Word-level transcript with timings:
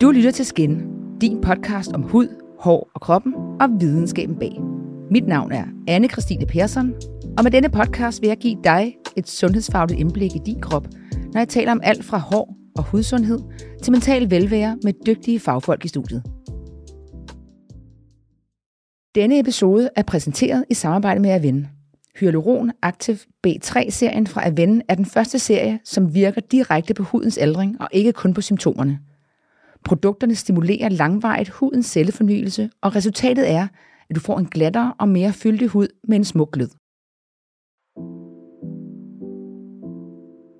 Du 0.00 0.10
lytter 0.10 0.30
til 0.30 0.46
Skin, 0.46 0.82
din 1.20 1.40
podcast 1.40 1.92
om 1.92 2.02
hud, 2.02 2.28
hår 2.58 2.90
og 2.94 3.00
kroppen 3.00 3.34
og 3.34 3.68
videnskaben 3.80 4.36
bag. 4.38 4.52
Mit 5.10 5.26
navn 5.26 5.52
er 5.52 5.64
anne 5.88 6.08
Christine 6.08 6.46
Persson, 6.46 6.94
og 7.38 7.44
med 7.44 7.50
denne 7.50 7.68
podcast 7.68 8.22
vil 8.22 8.28
jeg 8.28 8.36
give 8.36 8.58
dig 8.64 8.96
et 9.16 9.28
sundhedsfagligt 9.28 10.00
indblik 10.00 10.36
i 10.36 10.38
din 10.46 10.60
krop, 10.60 10.86
når 11.32 11.40
jeg 11.40 11.48
taler 11.48 11.72
om 11.72 11.80
alt 11.82 12.04
fra 12.04 12.18
hår 12.18 12.56
og 12.76 12.84
hudsundhed 12.84 13.38
til 13.82 13.92
mental 13.92 14.30
velvære 14.30 14.78
med 14.84 14.92
dygtige 15.06 15.40
fagfolk 15.40 15.84
i 15.84 15.88
studiet. 15.88 16.22
Denne 19.14 19.38
episode 19.38 19.88
er 19.96 20.02
præsenteret 20.02 20.64
i 20.70 20.74
samarbejde 20.74 21.20
med 21.20 21.30
Aven. 21.30 21.68
Hyaluron 22.20 22.70
Active 22.82 23.18
B3-serien 23.46 24.26
fra 24.26 24.46
Aven 24.48 24.82
er 24.88 24.94
den 24.94 25.06
første 25.06 25.38
serie, 25.38 25.78
som 25.84 26.14
virker 26.14 26.40
direkte 26.40 26.94
på 26.94 27.02
hudens 27.02 27.38
ældring 27.40 27.80
og 27.80 27.88
ikke 27.92 28.12
kun 28.12 28.34
på 28.34 28.40
symptomerne. 28.40 28.98
Produkterne 29.84 30.34
stimulerer 30.34 30.88
langvarigt 30.88 31.48
hudens 31.48 31.86
cellefornyelse, 31.86 32.70
og 32.82 32.96
resultatet 32.96 33.50
er, 33.50 33.68
at 34.10 34.16
du 34.16 34.20
får 34.20 34.38
en 34.38 34.46
glattere 34.46 34.94
og 34.98 35.08
mere 35.08 35.32
fyldig 35.32 35.68
hud 35.68 35.88
med 36.08 36.16
en 36.16 36.24
smuk 36.24 36.52
glød. 36.52 36.68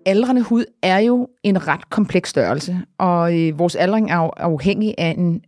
Aldrende 0.06 0.42
hud 0.42 0.64
er 0.82 0.98
jo 0.98 1.28
en 1.42 1.68
ret 1.68 1.90
kompleks 1.90 2.30
størrelse, 2.30 2.78
og 2.98 3.38
øh, 3.38 3.58
vores 3.58 3.76
aldring 3.76 4.10
er 4.10 4.30
afhængig 4.36 4.94
af 4.98 5.14
en 5.18 5.42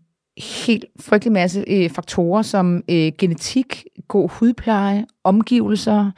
helt 0.65 0.85
frygtelig 1.01 1.33
masse 1.33 1.65
øh, 1.69 1.91
faktorer 1.91 2.43
som 2.43 2.83
øh, 2.91 3.13
genetik, 3.19 3.85
god 4.09 4.29
hudpleje, 4.29 5.07
omgivelser, 5.25 6.11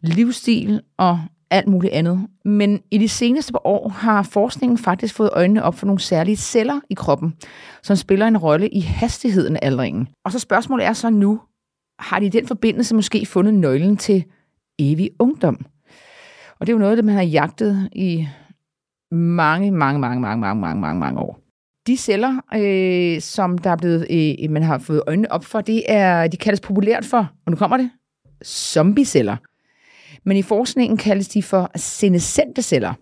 livsstil 0.00 0.80
og 0.98 1.20
alt 1.52 1.68
muligt 1.68 1.92
andet. 1.92 2.26
Men 2.44 2.80
i 2.90 2.98
de 2.98 3.08
seneste 3.08 3.52
par 3.52 3.66
år 3.66 3.88
har 3.88 4.22
forskningen 4.22 4.78
faktisk 4.78 5.14
fået 5.14 5.30
øjnene 5.32 5.62
op 5.62 5.74
for 5.74 5.86
nogle 5.86 6.00
særlige 6.00 6.36
celler 6.36 6.80
i 6.90 6.94
kroppen, 6.94 7.34
som 7.82 7.96
spiller 7.96 8.26
en 8.26 8.38
rolle 8.38 8.68
i 8.68 8.80
hastigheden 8.80 9.56
af 9.56 9.60
aldringen. 9.62 10.08
Og 10.24 10.32
så 10.32 10.38
spørgsmålet 10.38 10.86
er 10.86 10.92
så 10.92 11.10
nu, 11.10 11.40
har 11.98 12.20
de 12.20 12.26
i 12.26 12.28
den 12.28 12.46
forbindelse 12.46 12.94
måske 12.94 13.26
fundet 13.26 13.54
nøglen 13.54 13.96
til 13.96 14.24
evig 14.78 15.10
ungdom? 15.18 15.64
Og 16.60 16.66
det 16.66 16.72
er 16.72 16.76
jo 16.76 16.78
noget, 16.78 16.96
det 16.96 17.04
man 17.04 17.14
har 17.14 17.22
jagtet 17.22 17.88
i 17.92 18.28
mange, 19.10 19.70
mange, 19.70 20.00
mange, 20.00 20.20
mange, 20.20 20.40
mange, 20.40 20.60
mange, 20.60 20.80
mange, 20.80 21.00
mange 21.00 21.20
år. 21.20 21.38
De 21.86 21.96
celler, 21.96 22.40
øh, 22.54 23.20
som 23.20 23.58
der 23.58 23.70
er 23.70 23.76
blevet, 23.76 24.06
øh, 24.10 24.50
man 24.50 24.62
har 24.62 24.78
fået 24.78 25.02
øjnene 25.06 25.32
op 25.32 25.44
for, 25.44 25.60
det 25.60 25.82
er, 25.88 26.26
de 26.26 26.36
kaldes 26.36 26.60
populært 26.60 27.04
for, 27.04 27.32
og 27.46 27.50
nu 27.50 27.56
kommer 27.56 27.76
det, 27.76 27.90
zombieceller. 28.44 29.36
Men 30.24 30.36
i 30.36 30.42
forskningen 30.42 30.96
kaldes 30.96 31.28
de 31.28 31.42
for 31.42 31.70
senescente 31.76 32.62
celler. 32.62 32.94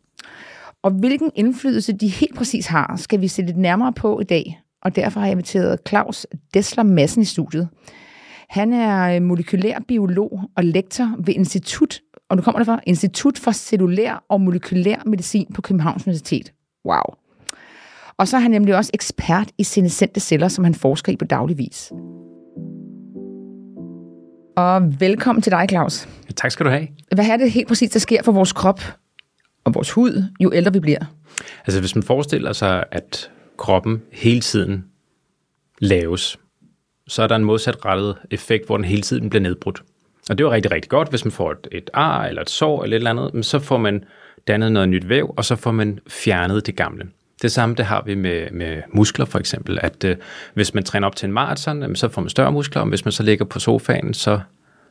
Og 0.83 0.91
hvilken 0.91 1.31
indflydelse 1.35 1.93
de 1.93 2.09
helt 2.09 2.35
præcis 2.35 2.67
har, 2.67 2.97
skal 2.97 3.21
vi 3.21 3.29
se 3.29 3.43
lidt 3.43 3.57
nærmere 3.57 3.93
på 3.93 4.21
i 4.21 4.25
dag. 4.25 4.61
Og 4.83 4.97
derfor 4.97 5.21
har 5.21 5.27
jeg 5.27 5.33
inviteret 5.33 5.79
Claus 5.89 6.27
Dessler 6.55 6.85
Madsen 6.85 7.23
i 7.23 7.25
studiet. 7.25 7.69
Han 8.49 8.73
er 8.73 9.17
øh, 9.17 9.23
molekylær 9.23 9.79
biolog 9.89 10.41
og 10.57 10.65
lektor 10.65 11.15
ved 11.19 11.35
Institut, 11.35 12.01
og 12.29 12.37
nu 12.37 12.43
kommer 12.43 12.59
det 12.59 12.67
fra, 12.67 12.81
Institut 12.87 13.39
for 13.39 13.53
Cellulær 13.53 14.25
og 14.29 14.41
Molekylær 14.41 15.03
Medicin 15.07 15.47
på 15.55 15.63
Københavns 15.63 16.07
Universitet. 16.07 16.53
Wow. 16.85 17.15
Og 18.17 18.29
så 18.29 18.37
er 18.37 18.41
han 18.41 18.51
nemlig 18.51 18.77
også 18.77 18.91
ekspert 18.95 19.51
i 19.59 19.65
senescente 19.65 20.21
celler, 20.21 20.49
som 20.49 20.65
han 20.65 20.75
forsker 20.75 21.13
i 21.13 21.17
på 21.17 21.25
daglig 21.25 21.59
vis. 21.59 21.93
Og 24.61 25.01
velkommen 25.01 25.43
til 25.43 25.53
dig, 25.53 25.67
Claus. 25.71 26.09
Ja, 26.29 26.33
tak 26.33 26.51
skal 26.51 26.67
du 26.67 26.71
have. 26.71 26.89
Hvad 27.15 27.27
er 27.27 27.37
det 27.37 27.51
helt 27.51 27.69
præcis, 27.69 27.91
der 27.91 27.99
sker 27.99 28.23
for 28.23 28.33
vores 28.33 28.53
krop 28.53 28.81
og 29.65 29.75
vores 29.75 29.91
hud, 29.91 30.25
jo 30.41 30.53
ældre 30.55 30.73
vi 30.73 30.81
bliver? 30.81 30.99
Altså 31.67 31.81
hvis 31.81 31.95
man 31.95 32.03
forestiller 32.03 32.53
sig, 32.53 32.85
at 32.91 33.31
kroppen 33.59 34.03
hele 34.13 34.41
tiden 34.41 34.85
laves, 35.79 36.39
så 37.09 37.23
er 37.23 37.27
der 37.27 37.37
en 37.37 37.45
modsatrettet 37.45 38.17
effekt, 38.31 38.67
hvor 38.67 38.77
den 38.77 38.85
hele 38.85 39.03
tiden 39.03 39.31
bliver 39.31 39.43
nedbrudt. 39.43 39.83
Og 40.31 40.39
det 40.39 40.45
er 40.45 40.49
jo 40.49 40.53
rigtig, 40.53 40.73
rigtig 40.73 40.91
godt, 40.91 41.11
hvis 41.11 41.25
man 41.25 41.33
får 41.33 41.53
et, 41.53 41.69
et 41.73 41.91
ar 41.95 42.25
eller 42.25 42.43
et 42.43 42.51
sår 42.51 42.83
eller 42.83 42.97
et 42.97 43.01
eller 43.01 43.11
andet, 43.11 43.35
men 43.35 43.43
så 43.43 43.59
får 43.59 43.79
man 43.79 44.05
dannet 44.49 44.73
noget 44.73 44.89
nyt 44.89 45.09
væv, 45.09 45.35
og 45.37 45.45
så 45.45 45.57
får 45.57 45.73
man 45.73 45.99
fjernet 46.09 46.67
det 46.67 46.77
gamle. 46.77 47.07
Det 47.43 47.53
samme 47.53 47.75
det 47.75 47.85
har 47.85 48.03
vi 48.07 48.15
med, 48.15 48.51
med 48.51 48.83
muskler 48.93 49.25
for 49.25 49.39
eksempel, 49.39 49.79
at 49.83 50.05
øh, 50.05 50.17
hvis 50.55 50.75
man 50.75 50.85
træner 50.85 51.07
op 51.07 51.17
til 51.17 51.27
en 51.27 51.33
maraton, 51.33 51.97
så 51.97 52.09
får 52.09 52.23
man 52.23 52.29
større 52.29 52.53
muskler, 52.53 52.83
og 52.83 52.89
hvis 52.89 53.05
man 53.05 53.13
så 53.13 53.23
ligger 53.23 53.45
på 53.45 53.59
sofaen, 53.59 54.15
så, 54.15 54.41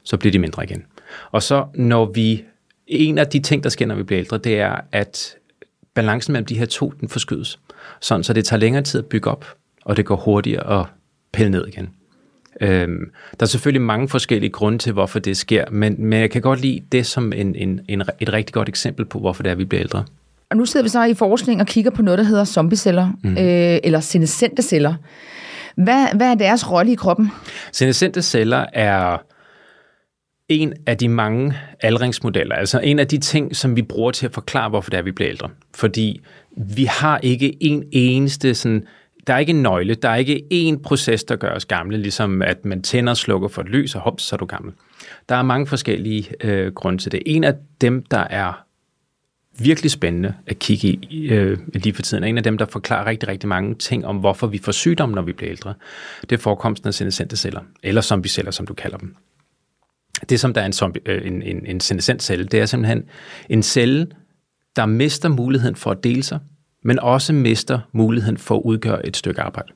så 0.04 0.18
bliver 0.18 0.32
de 0.32 0.40
mindre 0.40 0.64
igen. 0.64 0.86
Og 1.32 1.44
så 1.44 1.66
når 1.74 2.06
vi, 2.06 2.44
en 2.88 3.18
af 3.18 3.28
de 3.28 3.40
ting, 3.40 3.64
der 3.64 3.70
sker, 3.70 3.86
når 3.86 3.96
vi 3.96 4.04
bliver 4.04 4.20
ældre, 4.20 4.38
det 4.38 4.60
er, 4.60 4.76
at 4.92 5.36
balancen 5.94 6.32
mellem 6.32 6.46
de 6.46 6.58
her 6.58 6.66
to, 6.66 6.94
den 7.00 7.10
forskydes. 7.10 7.60
Sådan, 8.02 8.24
så 8.24 8.34
det 8.34 8.46
tager 8.46 8.60
længere 8.60 8.84
tid 8.84 9.00
at 9.00 9.06
bygge 9.06 9.32
op, 9.32 9.46
og 9.86 9.98
det 9.98 10.06
går 10.06 10.16
hurtigere 10.16 10.80
at 10.80 10.86
pille 11.34 11.52
ned 11.52 11.68
igen. 11.68 11.90
Øhm, 12.62 13.12
der 13.40 13.46
er 13.46 13.48
selvfølgelig 13.48 13.82
mange 13.82 14.10
forskellige 14.10 14.50
grunde 14.50 14.78
til, 14.78 14.94
hvorfor 14.94 15.20
det 15.20 15.38
sker, 15.38 15.66
men, 15.72 15.96
men 15.98 16.20
jeg 16.20 16.32
kan 16.32 16.42
godt 16.42 16.62
lide 16.62 16.84
det 16.92 17.06
som 17.06 17.34
en, 17.34 17.56
en, 17.56 17.82
en, 17.88 18.04
et 18.20 18.34
rigtig 18.34 18.54
godt 18.54 18.70
eksempel 18.70 19.06
på, 19.06 19.20
hvorfor 19.20 19.44
det 19.44 19.50
er, 19.50 19.52
at 19.52 19.58
vi 19.58 19.66
bliver 19.66 19.82
ældre. 19.82 20.06
Og 20.50 20.58
nu 20.58 20.66
sidder 20.66 20.84
vi 20.84 20.90
så 20.90 21.04
i 21.04 21.14
forskning 21.14 21.62
og 21.62 21.68
kigger 21.68 21.92
på 21.92 22.02
noget, 22.02 22.18
der 22.18 22.24
hedder 22.24 22.46
zombieceller, 22.46 23.10
mm. 23.24 23.32
øh, 23.32 23.80
eller 23.84 24.00
senescente 24.00 24.62
celler. 24.62 24.94
Hvad, 25.76 26.08
hvad 26.16 26.32
er 26.32 26.36
deres 26.36 26.72
rolle 26.72 26.92
i 26.92 26.96
kroppen? 26.96 27.32
Senescente 27.72 28.22
celler 28.22 28.66
er 28.74 29.18
en 30.50 30.74
af 30.86 30.98
de 30.98 31.10
mange 31.10 31.54
aldringsmodeller, 31.82 32.56
altså 32.56 32.80
en 32.80 33.00
af 33.00 33.08
de 33.08 33.18
ting, 33.18 33.56
som 33.56 33.76
vi 33.76 33.82
bruger 33.82 34.12
til 34.12 34.26
at 34.26 34.34
forklare, 34.34 34.70
hvorfor 34.70 34.90
det 34.90 34.98
er, 34.98 35.02
vi 35.02 35.12
bliver 35.12 35.30
ældre. 35.30 35.50
Fordi 35.76 36.22
vi 36.58 36.86
har 36.86 37.18
ikke 37.18 37.64
en 37.64 37.84
eneste 37.92 38.56
sådan, 38.56 38.88
der 39.28 39.34
er 39.34 39.38
ikke 39.38 39.50
en 39.50 39.62
nøgle, 39.62 39.96
der 39.96 40.10
er 40.10 40.16
ikke 40.16 40.44
én 40.54 40.82
proces, 40.82 41.24
der 41.24 41.36
gør 41.36 41.56
os 41.56 41.66
gamle, 41.66 41.98
ligesom 41.98 42.42
at 42.42 42.66
man 42.66 42.82
tænder 42.82 43.12
og 43.12 43.18
slukker 43.18 43.48
for 43.48 43.62
et 43.62 43.70
lys, 43.70 43.96
og 43.96 44.02
hops, 44.02 44.24
så 44.24 44.36
er 44.36 44.38
du 44.38 44.46
gammel. 44.46 44.74
Der 45.30 45.36
er 45.36 45.42
mange 45.42 45.68
forskellige 45.68 46.30
øh, 46.42 46.74
grunde 46.74 46.98
til 46.98 47.12
det. 47.12 47.22
En 47.26 47.44
af 47.44 47.54
dem, 47.82 48.04
der 48.04 48.24
er 48.30 48.66
virkelig 49.62 49.92
spændende 49.92 50.34
at 50.48 50.60
kigge 50.60 50.88
i 50.88 51.30
øh, 51.30 51.58
lige 51.74 51.94
for 51.94 52.02
tiden. 52.02 52.24
En 52.24 52.38
af 52.38 52.44
dem, 52.44 52.58
der 52.58 52.66
forklarer 52.66 53.06
rigtig, 53.06 53.30
rigtig 53.30 53.50
mange 53.50 53.76
ting 53.76 54.06
om, 54.06 54.18
hvorfor 54.18 54.48
vi 54.48 54.58
får 54.58 54.72
sygdom, 54.72 55.10
når 55.10 55.22
vi 55.22 55.34
bliver 55.34 55.52
ældre. 55.52 55.74
Det 56.22 56.32
er 56.32 56.38
forekomsten 56.38 56.88
af 56.88 56.94
senescente 56.94 57.38
celler, 57.38 57.62
eller 57.84 58.02
zombieceller, 58.02 58.52
som 58.52 58.68
du 58.68 58.74
kalder 58.74 58.98
dem. 58.98 59.16
Det, 60.30 60.40
som 60.40 60.54
der 60.54 60.62
er 60.62 60.66
en, 60.66 60.74
zombie, 60.74 61.02
øh, 61.06 61.28
en, 61.28 61.42
en, 61.42 61.66
en 61.66 61.80
senescent 61.80 62.24
celle, 62.24 62.46
det 62.46 62.60
er 62.60 62.66
simpelthen 62.66 63.04
en 63.50 63.64
celle, 63.64 64.08
der 64.76 64.86
mister 64.86 65.30
muligheden 65.30 65.76
for 65.76 65.92
at 65.92 66.04
dele 66.04 66.24
sig, 66.24 66.40
men 66.84 67.00
også 67.00 67.34
mister 67.34 67.80
muligheden 67.92 68.38
for 68.38 68.56
at 68.56 68.62
udgøre 68.66 69.08
et 69.08 69.18
stykke 69.18 69.42
arbejde. 69.42 69.72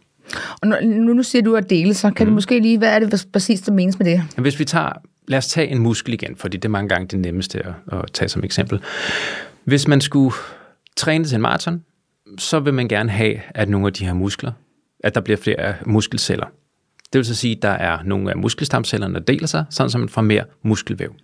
Og 0.61 0.67
nu, 0.67 1.13
nu 1.13 1.23
siger 1.23 1.41
du 1.41 1.55
at 1.55 1.69
dele 1.69 1.93
sig. 1.93 2.15
Kan 2.15 2.25
mm. 2.25 2.31
du 2.31 2.35
måske 2.35 2.59
lige, 2.59 2.77
hvad 2.77 2.89
er 2.89 2.99
det 2.99 3.27
præcis, 3.33 3.61
der 3.61 3.71
menes 3.71 3.99
med 3.99 4.05
det? 4.05 4.23
Hvis 4.37 4.59
vi 4.59 4.65
tager, 4.65 4.91
lad 5.27 5.37
os 5.37 5.47
tage 5.47 5.67
en 5.67 5.79
muskel 5.79 6.13
igen, 6.13 6.35
fordi 6.35 6.57
det 6.57 6.65
er 6.65 6.69
mange 6.69 6.89
gange 6.89 7.07
det 7.07 7.19
nemmeste 7.19 7.65
at, 7.65 7.73
at 7.91 8.11
tage 8.13 8.29
som 8.29 8.43
eksempel. 8.43 8.79
Hvis 9.65 9.87
man 9.87 10.01
skulle 10.01 10.35
træne 10.95 11.25
til 11.25 11.35
en 11.35 11.41
maraton, 11.41 11.83
så 12.37 12.59
vil 12.59 12.73
man 12.73 12.87
gerne 12.87 13.09
have, 13.09 13.41
at 13.49 13.69
nogle 13.69 13.87
af 13.87 13.93
de 13.93 14.05
her 14.05 14.13
muskler, 14.13 14.51
at 14.99 15.15
der 15.15 15.21
bliver 15.21 15.37
flere 15.37 15.75
muskelceller. 15.85 16.45
Det 17.13 17.19
vil 17.19 17.25
så 17.25 17.35
sige, 17.35 17.55
at 17.55 17.61
der 17.61 17.69
er 17.69 18.03
nogle 18.03 18.29
af 18.29 18.37
muskelstamcellerne, 18.37 19.13
der 19.13 19.19
deler 19.19 19.47
sig, 19.47 19.65
sådan 19.69 19.89
som 19.89 20.01
man 20.01 20.09
får 20.09 20.21
mere 20.21 20.43
muskelvæv. 20.63 21.15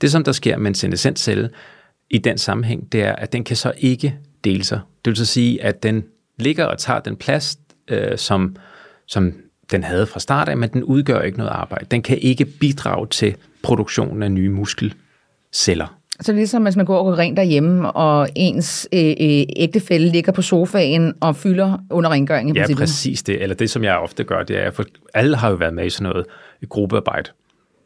Det, 0.00 0.12
som 0.12 0.24
der 0.24 0.32
sker 0.32 0.56
med 0.56 0.66
en 0.66 0.74
senescent 0.74 1.18
celle 1.18 1.50
i 2.10 2.18
den 2.18 2.38
sammenhæng, 2.38 2.92
det 2.92 3.02
er, 3.02 3.12
at 3.12 3.32
den 3.32 3.44
kan 3.44 3.56
så 3.56 3.72
ikke 3.78 4.18
dele 4.44 4.64
sig. 4.64 4.80
Det 5.04 5.10
vil 5.10 5.16
så 5.16 5.24
sige, 5.26 5.62
at 5.62 5.82
den 5.82 6.04
ligger 6.38 6.64
og 6.64 6.78
tager 6.78 7.00
den 7.00 7.16
plads, 7.16 7.58
øh, 7.88 8.18
som, 8.18 8.56
som 9.06 9.32
den 9.70 9.84
havde 9.84 10.06
fra 10.06 10.20
start 10.20 10.48
af, 10.48 10.56
men 10.56 10.72
den 10.72 10.84
udgør 10.84 11.20
ikke 11.20 11.38
noget 11.38 11.50
arbejde. 11.50 11.86
Den 11.90 12.02
kan 12.02 12.18
ikke 12.18 12.44
bidrage 12.44 13.06
til 13.06 13.36
produktionen 13.62 14.22
af 14.22 14.32
nye 14.32 14.48
muskelceller. 14.48 15.98
Så 16.20 16.32
ligesom 16.32 16.62
hvis 16.62 16.76
man 16.76 16.86
går 16.86 16.98
og 16.98 17.04
går 17.04 17.18
rent 17.18 17.36
derhjemme, 17.36 17.92
og 17.92 18.28
ens 18.34 18.88
øh, 18.92 19.10
øh, 19.20 19.44
ægtefælde 19.56 20.08
ligger 20.08 20.32
på 20.32 20.42
sofaen 20.42 21.14
og 21.20 21.36
fylder 21.36 21.78
under 21.90 22.10
rengøringen. 22.10 22.56
Ja, 22.56 22.66
præcis 22.76 23.22
det. 23.22 23.42
Eller 23.42 23.56
det, 23.56 23.70
som 23.70 23.84
jeg 23.84 23.96
ofte 23.96 24.24
gør, 24.24 24.42
det 24.42 24.64
er, 24.64 24.70
for 24.70 24.84
alle 25.14 25.36
har 25.36 25.50
jo 25.50 25.54
været 25.54 25.74
med 25.74 25.86
i 25.86 25.90
sådan 25.90 26.12
noget 26.12 26.26
gruppearbejde. 26.68 27.30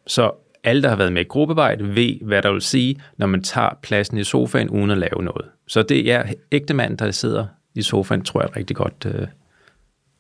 Så 0.07 0.31
alle, 0.65 0.83
der 0.83 0.89
har 0.89 0.97
været 0.97 1.13
med 1.13 1.21
i 1.21 1.29
gruppearbejde, 1.29 1.95
ved, 1.95 2.15
hvad 2.23 2.43
der 2.43 2.53
vil 2.53 2.61
sige, 2.61 2.97
når 3.17 3.27
man 3.27 3.43
tager 3.43 3.79
pladsen 3.83 4.19
i 4.19 4.25
sofaen 4.25 4.71
uden 4.71 4.91
at 4.91 4.99
lave 4.99 5.23
noget. 5.23 5.45
Så 5.69 5.83
det 5.83 6.13
er 6.13 6.23
ægte 6.53 6.75
mand, 6.75 6.99
der 6.99 7.11
sidder 7.11 7.47
i 7.75 7.83
sofaen, 7.83 8.23
tror 8.23 8.41
jeg 8.41 8.47
er 8.47 8.51
et 8.51 8.57
rigtig 8.57 8.77
godt 8.77 9.07
øh, 9.07 9.27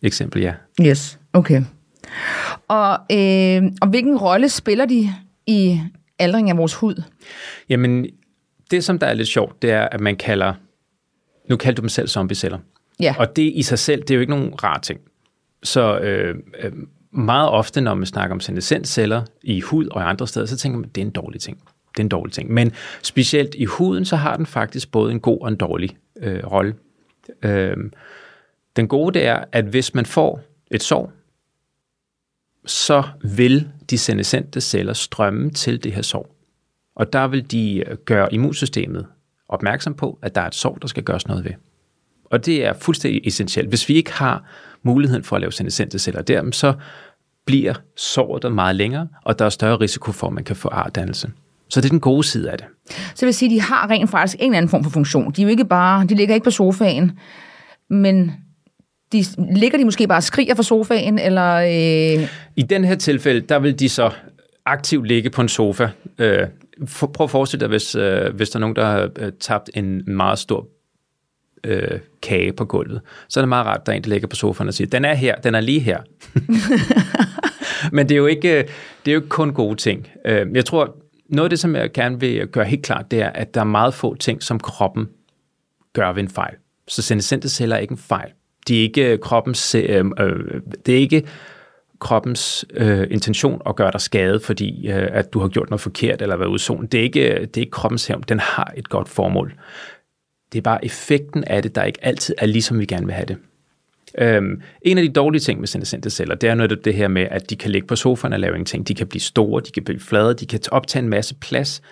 eksempel, 0.03 0.43
ja. 0.43 0.55
Yes, 0.81 1.19
okay. 1.33 1.63
Og, 2.69 2.93
øh, 2.93 3.63
og 3.81 3.89
hvilken 3.89 4.17
rolle 4.17 4.49
spiller 4.49 4.87
de 4.87 5.09
i 5.47 5.81
aldring 6.21 6.51
af 6.51 6.57
vores 6.57 6.75
hud? 6.75 7.03
Jamen, 7.69 8.07
det 8.71 8.85
som 8.85 8.99
der 8.99 9.07
er 9.07 9.15
lidt 9.15 9.29
sjovt, 9.29 9.63
det 9.63 9.71
er, 9.71 9.89
at 9.89 10.01
man 10.01 10.17
kalder, 10.17 10.55
nu 11.49 11.57
kalder 11.57 11.77
du 11.77 11.81
dem 11.81 11.89
selv 11.89 12.09
zombieceller. 12.09 12.59
Ja. 13.01 13.15
Og 13.19 13.37
det 13.37 13.53
i 13.55 13.63
sig 13.63 13.79
selv, 13.79 14.01
det 14.01 14.11
er 14.11 14.15
jo 14.15 14.21
ikke 14.21 14.31
nogen 14.31 14.55
rar 14.65 14.79
ting. 14.79 15.01
Så 15.63 15.99
øh, 15.99 16.35
øh, 16.63 16.73
meget 17.13 17.49
ofte, 17.49 17.81
når 17.81 17.95
man 17.95 18.07
snakker 18.07 18.35
om 18.35 18.41
senescensceller 18.41 19.23
i 19.43 19.61
hud 19.61 19.87
og 19.87 20.03
i 20.03 20.05
andre 20.05 20.29
steder, 20.29 20.47
så 20.47 20.57
tænker 20.57 20.79
man, 20.79 20.89
at 20.89 20.95
det 20.95 21.01
er 21.01 21.07
en 21.07 21.13
dårlig 21.13 21.41
ting. 21.41 21.59
Det 21.93 21.99
er 21.99 22.05
en 22.05 22.09
dårlig 22.09 22.33
ting. 22.33 22.53
Men 22.53 22.73
specielt 23.03 23.55
i 23.55 23.65
huden, 23.65 24.05
så 24.05 24.17
har 24.17 24.37
den 24.37 24.47
faktisk 24.47 24.91
både 24.93 25.13
en 25.13 25.21
god 25.21 25.41
og 25.41 25.49
en 25.49 25.57
dårlig 25.57 25.97
øh, 26.23 26.45
rolle. 26.53 26.75
Øh, 27.43 27.77
Den 28.77 28.89
gode 28.89 29.15
det 29.15 29.27
er, 29.27 29.45
at 29.53 29.65
hvis 29.65 29.95
man 29.95 30.07
får 30.07 30.41
et 30.71 30.83
sår, 30.83 31.13
så 32.67 33.03
vil 33.23 33.69
de 33.91 33.99
senescente 33.99 34.61
celler 34.61 34.93
strømme 34.93 35.51
til 35.51 35.85
det 35.85 35.93
her 35.93 36.03
sår. 36.03 36.37
Og 36.97 37.13
der 37.13 37.29
vil 37.29 37.51
de 37.51 37.85
øh, 37.87 37.97
gøre 38.05 38.35
immunsystemet 38.35 39.07
opmærksom 39.49 39.95
på, 39.95 40.19
at 40.23 40.35
der 40.35 40.41
er 40.41 40.47
et 40.47 40.55
sår, 40.55 40.75
der 40.75 40.89
skal 40.89 41.03
gøres 41.03 41.29
noget 41.29 41.45
ved. 41.45 41.53
Og 42.25 42.47
det 42.47 42.67
er 42.67 42.73
fuldstændig 42.73 43.27
essentielt. 43.27 43.69
Hvis 43.69 43.89
vi 43.89 43.95
ikke 43.95 44.13
har 44.13 44.45
muligheden 44.83 45.25
for 45.25 45.37
at 45.37 45.41
lave 45.41 45.53
senescente 45.53 45.99
celler 45.99 46.23
der, 46.23 46.51
så 46.51 46.75
bliver 47.45 47.75
såret 47.97 48.43
der 48.43 48.49
meget 48.49 48.77
længere, 48.77 49.09
og 49.25 49.39
der 49.39 49.45
er 49.45 49.49
større 49.49 49.77
risiko 49.77 50.13
for, 50.13 50.27
at 50.27 50.33
man 50.33 50.45
kan 50.45 50.57
få 50.57 50.69
ardannelse. 50.69 51.31
Så 51.69 51.81
det 51.81 51.87
er 51.87 51.91
den 51.91 52.01
gode 52.01 52.25
side 52.25 52.51
af 52.51 52.59
det. 52.59 52.67
Så 52.89 53.15
det 53.21 53.27
vil 53.27 53.35
sige, 53.35 53.49
at 53.49 53.51
de 53.51 53.61
har 53.61 53.91
rent 53.91 54.11
faktisk 54.11 54.37
en 54.41 54.45
eller 54.45 54.57
anden 54.57 54.69
form 54.69 54.85
for 54.85 54.91
funktion. 54.91 55.33
De, 55.33 55.43
er 55.43 55.45
jo 55.45 55.51
ikke 55.51 55.65
bare, 55.65 56.07
de 56.07 56.15
ligger 56.15 56.35
ikke 56.35 56.45
på 56.45 56.51
sofaen, 56.51 57.19
men 57.91 58.33
de, 59.13 59.25
ligger 59.57 59.79
de 59.79 59.85
måske 59.85 60.09
bare 60.09 60.19
og 60.19 60.23
skriger 60.23 60.55
fra 60.55 60.63
sofaen, 60.63 61.19
eller... 61.19 61.55
Øh... 61.55 62.29
I 62.57 62.63
den 62.63 62.85
her 62.85 62.95
tilfælde, 62.95 63.41
der 63.41 63.59
vil 63.59 63.79
de 63.79 63.89
så 63.89 64.11
aktivt 64.67 65.07
ligge 65.07 65.31
på 65.31 65.43
en 65.43 65.49
sofa. 65.49 65.89
Øh, 66.19 66.47
for, 66.87 67.07
prøv 67.07 67.25
at 67.25 67.31
forestille 67.31 67.61
dig, 67.61 67.69
hvis, 67.69 67.95
øh, 67.95 68.35
hvis 68.35 68.51
der 68.51 68.57
er 68.57 68.61
nogen, 68.61 68.77
der 68.77 68.87
har 68.87 69.11
øh, 69.19 69.33
tabt 69.41 69.71
en 69.75 70.03
meget 70.07 70.39
stor 70.39 70.69
øh, 71.65 72.01
kage 72.23 72.53
på 72.53 72.65
gulvet, 72.65 73.01
så 73.29 73.41
er 73.41 73.43
det 73.43 73.49
meget 73.49 73.67
rart, 73.67 73.81
at 73.81 73.87
der 73.87 73.93
er 73.93 73.97
en, 73.97 74.05
der 74.05 74.09
ligger 74.09 74.29
på 74.29 74.37
sofaen 74.37 74.69
og 74.69 74.75
siger, 74.75 74.89
den 74.89 75.05
er 75.05 75.15
her, 75.15 75.37
den 75.37 75.55
er 75.55 75.61
lige 75.61 75.81
her. 75.81 75.99
Men 77.97 78.09
det 78.09 78.15
er, 78.15 78.19
jo 78.19 78.27
ikke, 78.27 78.59
det 79.05 79.11
er 79.11 79.13
jo 79.13 79.19
ikke 79.19 79.29
kun 79.29 79.53
gode 79.53 79.77
ting. 79.77 80.09
Øh, 80.25 80.47
jeg 80.55 80.65
tror, 80.65 80.97
noget 81.29 81.47
af 81.47 81.51
det, 81.51 81.59
som 81.59 81.77
jeg 81.77 81.93
gerne 81.93 82.21
vil 82.21 82.47
gøre 82.47 82.65
helt 82.65 82.83
klart, 82.83 83.11
det 83.11 83.23
er, 83.23 83.31
at 83.31 83.55
der 83.55 83.61
er 83.61 83.65
meget 83.65 83.95
få 83.95 84.15
ting, 84.15 84.43
som 84.43 84.61
kroppen 84.61 85.09
gør 85.93 86.13
ved 86.13 86.23
en 86.23 86.29
fejl. 86.29 86.55
Så 86.89 87.03
senescente 87.03 87.49
celler 87.49 87.77
er 87.77 87.81
ikke 87.81 87.93
en 87.93 87.99
fejl. 87.99 88.31
De 88.71 88.79
er 88.79 88.83
ikke 88.83 89.19
kroppens, 89.19 89.75
øh, 89.75 90.05
øh, 90.21 90.61
det 90.87 90.95
er 90.95 90.99
ikke 90.99 91.23
kroppens 91.99 92.65
øh, 92.75 93.07
intention 93.11 93.63
at 93.67 93.77
gøre 93.77 93.91
dig 93.93 94.01
skade, 94.01 94.41
fordi 94.41 94.89
øh, 94.89 95.09
at 95.13 95.33
du 95.33 95.39
har 95.39 95.49
gjort 95.49 95.71
noget 95.71 95.81
forkert 95.81 96.23
eller 96.23 96.37
været 96.37 96.71
ude. 96.71 96.87
Det 96.87 97.01
er 97.01 97.05
ikke, 97.05 97.41
det 97.41 97.57
er 97.57 97.61
ikke 97.61 97.71
kroppens 97.71 98.07
hævn. 98.07 98.25
Den 98.29 98.39
har 98.39 98.73
et 98.77 98.89
godt 98.89 99.09
formål. 99.09 99.55
Det 100.53 100.59
er 100.59 100.63
bare 100.63 100.85
effekten 100.85 101.45
af 101.45 101.63
det, 101.63 101.75
der 101.75 101.85
ikke 101.85 102.05
altid 102.05 102.35
er 102.39 102.47
ligesom 102.47 102.79
vi 102.79 102.85
gerne 102.85 103.07
vil 103.07 103.15
have 103.15 103.27
det. 103.27 103.37
Øhm, 104.19 104.63
en 104.83 104.99
af 104.99 105.05
de 105.05 105.13
dårlige 105.13 105.41
ting 105.41 105.61
med 105.61 105.69
senescente 105.69 106.11
celler, 106.11 106.35
det 106.35 106.49
er 106.49 106.55
noget 106.55 106.85
det 106.85 106.95
her 106.95 107.09
med, 107.09 107.27
at 107.31 107.51
de 107.51 107.57
kan 107.57 107.71
ligge 107.71 107.87
på 107.87 107.97
sofaen 107.97 108.33
og 108.33 108.41
lave 108.41 108.55
ingenting. 108.55 108.89
De 108.89 108.95
kan 108.95 109.07
blive 109.07 109.21
store, 109.21 109.63
de 109.67 109.71
kan 109.71 109.85
blive 109.85 110.01
flade, 110.01 110.35
de 110.35 110.47
kan 110.47 110.61
optage 110.71 111.03
en 111.03 111.09
masse 111.09 111.35
plads 111.35 111.83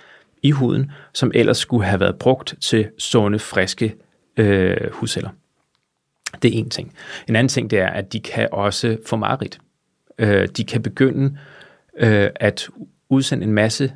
i 0.42 0.50
huden, 0.50 0.90
som 1.14 1.32
ellers 1.34 1.58
skulle 1.58 1.84
have 1.84 2.00
været 2.00 2.16
brugt 2.18 2.54
til 2.60 2.88
sunde, 2.98 3.38
friske 3.38 3.94
øh, 4.36 4.76
hudceller. 4.92 5.30
Det 6.42 6.54
er 6.54 6.58
en 6.58 6.70
ting. 6.70 6.92
En 7.28 7.36
anden 7.36 7.48
ting, 7.48 7.70
det 7.70 7.78
er, 7.78 7.88
at 7.88 8.12
de 8.12 8.20
kan 8.20 8.48
også 8.52 8.96
få 9.06 9.16
mareridt. 9.16 9.58
Øh, 10.18 10.48
de 10.56 10.64
kan 10.64 10.82
begynde 10.82 11.38
øh, 11.98 12.30
at 12.36 12.68
udsende 13.08 13.44
en 13.44 13.52
masse 13.52 13.92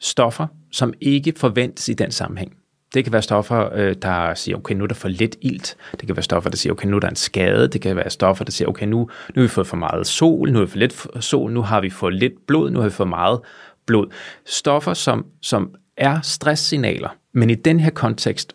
stoffer, 0.00 0.46
som 0.72 0.94
ikke 1.00 1.32
forventes 1.36 1.88
i 1.88 1.92
den 1.92 2.10
sammenhæng. 2.10 2.56
Det 2.94 3.04
kan 3.04 3.12
være 3.12 3.22
stoffer, 3.22 3.68
øh, 3.74 3.96
der 4.02 4.34
siger, 4.34 4.56
okay, 4.56 4.74
nu 4.74 4.84
er 4.84 4.88
der 4.88 4.94
for 4.94 5.08
lidt 5.08 5.36
ilt. 5.40 5.76
Det 5.92 6.06
kan 6.06 6.16
være 6.16 6.22
stoffer, 6.22 6.50
der 6.50 6.56
siger, 6.56 6.72
okay, 6.72 6.88
nu 6.88 6.96
er 6.96 7.00
der 7.00 7.08
en 7.08 7.16
skade. 7.16 7.68
Det 7.68 7.80
kan 7.80 7.96
være 7.96 8.10
stoffer, 8.10 8.44
der 8.44 8.52
siger, 8.52 8.68
okay, 8.68 8.86
nu, 8.86 8.98
nu 8.98 9.08
har 9.34 9.42
vi 9.42 9.48
fået 9.48 9.66
for 9.66 9.76
meget 9.76 10.06
sol, 10.06 10.52
nu 10.52 10.58
har 10.58 10.64
vi 10.64 10.70
for 10.70 10.78
lidt 10.78 11.24
sol, 11.24 11.52
nu 11.52 11.62
har 11.62 11.80
vi 11.80 11.90
fået 11.90 12.14
lidt 12.14 12.46
blod, 12.46 12.70
nu 12.70 12.78
har 12.78 12.88
vi 12.88 12.92
for 12.92 13.04
meget 13.04 13.40
blod. 13.86 14.06
Stoffer, 14.46 14.94
som, 14.94 15.26
som 15.42 15.74
er 15.96 16.20
stresssignaler, 16.20 17.08
men 17.32 17.50
i 17.50 17.54
den 17.54 17.80
her 17.80 17.90
kontekst, 17.90 18.52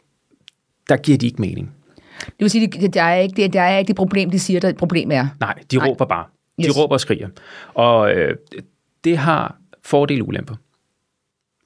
der 0.89 0.97
giver 0.97 1.17
de 1.17 1.25
ikke 1.25 1.41
mening. 1.41 1.76
Det 2.25 2.33
vil 2.39 2.49
sige, 2.49 2.85
at 2.85 2.93
der 2.93 3.03
er 3.03 3.15
ikke 3.15 3.35
det, 3.35 3.53
der 3.53 3.61
er 3.61 3.77
ikke 3.77 3.87
det 3.87 3.95
problem, 3.95 4.29
de 4.29 4.39
siger, 4.39 4.59
der 4.59 4.69
et 4.69 4.77
problem 4.77 5.11
er. 5.11 5.27
Nej, 5.39 5.53
de 5.71 5.77
Nej. 5.77 5.87
råber 5.87 6.05
bare. 6.05 6.25
De 6.57 6.67
yes. 6.67 6.77
råber 6.77 6.93
og 6.93 6.99
skriger. 6.99 7.29
Og 7.73 8.11
øh, 8.11 8.35
det 9.03 9.17
har 9.17 9.55
fordele 9.83 10.23
og 10.23 10.27
ulemper. 10.27 10.55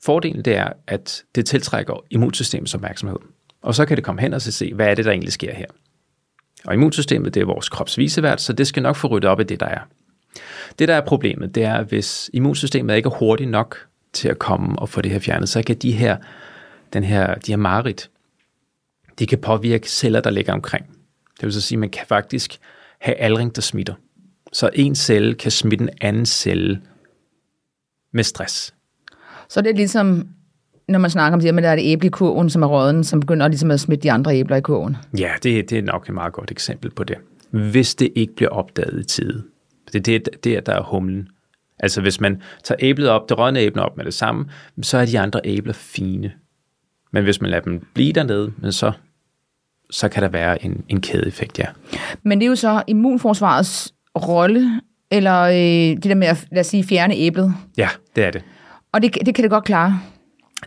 Fordelen 0.04 0.46
det 0.46 0.56
er, 0.56 0.70
at 0.88 1.24
det 1.36 1.46
tiltrækker 1.46 2.04
immunsystemets 2.10 2.76
opmærksomhed. 2.76 3.18
Og 3.62 3.76
så 3.76 3.86
kan 3.86 3.98
det 3.98 4.04
komme 4.04 4.22
hen 4.22 4.34
og 4.34 4.42
se, 4.42 4.74
hvad 4.74 4.88
er 4.88 4.96
det, 4.96 5.06
der 5.06 5.12
egentlig 5.12 5.34
sker 5.34 5.54
her. 5.54 5.66
Og 6.66 6.74
immunsystemet, 6.74 7.34
det 7.34 7.42
er 7.42 7.46
vores 7.46 7.70
krops 7.70 7.98
visevært, 7.98 8.42
så 8.42 8.54
det 8.54 8.68
skal 8.68 8.84
nok 8.84 8.96
få 8.96 9.08
ryddet 9.08 9.30
op 9.30 9.40
i 9.40 9.44
det, 9.44 9.60
der 9.60 9.66
er. 9.66 9.80
Det, 10.80 10.88
der 10.88 10.96
er 10.96 11.02
problemet, 11.02 11.56
det 11.56 11.64
er, 11.64 11.84
hvis 11.84 12.30
immunsystemet 12.34 12.96
ikke 12.96 13.08
er 13.08 13.18
hurtigt 13.18 13.50
nok 13.50 13.78
til 14.14 14.30
at 14.30 14.40
komme 14.40 14.80
og 14.80 14.90
få 14.90 15.02
det 15.02 15.12
her 15.12 15.20
fjernet, 15.20 15.50
så 15.50 15.64
kan 15.64 15.76
de 15.76 15.92
her, 15.92 16.18
den 16.94 17.04
her, 17.04 17.36
de 17.36 17.52
her 17.52 17.58
marit, 17.58 18.10
de 19.22 19.28
kan 19.28 19.38
påvirke 19.38 19.90
celler, 19.90 20.22
der 20.22 20.30
ligger 20.30 20.54
omkring. 20.54 20.86
Det 21.36 21.46
vil 21.46 21.54
så 21.54 21.62
sige, 21.62 21.76
at 21.76 21.80
man 21.80 21.90
kan 21.90 22.08
faktisk 22.08 22.58
have 23.02 23.16
aldring, 23.16 23.56
der 23.56 23.62
smitter. 23.62 23.94
Så 24.54 24.70
en 24.74 24.96
celle 24.96 25.34
kan 25.34 25.52
smitte 25.52 25.84
en 25.84 25.90
anden 26.02 26.26
celle 26.26 26.82
med 28.14 28.24
stress. 28.24 28.74
Så 29.50 29.62
det 29.62 29.70
er 29.70 29.76
ligesom, 29.76 30.28
når 30.88 31.00
man 31.00 31.10
snakker 31.10 31.34
om 31.34 31.42
det, 31.42 31.56
men 31.56 31.64
der 31.64 31.70
er 31.70 31.76
det 31.76 31.84
æble 31.86 32.08
i 32.08 32.10
kurven, 32.10 32.50
som 32.50 32.64
er 32.64 32.68
råden, 32.68 33.04
som 33.04 33.20
begynder 33.20 33.48
ligesom 33.48 33.72
at 33.72 33.80
smitte 33.80 34.04
de 34.04 34.12
andre 34.12 34.36
æbler 34.36 34.56
i 34.56 34.62
kurven. 34.62 34.98
Ja, 35.18 35.32
det, 35.44 35.70
det 35.70 35.78
er 35.78 35.82
nok 35.82 36.10
et 36.10 36.14
meget 36.14 36.34
godt 36.34 36.52
eksempel 36.52 36.92
på 36.92 37.04
det. 37.04 37.18
Hvis 37.52 37.96
det 37.96 38.12
ikke 38.16 38.36
bliver 38.36 38.52
opdaget 38.52 39.00
i 39.00 39.04
tide. 39.04 39.44
Det 39.94 39.96
er 39.96 40.20
det, 40.20 40.44
det, 40.44 40.66
der 40.66 40.74
er 40.74 40.84
humlen. 40.84 41.28
Altså 41.80 42.02
hvis 42.02 42.22
man 42.22 42.42
tager 42.64 42.80
æblet 42.80 43.10
op, 43.10 43.30
det 43.30 43.38
rådne 43.38 43.60
æble 43.60 43.82
op 43.82 43.98
med 43.98 44.06
det 44.06 44.14
samme, 44.14 44.46
så 44.82 44.98
er 44.98 45.06
de 45.06 45.20
andre 45.20 45.42
æbler 45.44 45.74
fine. 45.74 46.32
Men 47.12 47.24
hvis 47.24 47.42
man 47.42 47.50
lader 47.50 47.64
dem 47.64 47.88
blive 47.94 48.14
dernede, 48.14 48.54
men 48.58 48.72
så, 48.72 48.92
så 49.92 50.10
kan 50.10 50.24
der 50.24 50.30
være 50.30 50.66
en, 50.66 50.84
en 50.90 51.02
kædeeffekt, 51.02 51.60
ja. 51.60 51.66
Men 52.24 52.40
det 52.40 52.46
er 52.46 52.50
jo 52.50 52.56
så 52.56 52.84
immunforsvarets 52.88 53.94
rolle, 54.16 54.82
eller 55.12 55.42
øh, 55.42 55.96
det 55.96 56.04
der 56.04 56.16
med 56.16 56.28
at, 56.28 56.48
lad 56.52 56.60
os 56.60 56.68
sige, 56.68 56.84
fjerne 56.84 57.16
æblet. 57.16 57.54
Ja, 57.78 57.90
det 58.16 58.24
er 58.24 58.32
det. 58.32 58.44
Og 58.92 59.02
det, 59.02 59.18
det 59.26 59.36
kan 59.36 59.44
det 59.44 59.52
godt 59.52 59.64
klare? 59.64 60.00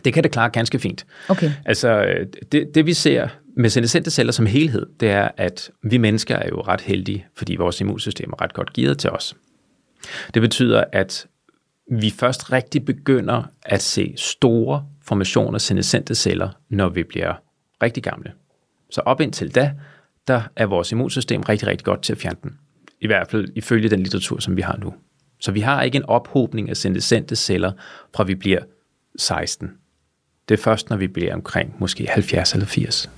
Det 0.05 0.13
kan 0.13 0.23
det 0.23 0.31
klare 0.31 0.49
ganske 0.49 0.79
fint. 0.79 1.05
Okay. 1.29 1.51
Altså, 1.65 2.05
det, 2.51 2.75
det 2.75 2.85
vi 2.85 2.93
ser 2.93 3.27
med 3.57 3.69
senescente 3.69 4.11
celler 4.11 4.33
som 4.33 4.45
helhed, 4.45 4.85
det 4.99 5.09
er, 5.09 5.29
at 5.37 5.71
vi 5.83 5.97
mennesker 5.97 6.35
er 6.35 6.47
jo 6.47 6.61
ret 6.61 6.81
heldige, 6.81 7.25
fordi 7.37 7.55
vores 7.55 7.81
immunsystem 7.81 8.29
er 8.29 8.41
ret 8.41 8.53
godt 8.53 8.73
givet 8.73 8.97
til 8.97 9.09
os. 9.09 9.35
Det 10.33 10.41
betyder, 10.41 10.83
at 10.91 11.27
vi 11.91 12.09
først 12.09 12.51
rigtig 12.51 12.85
begynder 12.85 13.43
at 13.63 13.81
se 13.81 14.13
store 14.17 14.85
formationer 15.03 15.53
af 15.53 15.61
senescente 15.61 16.15
celler, 16.15 16.49
når 16.69 16.89
vi 16.89 17.03
bliver 17.03 17.33
rigtig 17.83 18.03
gamle. 18.03 18.31
Så 18.89 19.01
op 19.01 19.21
indtil 19.21 19.55
da, 19.55 19.73
der 20.27 20.41
er 20.55 20.65
vores 20.65 20.91
immunsystem 20.91 21.41
rigtig, 21.41 21.67
rigtig 21.67 21.85
godt 21.85 22.01
til 22.01 22.13
at 22.13 22.19
fjerne 22.19 22.37
den. 22.43 22.57
I 23.01 23.07
hvert 23.07 23.27
fald 23.27 23.47
ifølge 23.55 23.89
den 23.89 23.99
litteratur, 23.99 24.39
som 24.39 24.57
vi 24.57 24.61
har 24.61 24.77
nu. 24.77 24.93
Så 25.39 25.51
vi 25.51 25.59
har 25.59 25.81
ikke 25.81 25.95
en 25.95 26.05
ophobning 26.05 26.69
af 26.69 26.77
senescente 26.77 27.35
celler, 27.35 27.71
fra 28.15 28.23
vi 28.23 28.35
bliver 28.35 28.59
16. 29.19 29.71
Det 30.49 30.59
er 30.59 30.63
først, 30.63 30.89
når 30.89 30.97
vi 30.97 31.07
bliver 31.07 31.33
omkring 31.33 31.75
måske 31.79 32.07
70 32.09 32.53
eller 32.53 32.65
80. 32.65 33.09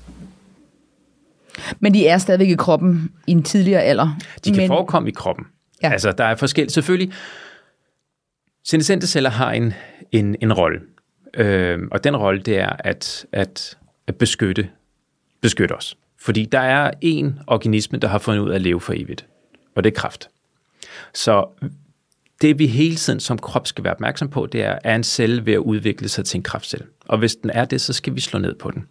Men 1.80 1.94
de 1.94 2.08
er 2.08 2.18
stadigvæk 2.18 2.50
i 2.50 2.56
kroppen 2.56 3.12
i 3.28 3.32
en 3.32 3.44
tidligere 3.44 3.82
alder? 3.82 4.18
De 4.46 4.52
kan 4.52 4.58
men... 4.58 4.68
forekomme 4.68 5.10
i 5.10 5.12
kroppen. 5.12 5.46
Ja. 5.84 5.92
Altså, 5.92 6.12
der 6.12 6.24
er 6.24 6.36
forskelligt. 6.36 6.74
Selvfølgelig, 6.74 7.14
senescente 8.64 9.08
celler 9.08 9.30
har 9.30 9.52
en, 9.52 9.74
en, 10.12 10.36
en 10.42 10.54
rolle. 10.54 10.80
Øh, 11.34 11.80
og 11.92 12.04
den 12.04 12.18
rolle, 12.18 12.42
det 12.42 12.60
er 12.60 12.76
at, 12.80 13.26
at, 13.32 13.78
at 14.08 14.16
beskytte, 14.16 14.70
beskytte 15.42 15.74
os. 15.74 15.98
Fordi 16.20 16.46
der 16.46 16.60
er 16.60 16.92
en 17.02 17.40
organisme, 17.48 18.00
der 18.00 18.08
har 18.08 18.18
fundet 18.18 18.42
ud 18.42 18.50
af 18.50 18.56
at 18.56 18.62
leve 18.62 18.82
for 18.82 18.94
evigt. 18.94 19.26
Og 19.76 19.84
det 19.84 19.92
er 19.92 19.96
kraft. 19.96 20.30
Så 21.14 21.46
det 22.42 22.60
vi 22.60 22.68
hele 22.68 22.96
tiden 22.96 23.20
som 23.20 23.38
krop 23.38 23.68
skal 23.68 23.84
være 23.84 23.94
opmærksom 23.94 24.30
på, 24.30 24.46
det 24.46 24.64
er, 24.64 24.80
er 24.84 24.96
en 24.96 25.04
celle 25.04 25.46
ved 25.46 25.54
at 25.54 25.58
udvikle 25.60 26.10
sig 26.10 26.26
til 26.26 26.38
en 26.38 26.44
kraftcelle. 26.44 26.86
Og 27.06 27.18
hvis 27.18 27.36
den 27.36 27.50
er 27.50 27.66
det, 27.66 27.82
så 27.82 27.94
skal 27.94 28.16
vi 28.16 28.20
slå 28.20 28.40
ned 28.40 28.56
på 28.56 28.72
den. 28.72 28.88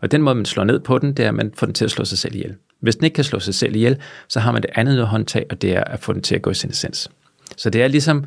Og 0.00 0.12
den 0.12 0.22
måde, 0.22 0.34
man 0.34 0.44
slår 0.44 0.64
ned 0.64 0.80
på 0.80 0.98
den, 0.98 1.12
det 1.12 1.24
er, 1.24 1.28
at 1.28 1.34
man 1.34 1.52
får 1.54 1.66
den 1.66 1.74
til 1.74 1.84
at 1.84 1.90
slå 1.90 2.04
sig 2.04 2.18
selv 2.18 2.34
ihjel. 2.34 2.54
Hvis 2.80 2.96
den 2.96 3.04
ikke 3.04 3.14
kan 3.14 3.24
slå 3.24 3.40
sig 3.40 3.54
selv 3.54 3.76
ihjel, 3.76 4.02
så 4.28 4.40
har 4.40 4.52
man 4.52 4.62
det 4.62 4.70
andet 4.74 5.06
håndtag, 5.06 5.46
og 5.50 5.62
det 5.62 5.76
er 5.76 5.84
at 5.84 6.00
få 6.00 6.12
den 6.12 6.22
til 6.22 6.34
at 6.34 6.42
gå 6.42 6.50
i 6.50 6.54
senescens. 6.54 7.10
Så 7.56 7.70
det 7.70 7.82
er 7.82 7.88
ligesom 7.88 8.26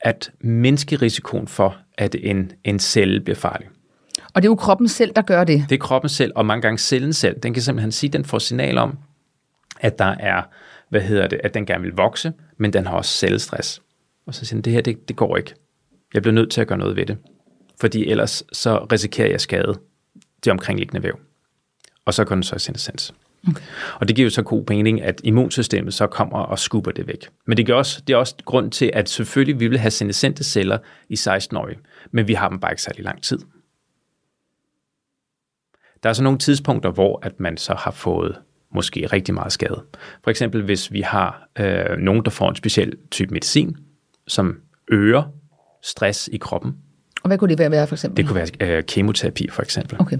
at 0.00 0.30
mindske 0.40 0.96
risikoen 0.96 1.48
for, 1.48 1.76
at 1.98 2.16
en, 2.18 2.52
en 2.64 2.78
celle 2.78 3.20
bliver 3.20 3.36
farlig. 3.36 3.68
Og 4.34 4.42
det 4.42 4.48
er 4.48 4.50
jo 4.50 4.54
kroppen 4.54 4.88
selv, 4.88 5.12
der 5.16 5.22
gør 5.22 5.44
det? 5.44 5.64
Det 5.68 5.74
er 5.74 5.80
kroppen 5.80 6.08
selv, 6.08 6.32
og 6.34 6.46
mange 6.46 6.62
gange 6.62 6.78
cellen 6.78 7.12
selv. 7.12 7.40
Den 7.40 7.54
kan 7.54 7.62
simpelthen 7.62 7.92
sige, 7.92 8.08
at 8.08 8.12
den 8.12 8.24
får 8.24 8.38
signal 8.38 8.78
om, 8.78 8.98
at 9.80 9.98
der 9.98 10.14
er 10.20 10.42
hvad 10.92 11.00
hedder 11.00 11.26
det, 11.26 11.40
at 11.44 11.54
den 11.54 11.66
gerne 11.66 11.82
vil 11.82 11.92
vokse, 11.92 12.32
men 12.56 12.72
den 12.72 12.86
har 12.86 12.94
også 12.94 13.10
selvstress. 13.10 13.82
Og 14.26 14.34
så 14.34 14.44
siger 14.44 14.56
den, 14.56 14.64
det 14.64 14.72
her, 14.72 14.80
det, 14.80 15.08
det 15.08 15.16
går 15.16 15.36
ikke. 15.36 15.54
Jeg 16.14 16.22
bliver 16.22 16.34
nødt 16.34 16.50
til 16.50 16.60
at 16.60 16.66
gøre 16.66 16.78
noget 16.78 16.96
ved 16.96 17.06
det. 17.06 17.18
Fordi 17.80 18.10
ellers 18.10 18.44
så 18.52 18.86
risikerer 18.92 19.28
jeg 19.28 19.40
skade 19.40 19.78
det 20.44 20.50
omkringliggende 20.52 21.02
væv. 21.02 21.18
Og 22.04 22.14
så 22.14 22.24
kan 22.24 22.34
den 22.34 22.42
så 22.42 22.58
sende 22.58 22.78
sens. 22.78 23.14
Okay. 23.48 23.62
Og 23.94 24.08
det 24.08 24.16
giver 24.16 24.26
jo 24.26 24.30
så 24.30 24.42
god 24.42 24.64
mening, 24.68 25.02
at 25.02 25.20
immunsystemet 25.24 25.94
så 25.94 26.06
kommer 26.06 26.38
og 26.38 26.58
skubber 26.58 26.90
det 26.90 27.06
væk. 27.06 27.28
Men 27.46 27.56
det, 27.56 27.66
gør 27.66 27.74
også, 27.74 28.02
det 28.06 28.12
er 28.12 28.16
også 28.16 28.34
grund 28.44 28.70
til, 28.70 28.90
at 28.94 29.08
selvfølgelig 29.08 29.60
vi 29.60 29.68
vil 29.68 29.78
have 29.78 29.90
senescente 29.90 30.44
celler 30.44 30.78
i 31.08 31.14
16-årige, 31.14 31.78
men 32.10 32.28
vi 32.28 32.34
har 32.34 32.48
dem 32.48 32.60
bare 32.60 32.72
ikke 32.72 32.82
særlig 32.82 33.04
lang 33.04 33.22
tid. 33.22 33.38
Der 36.02 36.08
er 36.08 36.12
så 36.12 36.22
nogle 36.22 36.38
tidspunkter, 36.38 36.90
hvor 36.90 37.18
at 37.22 37.40
man 37.40 37.56
så 37.56 37.74
har 37.74 37.90
fået 37.90 38.38
måske 38.74 39.06
rigtig 39.06 39.34
meget 39.34 39.52
skade. 39.52 39.82
For 40.24 40.30
eksempel 40.30 40.62
hvis 40.62 40.92
vi 40.92 41.00
har 41.00 41.48
øh, 41.58 41.96
nogen, 41.98 42.24
der 42.24 42.30
får 42.30 42.48
en 42.48 42.56
speciel 42.56 42.96
type 43.10 43.34
medicin, 43.34 43.76
som 44.26 44.60
øger 44.88 45.22
stress 45.82 46.28
i 46.32 46.36
kroppen. 46.36 46.76
Og 47.22 47.28
hvad 47.28 47.38
kunne 47.38 47.56
det 47.56 47.70
være, 47.70 47.86
for 47.86 47.94
eksempel? 47.94 48.16
Det 48.16 48.26
kunne 48.26 48.46
være 48.60 48.76
øh, 48.76 48.84
kemoterapi, 48.84 49.48
for 49.48 49.62
eksempel. 49.62 50.00
Okay. 50.00 50.18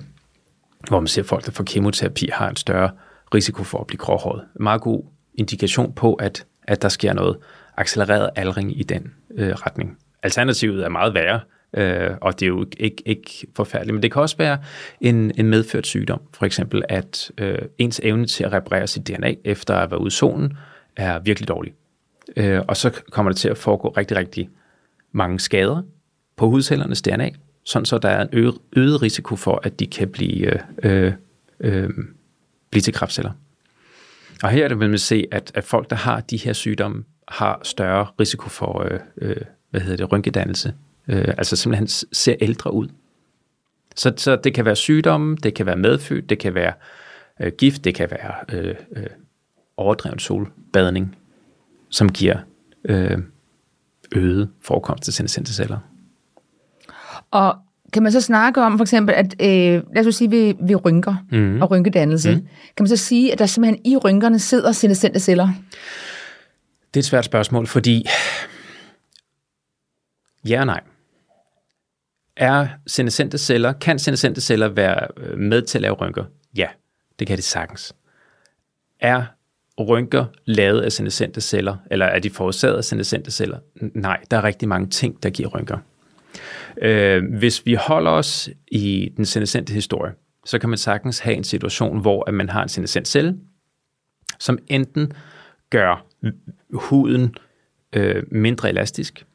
Hvor 0.89 1.01
man 1.01 1.07
ser, 1.07 1.23
at 1.23 1.27
folk, 1.27 1.47
der 1.47 1.53
får 1.53 1.65
kemoterapi, 1.65 2.29
har 2.33 2.51
en 2.51 2.57
større 2.57 2.91
risiko 3.35 3.65
for 3.65 3.79
at 3.79 3.87
blive 3.87 3.99
gråhåret. 3.99 4.45
Meget 4.61 4.81
god 4.81 5.03
indikation 5.35 5.93
på, 5.93 6.15
at, 6.15 6.47
at 6.63 6.83
der 6.83 6.89
sker 6.89 7.13
noget 7.13 7.37
accelereret 7.77 8.31
aldring 8.37 8.81
i 8.81 8.83
den 8.83 9.13
øh, 9.35 9.51
retning. 9.53 9.99
Alternativet 10.23 10.85
er 10.85 10.89
meget 10.89 11.15
værre, 11.15 11.41
øh, 11.75 12.11
og 12.21 12.41
det 12.41 12.47
er 12.47 12.49
jo 12.49 12.67
ikke, 12.77 13.03
ikke 13.07 13.47
forfærdeligt, 13.57 13.95
men 13.95 14.03
det 14.03 14.13
kan 14.13 14.23
også 14.23 14.37
være 14.37 14.59
en, 15.01 15.33
en 15.39 15.47
medført 15.47 15.87
sygdom. 15.87 16.21
For 16.35 16.47
eksempel, 16.47 16.83
at 16.89 17.31
øh, 17.39 17.59
ens 17.79 18.01
evne 18.05 18.27
til 18.27 18.45
at 18.45 18.53
reparere 18.53 18.87
sit 18.87 19.09
DNA 19.09 19.35
efter 19.45 19.75
at 19.75 19.91
være 19.91 20.01
ude 20.01 20.09
i 20.09 20.11
solen 20.11 20.57
er 20.97 21.19
virkelig 21.19 21.49
dårlig. 21.49 21.73
Øh, 22.37 22.61
og 22.69 22.77
så 22.77 23.03
kommer 23.11 23.33
det 23.33 23.37
til 23.37 23.49
at 23.49 23.59
foregå 23.59 23.89
rigtig, 23.89 24.17
rigtig 24.17 24.51
mange 25.13 25.41
skader 25.41 25.83
på 26.37 26.49
hudcellernes 26.49 27.03
DNA, 27.03 27.31
sådan 27.65 27.87
så 27.87 27.99
der 27.99 28.09
er 28.09 28.23
en 28.23 28.29
øget, 28.33 28.55
øget 28.77 29.03
risiko 29.03 29.37
for, 29.37 29.61
at 29.63 29.81
de 29.81 29.87
kan 29.87 30.09
blive, 30.09 30.47
øh, 30.47 30.61
øh, 30.83 31.13
øh 31.61 31.91
blive 32.71 32.83
til 32.83 32.95
kræftceller. 32.95 33.33
Og 34.43 34.51
her 34.51 34.65
er 34.65 34.69
det, 34.69 34.81
vil 34.81 34.91
man 34.91 34.99
se, 34.99 35.27
at, 35.31 35.53
at 35.55 35.65
folk, 35.65 35.91
der 35.91 35.97
har 35.97 36.21
de 36.21 36.37
her 36.37 36.53
sygdomme, 36.53 37.05
har 37.29 37.61
større 37.63 38.07
risiko 38.21 38.49
for, 38.49 38.83
øh, 38.91 39.01
øh, 39.19 39.37
hvad 39.71 39.81
hedder 39.81 39.97
det, 39.97 40.13
rynkedannelse. 40.13 40.75
Øh, 41.09 41.35
altså 41.39 41.57
simpelthen 41.57 41.89
ser 42.13 42.35
ældre 42.41 42.73
ud. 42.73 42.89
Så, 43.97 44.13
så 44.17 44.37
det 44.37 44.55
kan 44.55 44.65
være 44.65 44.77
sygdomme, 44.77 45.37
det 45.37 45.55
kan 45.55 45.67
være 45.67 45.77
medfødt, 45.77 46.31
det 46.31 46.39
kan 46.39 46.55
være 46.55 46.73
øh, 47.41 47.53
gift, 47.59 47.85
det 47.85 47.95
kan 47.95 48.11
være 48.11 48.35
øh, 48.53 48.75
øh, 48.97 49.07
overdreven 49.77 50.19
solbadning, 50.19 51.17
som 51.91 52.09
giver 52.09 52.37
øh, 52.85 53.19
øget 54.13 54.51
forekomst 54.61 55.09
af 55.09 55.15
senescente 55.15 55.79
Og 57.31 57.57
kan 57.93 58.03
man 58.03 58.13
så 58.13 58.21
snakke 58.21 58.63
om 58.63 58.79
for 58.79 58.85
eksempel, 58.85 59.15
at 59.15 59.35
øh, 59.41 59.83
lad 59.95 60.07
os 60.07 60.15
sige, 60.15 60.31
vi, 60.31 60.55
vi 60.61 60.75
rynker 60.75 61.15
mm. 61.31 61.63
og 61.63 61.71
rynkedannelse. 61.71 62.35
Mm. 62.35 62.41
Kan 62.77 62.83
man 62.85 62.89
så 62.89 62.97
sige, 62.97 63.33
at 63.33 63.39
der 63.39 63.47
simpelthen 63.47 63.87
i 63.87 63.97
rynkerne 63.97 64.39
sidder 64.39 64.73
senescente 64.73 65.21
celler? 65.21 65.49
Det 66.95 66.97
er 66.97 66.99
et 67.01 67.05
svært 67.05 67.25
spørgsmål, 67.25 67.67
fordi 67.67 68.07
ja 70.49 70.61
og 70.61 70.67
nej. 70.67 70.81
Er 72.37 72.69
senescente 72.87 73.39
celler, 73.39 73.73
kan 73.73 73.99
senescente 73.99 74.41
celler 74.41 74.69
være 74.69 75.09
øh, 75.17 75.39
med 75.39 75.63
til 75.63 75.79
at 75.79 75.83
lave 75.83 75.95
rynker? 75.95 76.25
Ja, 76.57 76.69
det 77.19 77.27
kan 77.27 77.37
de 77.37 77.43
sagtens. 77.43 77.95
Er 79.01 79.25
rynker 79.81 80.25
lavet 80.45 80.81
af 80.81 80.93
senescente 80.93 81.41
celler, 81.41 81.77
eller 81.91 82.07
er 82.07 82.19
de 82.19 82.31
forårsaget 82.31 82.77
af 82.77 82.85
senescente 82.85 83.31
celler? 83.31 83.59
Nej, 83.95 84.21
der 84.31 84.37
er 84.37 84.45
rigtig 84.45 84.69
mange 84.69 84.89
ting, 84.89 85.23
der 85.23 85.31
giver 85.31 85.49
rynker. 85.49 85.79
Øh, 86.83 87.23
hvis 87.39 87.67
vi 87.67 87.75
holder 87.75 88.11
os 88.11 88.51
i 88.69 89.13
den 89.17 89.25
senescente 89.25 89.73
historie, 89.73 90.13
så 90.47 90.59
kan 90.59 90.69
man 90.69 90.79
sagtens 90.79 91.19
have 91.19 91.37
en 91.37 91.45
situation, 91.45 92.01
hvor 92.01 92.29
at 92.29 92.35
man 92.35 92.49
har 92.49 92.63
en 92.63 92.69
senescent 92.69 93.09
celle, 93.09 93.39
som 94.39 94.59
enten 94.67 95.13
gør 95.71 96.07
huden 96.73 97.35
øh, 97.93 98.23
mindre 98.31 98.69
elastisk, 98.69 99.27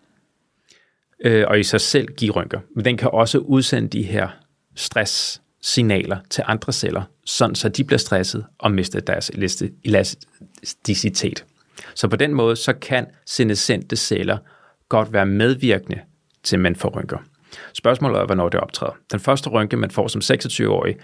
øh, 1.26 1.46
og 1.48 1.60
i 1.60 1.64
sig 1.64 1.82
selv 1.82 2.08
give 2.08 2.32
rynker. 2.32 2.60
Men 2.76 2.86
den 2.86 2.98
kan 2.98 3.10
også 3.14 3.38
udsende 3.38 3.90
de 3.90 4.04
her 4.04 4.28
stresssignaler 4.76 6.18
til 6.30 6.44
andre 6.48 6.74
celler, 6.74 7.04
sådan 7.26 7.56
så 7.56 7.70
de 7.70 7.84
bliver 7.84 8.00
stresset 8.00 8.46
og 8.58 8.72
mister 8.72 9.00
deres 9.00 9.32
elasticitet. 9.84 11.46
Så 11.96 12.08
på 12.08 12.16
den 12.16 12.34
måde, 12.34 12.56
så 12.56 12.74
kan 12.74 13.06
senescente 13.26 13.96
celler 13.96 14.38
godt 14.90 15.14
være 15.14 15.26
medvirkende 15.26 16.00
til, 16.44 16.56
at 16.56 16.60
man 16.60 16.76
får 16.76 16.90
rynker. 17.00 17.18
Spørgsmålet 17.74 18.20
er, 18.20 18.26
hvornår 18.26 18.50
det 18.50 18.60
optræder. 18.60 18.94
Den 19.12 19.20
første 19.20 19.50
rynke, 19.50 19.78
man 19.78 19.92
får 19.92 20.08
som 20.08 20.22
26-årig, 20.22 20.96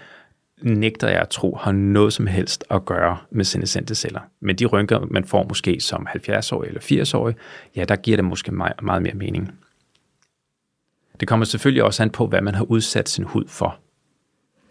nægter 0.62 1.08
jeg 1.08 1.20
at 1.20 1.28
tro 1.28 1.58
har 1.60 1.72
noget 1.72 2.12
som 2.12 2.26
helst 2.26 2.64
at 2.70 2.84
gøre 2.84 3.18
med 3.30 3.44
senescente 3.44 3.94
celler. 3.94 4.20
Men 4.40 4.56
de 4.56 4.66
rynker, 4.66 5.00
man 5.10 5.24
får 5.24 5.46
måske 5.48 5.80
som 5.80 6.06
70-årig 6.10 6.68
eller 6.68 6.80
80-årig, 6.80 7.34
ja, 7.76 7.84
der 7.84 7.96
giver 7.96 8.16
det 8.16 8.24
måske 8.24 8.52
meget, 8.52 8.82
meget 8.82 9.02
mere 9.02 9.14
mening. 9.14 9.50
Det 11.20 11.28
kommer 11.28 11.46
selvfølgelig 11.46 11.84
også 11.84 12.02
an 12.02 12.10
på, 12.10 12.26
hvad 12.26 12.40
man 12.40 12.54
har 12.54 12.64
udsat 12.64 13.08
sin 13.08 13.24
hud 13.24 13.44
for. 13.48 13.76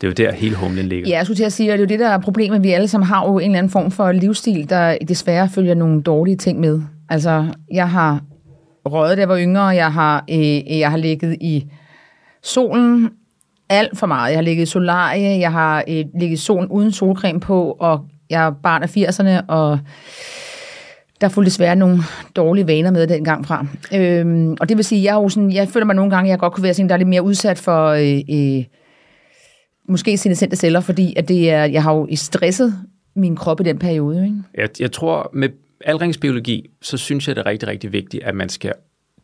Det 0.02 0.08
er 0.08 0.12
jo 0.12 0.28
der, 0.28 0.36
hele 0.36 0.56
humlen 0.56 0.86
ligger. 0.86 1.10
Ja, 1.10 1.18
jeg 1.18 1.26
skulle 1.26 1.38
til 1.38 1.44
at 1.44 1.54
sige, 1.54 1.74
at 1.74 1.80
det 1.80 1.84
er 1.84 1.88
jo 1.88 1.90
det, 1.90 2.00
der 2.00 2.10
er 2.10 2.18
problemet. 2.18 2.64
Vi 2.64 2.72
alle 2.72 2.88
sammen 2.88 3.08
har 3.08 3.26
jo 3.28 3.40
en 3.40 3.46
eller 3.46 3.58
anden 3.58 3.72
form 3.72 3.92
for 3.92 4.12
livsstil, 4.12 4.70
der 4.70 4.98
desværre 5.08 5.50
følger 5.50 5.74
nogle 5.74 6.02
dårlige 6.02 6.36
ting 6.36 6.60
med. 6.60 6.82
Altså, 7.10 7.46
jeg 7.72 7.90
har 7.90 8.22
røget, 8.86 9.18
da 9.18 9.22
jeg 9.22 9.30
var 9.30 9.40
yngre. 9.40 9.64
Jeg 9.64 9.94
har, 9.94 10.24
øh, 10.30 10.80
jeg 10.80 10.92
har 10.92 10.98
ligget 10.98 11.38
i 11.42 11.66
solen 12.44 13.10
alt 13.70 13.98
for 13.98 14.08
meget. 14.08 14.32
Jeg 14.32 14.38
har 14.38 14.44
ligget 14.44 14.64
i 14.64 14.72
solarie, 14.72 15.40
jeg 15.40 15.52
har 15.52 15.84
øh, 15.88 16.06
ligget 16.20 16.40
i 16.40 16.42
solen 16.42 16.70
uden 16.70 16.92
solcreme 16.92 17.40
på, 17.40 17.78
og 17.80 18.06
jeg 18.30 18.46
er 18.46 18.52
barn 18.52 18.84
af 18.84 18.98
80'erne, 18.98 19.46
og 19.48 19.80
der 21.24 21.30
fulgte 21.30 21.50
desværre 21.50 21.76
nogle 21.76 22.00
dårlige 22.36 22.68
vaner 22.68 22.92
med 22.92 23.08
dengang 23.08 23.48
fra. 23.48 23.66
Øhm, 23.96 24.58
og 24.60 24.70
det 24.70 24.78
vil 24.78 24.86
sige, 24.86 25.14
jeg, 25.14 25.32
sådan, 25.32 25.52
jeg 25.52 25.68
føler 25.68 25.86
mig 25.86 25.96
nogle 25.96 26.12
gange, 26.12 26.30
jeg 26.30 26.40
godt 26.40 26.54
kunne 26.54 26.64
være 26.64 26.74
sådan, 26.74 26.90
der 26.90 26.94
er 26.94 26.98
lidt 26.98 27.10
mere 27.10 27.24
udsat 27.24 27.58
for 27.58 27.88
øh, 27.88 28.58
øh, 28.58 28.64
måske 29.90 30.18
senescente 30.18 30.56
celler, 30.56 30.80
fordi 30.80 31.14
at 31.18 31.28
det 31.28 31.50
er, 31.52 31.64
jeg 31.64 31.84
har 31.84 31.94
jo 31.94 32.08
stresset 32.16 32.74
min 33.16 33.36
krop 33.36 33.60
i 33.60 33.64
den 33.64 33.80
periode. 33.80 34.24
Ikke? 34.24 34.36
Jeg, 34.58 34.70
jeg 34.80 34.92
tror, 34.92 35.30
med 35.34 35.50
aldringsbiologi, 35.86 36.70
så 36.82 36.98
synes 36.98 37.28
jeg, 37.28 37.36
det 37.36 37.42
er 37.42 37.46
rigtig, 37.46 37.70
rigtig 37.70 37.92
vigtigt, 37.92 38.24
at 38.24 38.36
man 38.36 38.50
skal 38.50 38.74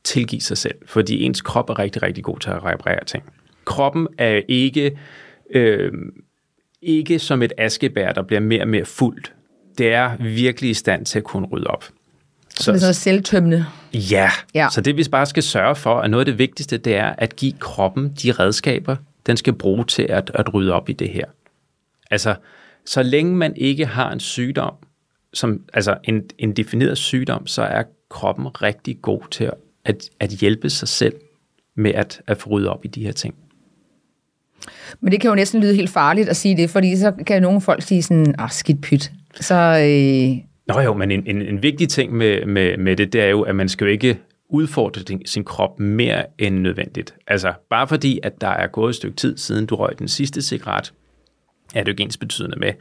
tilgive 0.03 0.41
sig 0.41 0.58
selv, 0.58 0.75
fordi 0.86 1.24
ens 1.24 1.41
krop 1.41 1.70
er 1.70 1.79
rigtig, 1.79 2.03
rigtig 2.03 2.24
god 2.24 2.39
til 2.39 2.50
at 2.50 2.65
reparere 2.65 3.06
ting. 3.06 3.24
Kroppen 3.65 4.08
er 4.18 4.41
ikke, 4.48 4.98
øh, 5.53 5.91
ikke 6.82 7.20
som 7.20 7.41
et 7.41 7.53
askebær, 7.58 8.12
der 8.12 8.22
bliver 8.22 8.39
mere 8.39 8.62
og 8.62 8.68
mere 8.68 8.86
fuldt. 8.86 9.34
Det 9.79 9.93
er 9.93 10.17
virkelig 10.19 10.69
i 10.69 10.74
stand 10.74 11.05
til 11.05 11.19
at 11.19 11.24
kunne 11.24 11.48
rydde 11.48 11.67
op. 11.67 11.86
Så, 12.59 12.71
det 12.71 12.83
er 12.83 12.93
så 12.93 13.00
selvtømmende. 13.00 13.65
Ja. 13.93 14.31
ja, 14.53 14.67
så 14.71 14.81
det 14.81 14.98
vi 14.98 15.05
bare 15.12 15.25
skal 15.25 15.43
sørge 15.43 15.75
for, 15.75 16.00
at 16.00 16.09
noget 16.09 16.21
af 16.21 16.25
det 16.25 16.38
vigtigste, 16.38 16.77
det 16.77 16.95
er 16.95 17.15
at 17.17 17.36
give 17.36 17.53
kroppen 17.59 18.13
de 18.24 18.31
redskaber, 18.31 18.95
den 19.25 19.38
skal 19.38 19.53
bruge 19.53 19.86
til 19.86 20.03
at, 20.03 20.31
at 20.33 20.53
rydde 20.53 20.74
op 20.74 20.89
i 20.89 20.93
det 20.93 21.09
her. 21.09 21.25
Altså, 22.12 22.36
så 22.86 23.03
længe 23.03 23.36
man 23.36 23.55
ikke 23.55 23.86
har 23.86 24.12
en 24.12 24.19
sygdom, 24.19 24.74
som, 25.33 25.62
altså 25.74 25.98
en, 26.03 26.24
en 26.38 26.53
defineret 26.53 26.98
sygdom, 26.98 27.48
så 27.48 27.62
er 27.62 27.83
kroppen 28.09 28.48
rigtig 28.48 29.01
god 29.01 29.21
til 29.31 29.51
at, 29.86 30.09
at 30.19 30.29
hjælpe 30.29 30.69
sig 30.69 30.88
selv 30.88 31.13
med 31.75 31.93
at, 31.93 32.21
at 32.27 32.38
få 32.38 32.50
ryddet 32.50 32.69
op 32.69 32.86
i 32.86 32.88
de 32.88 33.03
her 33.03 33.12
ting. 33.12 33.36
Men 35.00 35.12
det 35.12 35.21
kan 35.21 35.29
jo 35.29 35.36
næsten 35.36 35.62
lyde 35.62 35.75
helt 35.75 35.89
farligt 35.89 36.29
at 36.29 36.36
sige 36.36 36.57
det, 36.57 36.69
fordi 36.69 36.98
så 36.98 37.12
kan 37.27 37.41
nogle 37.41 37.62
folk 37.62 37.83
sige 37.83 38.03
sådan, 38.03 38.36
ah, 38.38 38.51
skidt 38.51 38.81
pyt. 38.81 39.12
Så, 39.36 39.55
øh... 39.55 40.45
Nå 40.67 40.81
jo, 40.81 40.93
men 40.93 41.12
en, 41.12 41.24
en, 41.25 41.41
en 41.41 41.63
vigtig 41.63 41.89
ting 41.89 42.13
med, 42.13 42.45
med, 42.45 42.77
med 42.77 42.95
det, 42.95 43.13
det 43.13 43.21
er 43.21 43.27
jo, 43.27 43.41
at 43.41 43.55
man 43.55 43.69
skal 43.69 43.86
jo 43.86 43.91
ikke 43.91 44.19
udfordre 44.50 45.19
sin 45.25 45.43
krop 45.43 45.79
mere 45.79 46.25
end 46.38 46.59
nødvendigt. 46.59 47.15
Altså, 47.27 47.53
bare 47.69 47.88
fordi, 47.88 48.19
at 48.24 48.41
der 48.41 48.48
er 48.48 48.67
gået 48.67 48.89
et 48.89 48.95
stykke 48.95 49.17
tid 49.17 49.38
siden 49.38 49.65
du 49.65 49.75
røg 49.75 50.00
den 50.00 50.07
sidste 50.07 50.41
cigaret, 50.41 50.93
er 51.75 51.79
det 51.79 51.88
jo 51.88 51.91
ikke 51.91 52.03
ens 52.03 52.17
betydende 52.17 52.59
med, 52.59 52.74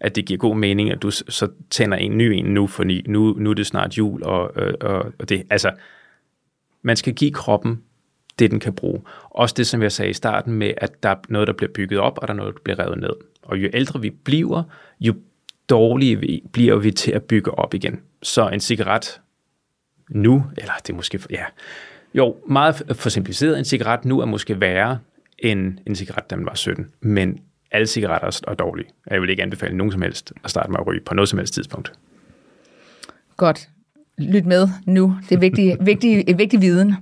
at 0.00 0.16
det 0.16 0.24
giver 0.24 0.38
god 0.38 0.56
mening, 0.56 0.90
at 0.90 1.02
du 1.02 1.10
så 1.10 1.48
tænder 1.70 1.96
en 1.96 2.18
ny 2.18 2.22
en 2.22 2.44
nu, 2.44 2.66
for 2.66 2.84
nu, 3.08 3.34
nu 3.38 3.50
er 3.50 3.54
det 3.54 3.66
snart 3.66 3.98
jul, 3.98 4.22
og, 4.22 4.62
øh, 4.62 4.74
og, 4.80 5.12
og 5.18 5.28
det, 5.28 5.42
altså, 5.50 5.70
man 6.82 6.96
skal 6.96 7.14
give 7.14 7.30
kroppen 7.30 7.82
det, 8.38 8.50
den 8.50 8.60
kan 8.60 8.72
bruge. 8.72 9.00
Også 9.30 9.54
det, 9.58 9.66
som 9.66 9.82
jeg 9.82 9.92
sagde 9.92 10.10
i 10.10 10.14
starten 10.14 10.52
med, 10.52 10.74
at 10.76 11.02
der 11.02 11.08
er 11.08 11.16
noget, 11.28 11.48
der 11.48 11.54
bliver 11.54 11.72
bygget 11.72 12.00
op, 12.00 12.18
og 12.18 12.28
der 12.28 12.34
er 12.34 12.36
noget, 12.36 12.54
der 12.54 12.60
bliver 12.64 12.78
revet 12.78 12.98
ned. 12.98 13.12
Og 13.42 13.58
jo 13.58 13.68
ældre 13.74 14.00
vi 14.00 14.10
bliver, 14.10 14.62
jo 15.00 15.14
dårlige 15.70 16.20
vi, 16.20 16.42
bliver 16.52 16.76
vi 16.76 16.90
til 16.90 17.12
at 17.12 17.22
bygge 17.22 17.58
op 17.58 17.74
igen. 17.74 18.00
Så 18.22 18.48
en 18.48 18.60
cigaret 18.60 19.20
nu, 20.10 20.44
eller 20.58 20.72
det 20.86 20.92
er 20.92 20.96
måske, 20.96 21.20
ja, 21.30 21.44
jo, 22.14 22.36
meget 22.48 22.82
for 22.92 23.08
simpliceret, 23.08 23.58
en 23.58 23.64
cigaret 23.64 24.04
nu 24.04 24.20
er 24.20 24.24
måske 24.24 24.60
værre 24.60 24.98
end 25.38 25.78
en 25.86 25.94
cigaret, 25.94 26.30
da 26.30 26.36
man 26.36 26.46
var 26.46 26.54
17. 26.54 26.90
Men 27.00 27.38
alle 27.70 27.86
cigaretter 27.86 28.40
er 28.48 28.54
dårlige. 28.54 28.88
Jeg 29.10 29.20
vil 29.20 29.30
ikke 29.30 29.42
anbefale 29.42 29.76
nogen 29.76 29.92
som 29.92 30.02
helst 30.02 30.32
at 30.44 30.50
starte 30.50 30.70
med 30.70 30.78
at 30.80 30.86
ryge 30.86 31.00
på 31.00 31.14
noget 31.14 31.28
som 31.28 31.38
helst 31.38 31.54
tidspunkt. 31.54 31.92
Godt. 33.36 33.68
Lyt 34.18 34.46
med 34.46 34.68
nu. 34.86 35.16
Det 35.28 35.34
er 35.34 35.38
vigtig, 35.38 35.76
vigtig, 35.80 36.38
vigtig 36.38 36.60
viden. 36.60 36.94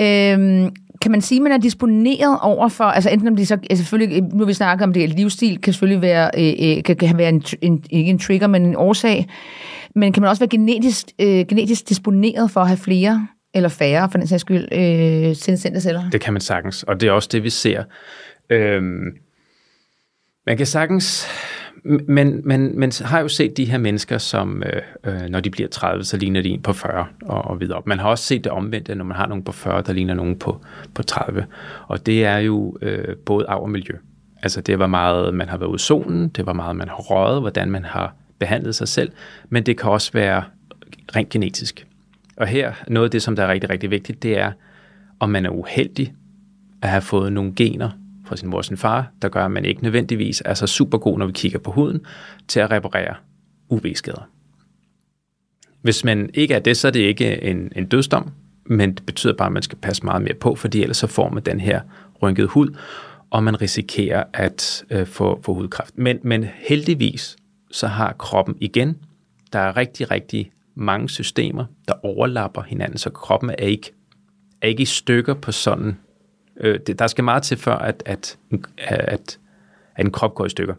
Øhm, 0.00 0.74
kan 1.00 1.10
man 1.10 1.20
sige, 1.20 1.38
at 1.38 1.42
man 1.42 1.52
er 1.52 1.58
disponeret 1.58 2.38
over 2.42 2.68
for, 2.68 2.84
altså 2.84 3.10
enten 3.10 3.28
om 3.28 3.36
de 3.36 3.46
så, 3.46 3.54
altså 3.54 3.84
selvfølgelig, 3.84 4.22
nu 4.22 4.44
vi 4.44 4.52
snakker 4.52 4.86
om 4.86 4.92
det, 4.92 5.08
livsstil 5.08 5.60
kan 5.60 5.72
selvfølgelig 5.72 6.02
være, 6.02 6.30
øh, 6.38 6.76
øh, 6.76 6.82
kan, 6.82 6.96
kan 6.96 7.18
være 7.18 7.28
en, 7.28 7.42
en, 7.60 7.84
ikke 7.90 8.10
en 8.10 8.18
trigger, 8.18 8.46
men 8.46 8.66
en 8.66 8.76
årsag, 8.76 9.28
men 9.94 10.12
kan 10.12 10.20
man 10.20 10.30
også 10.30 10.40
være 10.40 10.48
genetisk, 10.48 11.06
øh, 11.18 11.46
genetisk 11.48 11.88
disponeret 11.88 12.50
for 12.50 12.60
at 12.60 12.66
have 12.66 12.76
flere 12.76 13.28
eller 13.54 13.68
færre, 13.68 14.10
for 14.10 14.18
den 14.18 14.26
sags 14.26 14.40
skyld, 14.40 14.68
øh, 14.72 15.36
sindsendte 15.36 15.80
celler? 15.80 16.10
Det 16.10 16.20
kan 16.20 16.32
man 16.32 16.40
sagtens, 16.40 16.82
og 16.82 17.00
det 17.00 17.08
er 17.08 17.12
også 17.12 17.28
det, 17.32 17.42
vi 17.42 17.50
ser. 17.50 17.84
Øhm, 18.50 19.04
man 20.46 20.56
kan 20.56 20.66
sagtens 20.66 21.26
men, 21.84 22.40
men, 22.44 22.78
men 22.78 22.92
har 23.04 23.20
jo 23.20 23.28
set 23.28 23.56
de 23.56 23.64
her 23.64 23.78
mennesker, 23.78 24.18
som 24.18 24.62
øh, 24.62 24.82
øh, 25.04 25.28
når 25.28 25.40
de 25.40 25.50
bliver 25.50 25.68
30, 25.68 26.04
så 26.04 26.16
ligner 26.16 26.42
de 26.42 26.48
en 26.48 26.62
på 26.62 26.72
40 26.72 27.06
og, 27.22 27.44
og 27.44 27.60
videre 27.60 27.78
op. 27.78 27.86
Man 27.86 27.98
har 27.98 28.08
også 28.08 28.24
set 28.24 28.44
det 28.44 28.52
omvendte, 28.52 28.94
når 28.94 29.04
man 29.04 29.16
har 29.16 29.26
nogen 29.26 29.44
på 29.44 29.52
40, 29.52 29.82
der 29.82 29.92
ligner 29.92 30.14
nogen 30.14 30.38
på, 30.38 30.60
på 30.94 31.02
30. 31.02 31.46
Og 31.88 32.06
det 32.06 32.24
er 32.24 32.36
jo 32.38 32.76
øh, 32.82 33.16
både 33.16 33.46
arv 33.46 33.62
og 33.62 33.70
miljø. 33.70 33.94
Altså 34.42 34.60
det 34.60 34.78
var 34.78 34.86
meget, 34.86 35.34
man 35.34 35.48
har 35.48 35.56
været 35.56 35.68
ude 35.68 35.76
i 35.76 35.78
solen, 35.78 36.28
det 36.28 36.46
var 36.46 36.52
meget, 36.52 36.76
man 36.76 36.88
har 36.88 36.96
røget, 36.96 37.40
hvordan 37.40 37.70
man 37.70 37.84
har 37.84 38.14
behandlet 38.38 38.74
sig 38.74 38.88
selv, 38.88 39.12
men 39.48 39.66
det 39.66 39.78
kan 39.78 39.90
også 39.90 40.12
være 40.12 40.42
rent 41.16 41.28
genetisk. 41.28 41.86
Og 42.36 42.46
her, 42.46 42.72
noget 42.88 43.04
af 43.06 43.10
det, 43.10 43.22
som 43.22 43.36
der 43.36 43.42
er 43.42 43.48
rigtig, 43.48 43.70
rigtig 43.70 43.90
vigtigt, 43.90 44.22
det 44.22 44.38
er, 44.38 44.52
om 45.20 45.30
man 45.30 45.46
er 45.46 45.50
uheldig 45.50 46.14
at 46.82 46.88
have 46.88 47.02
fået 47.02 47.32
nogle 47.32 47.52
gener 47.56 47.90
fra 48.32 48.36
sin 48.36 48.48
mor 48.48 48.58
og 48.58 48.64
sin 48.64 48.76
far, 48.76 49.10
der 49.22 49.28
gør, 49.28 49.44
at 49.44 49.50
man 49.50 49.64
ikke 49.64 49.82
nødvendigvis 49.82 50.42
er 50.44 50.54
så 50.54 50.66
super 50.66 50.98
god, 50.98 51.18
når 51.18 51.26
vi 51.26 51.32
kigger 51.32 51.58
på 51.58 51.70
huden, 51.70 52.00
til 52.48 52.60
at 52.60 52.70
reparere 52.70 53.14
UV-skader. 53.68 54.28
Hvis 55.82 56.04
man 56.04 56.30
ikke 56.34 56.54
er 56.54 56.58
det, 56.58 56.76
så 56.76 56.88
er 56.88 56.92
det 56.92 57.00
ikke 57.00 57.42
en, 57.42 57.72
en 57.76 57.86
dødsdom, 57.86 58.30
men 58.66 58.94
det 58.94 59.06
betyder 59.06 59.32
bare, 59.32 59.46
at 59.46 59.52
man 59.52 59.62
skal 59.62 59.78
passe 59.78 60.04
meget 60.04 60.22
mere 60.22 60.34
på, 60.34 60.54
fordi 60.54 60.82
ellers 60.82 60.96
så 60.96 61.06
får 61.06 61.30
man 61.30 61.42
den 61.42 61.60
her 61.60 61.80
rynkede 62.22 62.46
hud, 62.46 62.76
og 63.30 63.44
man 63.44 63.62
risikerer 63.62 64.24
at 64.34 64.84
øh, 64.90 65.06
få, 65.06 65.40
få 65.42 65.54
hudkræft. 65.54 65.98
Men, 65.98 66.18
men 66.22 66.44
heldigvis, 66.68 67.36
så 67.70 67.86
har 67.86 68.12
kroppen 68.12 68.56
igen, 68.60 68.96
der 69.52 69.58
er 69.58 69.76
rigtig, 69.76 70.10
rigtig 70.10 70.52
mange 70.74 71.08
systemer, 71.08 71.64
der 71.88 71.94
overlapper 72.02 72.62
hinanden, 72.62 72.98
så 72.98 73.10
kroppen 73.10 73.50
er 73.50 73.54
ikke, 73.54 73.92
er 74.62 74.66
ikke 74.66 74.82
i 74.82 74.86
stykker 74.86 75.34
på 75.34 75.52
sådan. 75.52 75.96
Øh, 76.62 76.80
det, 76.86 76.98
der 76.98 77.06
skal 77.06 77.24
meget 77.24 77.42
til 77.42 77.56
før, 77.56 77.76
at, 77.76 78.02
at, 78.06 78.38
at, 78.78 79.38
at 79.96 80.04
en 80.04 80.10
krop 80.10 80.34
går 80.34 80.46
i 80.46 80.48
stykker. 80.48 80.74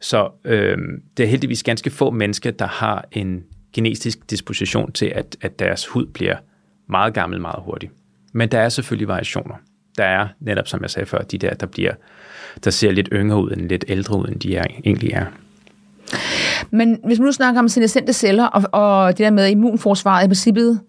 Så 0.00 0.30
øh, 0.44 0.78
det 1.16 1.22
er 1.24 1.28
heldigvis 1.28 1.62
ganske 1.62 1.90
få 1.90 2.10
mennesker, 2.10 2.50
der 2.50 2.66
har 2.66 3.04
en 3.12 3.44
genetisk 3.72 4.30
disposition 4.30 4.92
til, 4.92 5.06
at, 5.06 5.36
at 5.40 5.58
deres 5.58 5.86
hud 5.86 6.06
bliver 6.06 6.36
meget 6.86 7.14
gammel 7.14 7.40
meget 7.40 7.62
hurtigt. 7.62 7.92
Men 8.32 8.48
der 8.48 8.58
er 8.58 8.68
selvfølgelig 8.68 9.08
variationer. 9.08 9.54
Der 9.98 10.04
er 10.04 10.28
netop, 10.40 10.68
som 10.68 10.82
jeg 10.82 10.90
sagde 10.90 11.06
før, 11.06 11.18
de 11.18 11.38
der, 11.38 11.54
der 11.54 11.66
bliver 11.66 11.92
der 12.64 12.70
ser 12.70 12.90
lidt 12.90 13.08
yngre 13.12 13.42
ud, 13.42 13.50
end 13.50 13.68
lidt 13.68 13.84
ældre 13.88 14.18
ud, 14.18 14.28
end 14.28 14.40
de 14.40 14.56
er, 14.56 14.64
egentlig 14.84 15.10
er. 15.12 15.26
Men 16.70 17.00
hvis 17.04 17.18
man 17.18 17.26
nu 17.26 17.32
snakker 17.32 17.60
om 17.60 17.68
senescente 17.68 18.12
celler, 18.12 18.46
og, 18.46 18.62
og 18.72 19.18
det 19.18 19.24
der 19.24 19.30
med, 19.30 19.44
at 19.44 19.50
immunforsvaret 19.50 20.24
i 20.24 20.28
princippet 20.28 20.80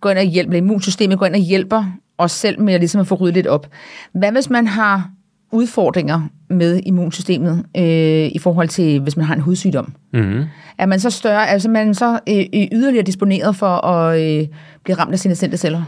går 0.00 0.10
ind 0.10 0.18
og 0.18 0.24
hjælper, 0.24 0.52
eller 0.52 0.62
immunsystemet 0.62 1.18
går 1.18 1.26
ind 1.26 1.34
og 1.34 1.40
hjælper 1.40 1.84
os 2.18 2.32
selv 2.32 2.60
med 2.60 2.74
at, 2.74 2.80
ligesom 2.80 3.00
at 3.00 3.06
få 3.06 3.14
ryddet 3.14 3.34
lidt 3.34 3.46
op. 3.46 3.66
Hvad 4.12 4.32
hvis 4.32 4.50
man 4.50 4.66
har 4.66 5.10
udfordringer 5.52 6.28
med 6.50 6.80
immunsystemet 6.86 7.64
øh, 7.76 8.30
i 8.32 8.38
forhold 8.38 8.68
til, 8.68 9.00
hvis 9.00 9.16
man 9.16 9.26
har 9.26 9.34
en 9.34 9.40
hudsygdom? 9.40 9.94
Mm-hmm. 10.12 10.44
Er 10.78 10.86
man 10.86 11.00
så 11.00 11.10
større, 11.10 11.48
altså 11.48 11.70
man 11.70 11.94
så 11.94 12.18
øh, 12.28 12.38
øh, 12.38 12.68
yderligere 12.72 13.04
disponeret 13.04 13.56
for 13.56 13.86
at 13.86 14.20
øh, 14.20 14.46
blive 14.84 14.96
ramt 14.98 15.12
af 15.12 15.18
senescente 15.18 15.56
celler? 15.56 15.82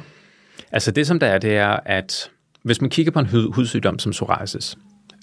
Altså 0.73 0.91
det, 0.91 1.07
som 1.07 1.19
der 1.19 1.27
er, 1.27 1.39
det 1.39 1.57
er, 1.57 1.79
at 1.85 2.31
hvis 2.63 2.81
man 2.81 2.91
kigger 2.91 3.13
på 3.13 3.19
en 3.19 3.27
hudsygdom 3.27 3.99
som 3.99 4.13
psoriasis, 4.13 4.77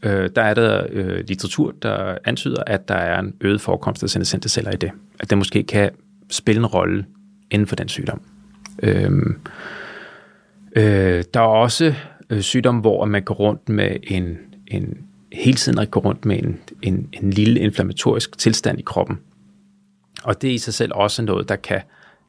øh, 0.04 0.30
der 0.36 0.42
er 0.42 0.54
der 0.54 0.84
øh, 0.90 1.24
litteratur, 1.28 1.74
der 1.82 2.18
antyder, 2.26 2.64
at 2.68 2.88
der 2.88 2.96
er 2.96 3.20
en 3.20 3.34
øget 3.42 3.62
forekomst 3.62 4.04
af 4.04 4.10
senescente 4.10 4.50
celler 4.50 4.72
i 4.72 4.76
det. 4.76 4.92
At 5.20 5.30
det 5.30 5.38
måske 5.38 5.64
kan 5.64 5.90
spille 6.30 6.60
en 6.60 6.66
rolle 6.66 7.06
inden 7.52 7.68
for 7.68 7.76
den 7.76 7.88
sygdom. 7.88 8.22
Øh, 8.84 9.12
øh, 10.76 11.24
der 11.34 11.40
er 11.40 11.46
også 11.46 11.94
øh, 12.30 12.42
sygdomme, 12.42 12.82
hvor 12.82 13.06
man 13.06 13.24
går 13.24 13.36
rundt 13.36 13.70
med 13.70 13.98
en, 14.04 14.38
en 14.68 14.98
hele 15.32 15.58
tiden 15.58 15.88
går 15.92 16.02
rundt 16.02 16.26
med 16.26 16.38
en, 16.44 16.60
en, 16.82 17.10
en 17.14 17.30
lille 17.30 17.60
inflammatorisk 17.60 18.38
tilstand 18.38 18.80
i 18.80 18.82
kroppen. 18.82 19.20
Og 20.24 20.42
det 20.42 20.50
er 20.50 20.54
i 20.54 20.58
sig 20.58 20.74
selv 20.74 20.92
også 20.96 21.22
noget, 21.22 21.50
der 21.50 21.56
kan, 21.56 21.82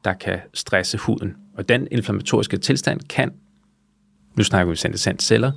der 0.04 0.12
kan 0.12 0.38
stresse 0.54 0.98
huden. 0.98 1.36
Og 1.54 1.68
den 1.68 1.88
inflammatoriske 1.90 2.56
tilstand 2.56 3.00
kan, 3.00 3.32
nu 4.36 4.44
snakker 4.44 4.70
vi 4.70 4.76
senescensceller, 4.76 5.52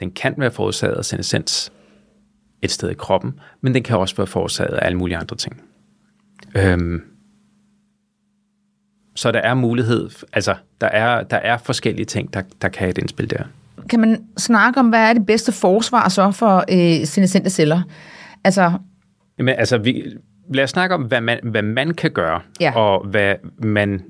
den 0.00 0.10
kan 0.10 0.34
være 0.38 0.50
forårsaget 0.50 0.94
af 0.94 1.04
senescens 1.04 1.72
et 2.62 2.70
sted 2.70 2.90
i 2.90 2.94
kroppen, 2.94 3.40
men 3.60 3.74
den 3.74 3.82
kan 3.82 3.98
også 3.98 4.16
være 4.16 4.26
forårsaget 4.26 4.74
af 4.74 4.86
alle 4.86 4.98
mulige 4.98 5.16
andre 5.16 5.36
ting. 5.36 5.62
Øhm, 6.56 7.02
så 9.14 9.32
der 9.32 9.38
er 9.38 9.54
mulighed, 9.54 10.10
altså 10.32 10.54
der 10.80 10.86
er, 10.86 11.22
der 11.22 11.36
er 11.36 11.56
forskellige 11.58 12.04
ting, 12.04 12.34
der, 12.34 12.42
der 12.62 12.68
kan 12.68 12.78
have 12.78 12.90
et 12.90 12.98
indspil 12.98 13.30
der. 13.30 13.44
Kan 13.88 14.00
man 14.00 14.24
snakke 14.38 14.80
om, 14.80 14.88
hvad 14.88 15.08
er 15.08 15.12
det 15.12 15.26
bedste 15.26 15.52
forsvar 15.52 16.08
så 16.08 16.30
for 16.30 16.64
øh, 16.70 17.06
senescente 17.06 17.50
celler? 17.50 17.82
Altså, 18.44 18.72
Jamen, 19.38 19.54
altså 19.58 19.78
vi, 19.78 20.04
lad 20.54 20.64
os 20.64 20.70
snakke 20.70 20.94
om, 20.94 21.02
hvad 21.02 21.20
man, 21.20 21.40
hvad 21.42 21.62
man 21.62 21.94
kan 21.94 22.10
gøre, 22.10 22.40
ja. 22.60 22.76
og 22.76 23.06
hvad 23.06 23.34
man 23.58 24.02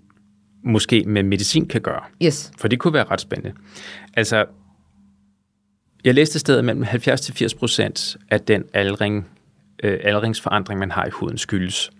måske 0.65 1.05
med 1.07 1.23
medicin 1.23 1.69
kan 1.69 1.81
gøre. 1.81 2.01
Yes. 2.23 2.53
For 2.59 2.69
det 2.69 2.79
kunne 2.79 2.95
være 2.95 3.05
ret 3.05 3.21
spændende. 3.21 3.53
Altså, 4.17 4.45
jeg 6.05 6.15
læste 6.15 6.39
stedet 6.39 6.65
mellem 6.65 6.85
70-80 6.85 7.59
procent 7.59 8.17
af 8.31 8.41
den 8.41 8.65
aldring, 8.75 9.27
øh, 9.83 9.99
aldringsforandring, 10.05 10.81
man 10.81 10.91
har 10.91 11.07
i 11.07 11.11
huden, 11.11 11.39
skyldes 11.39 11.91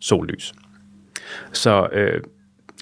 sollys. 0.00 0.52
Så, 1.52 1.88
øh, 1.92 2.22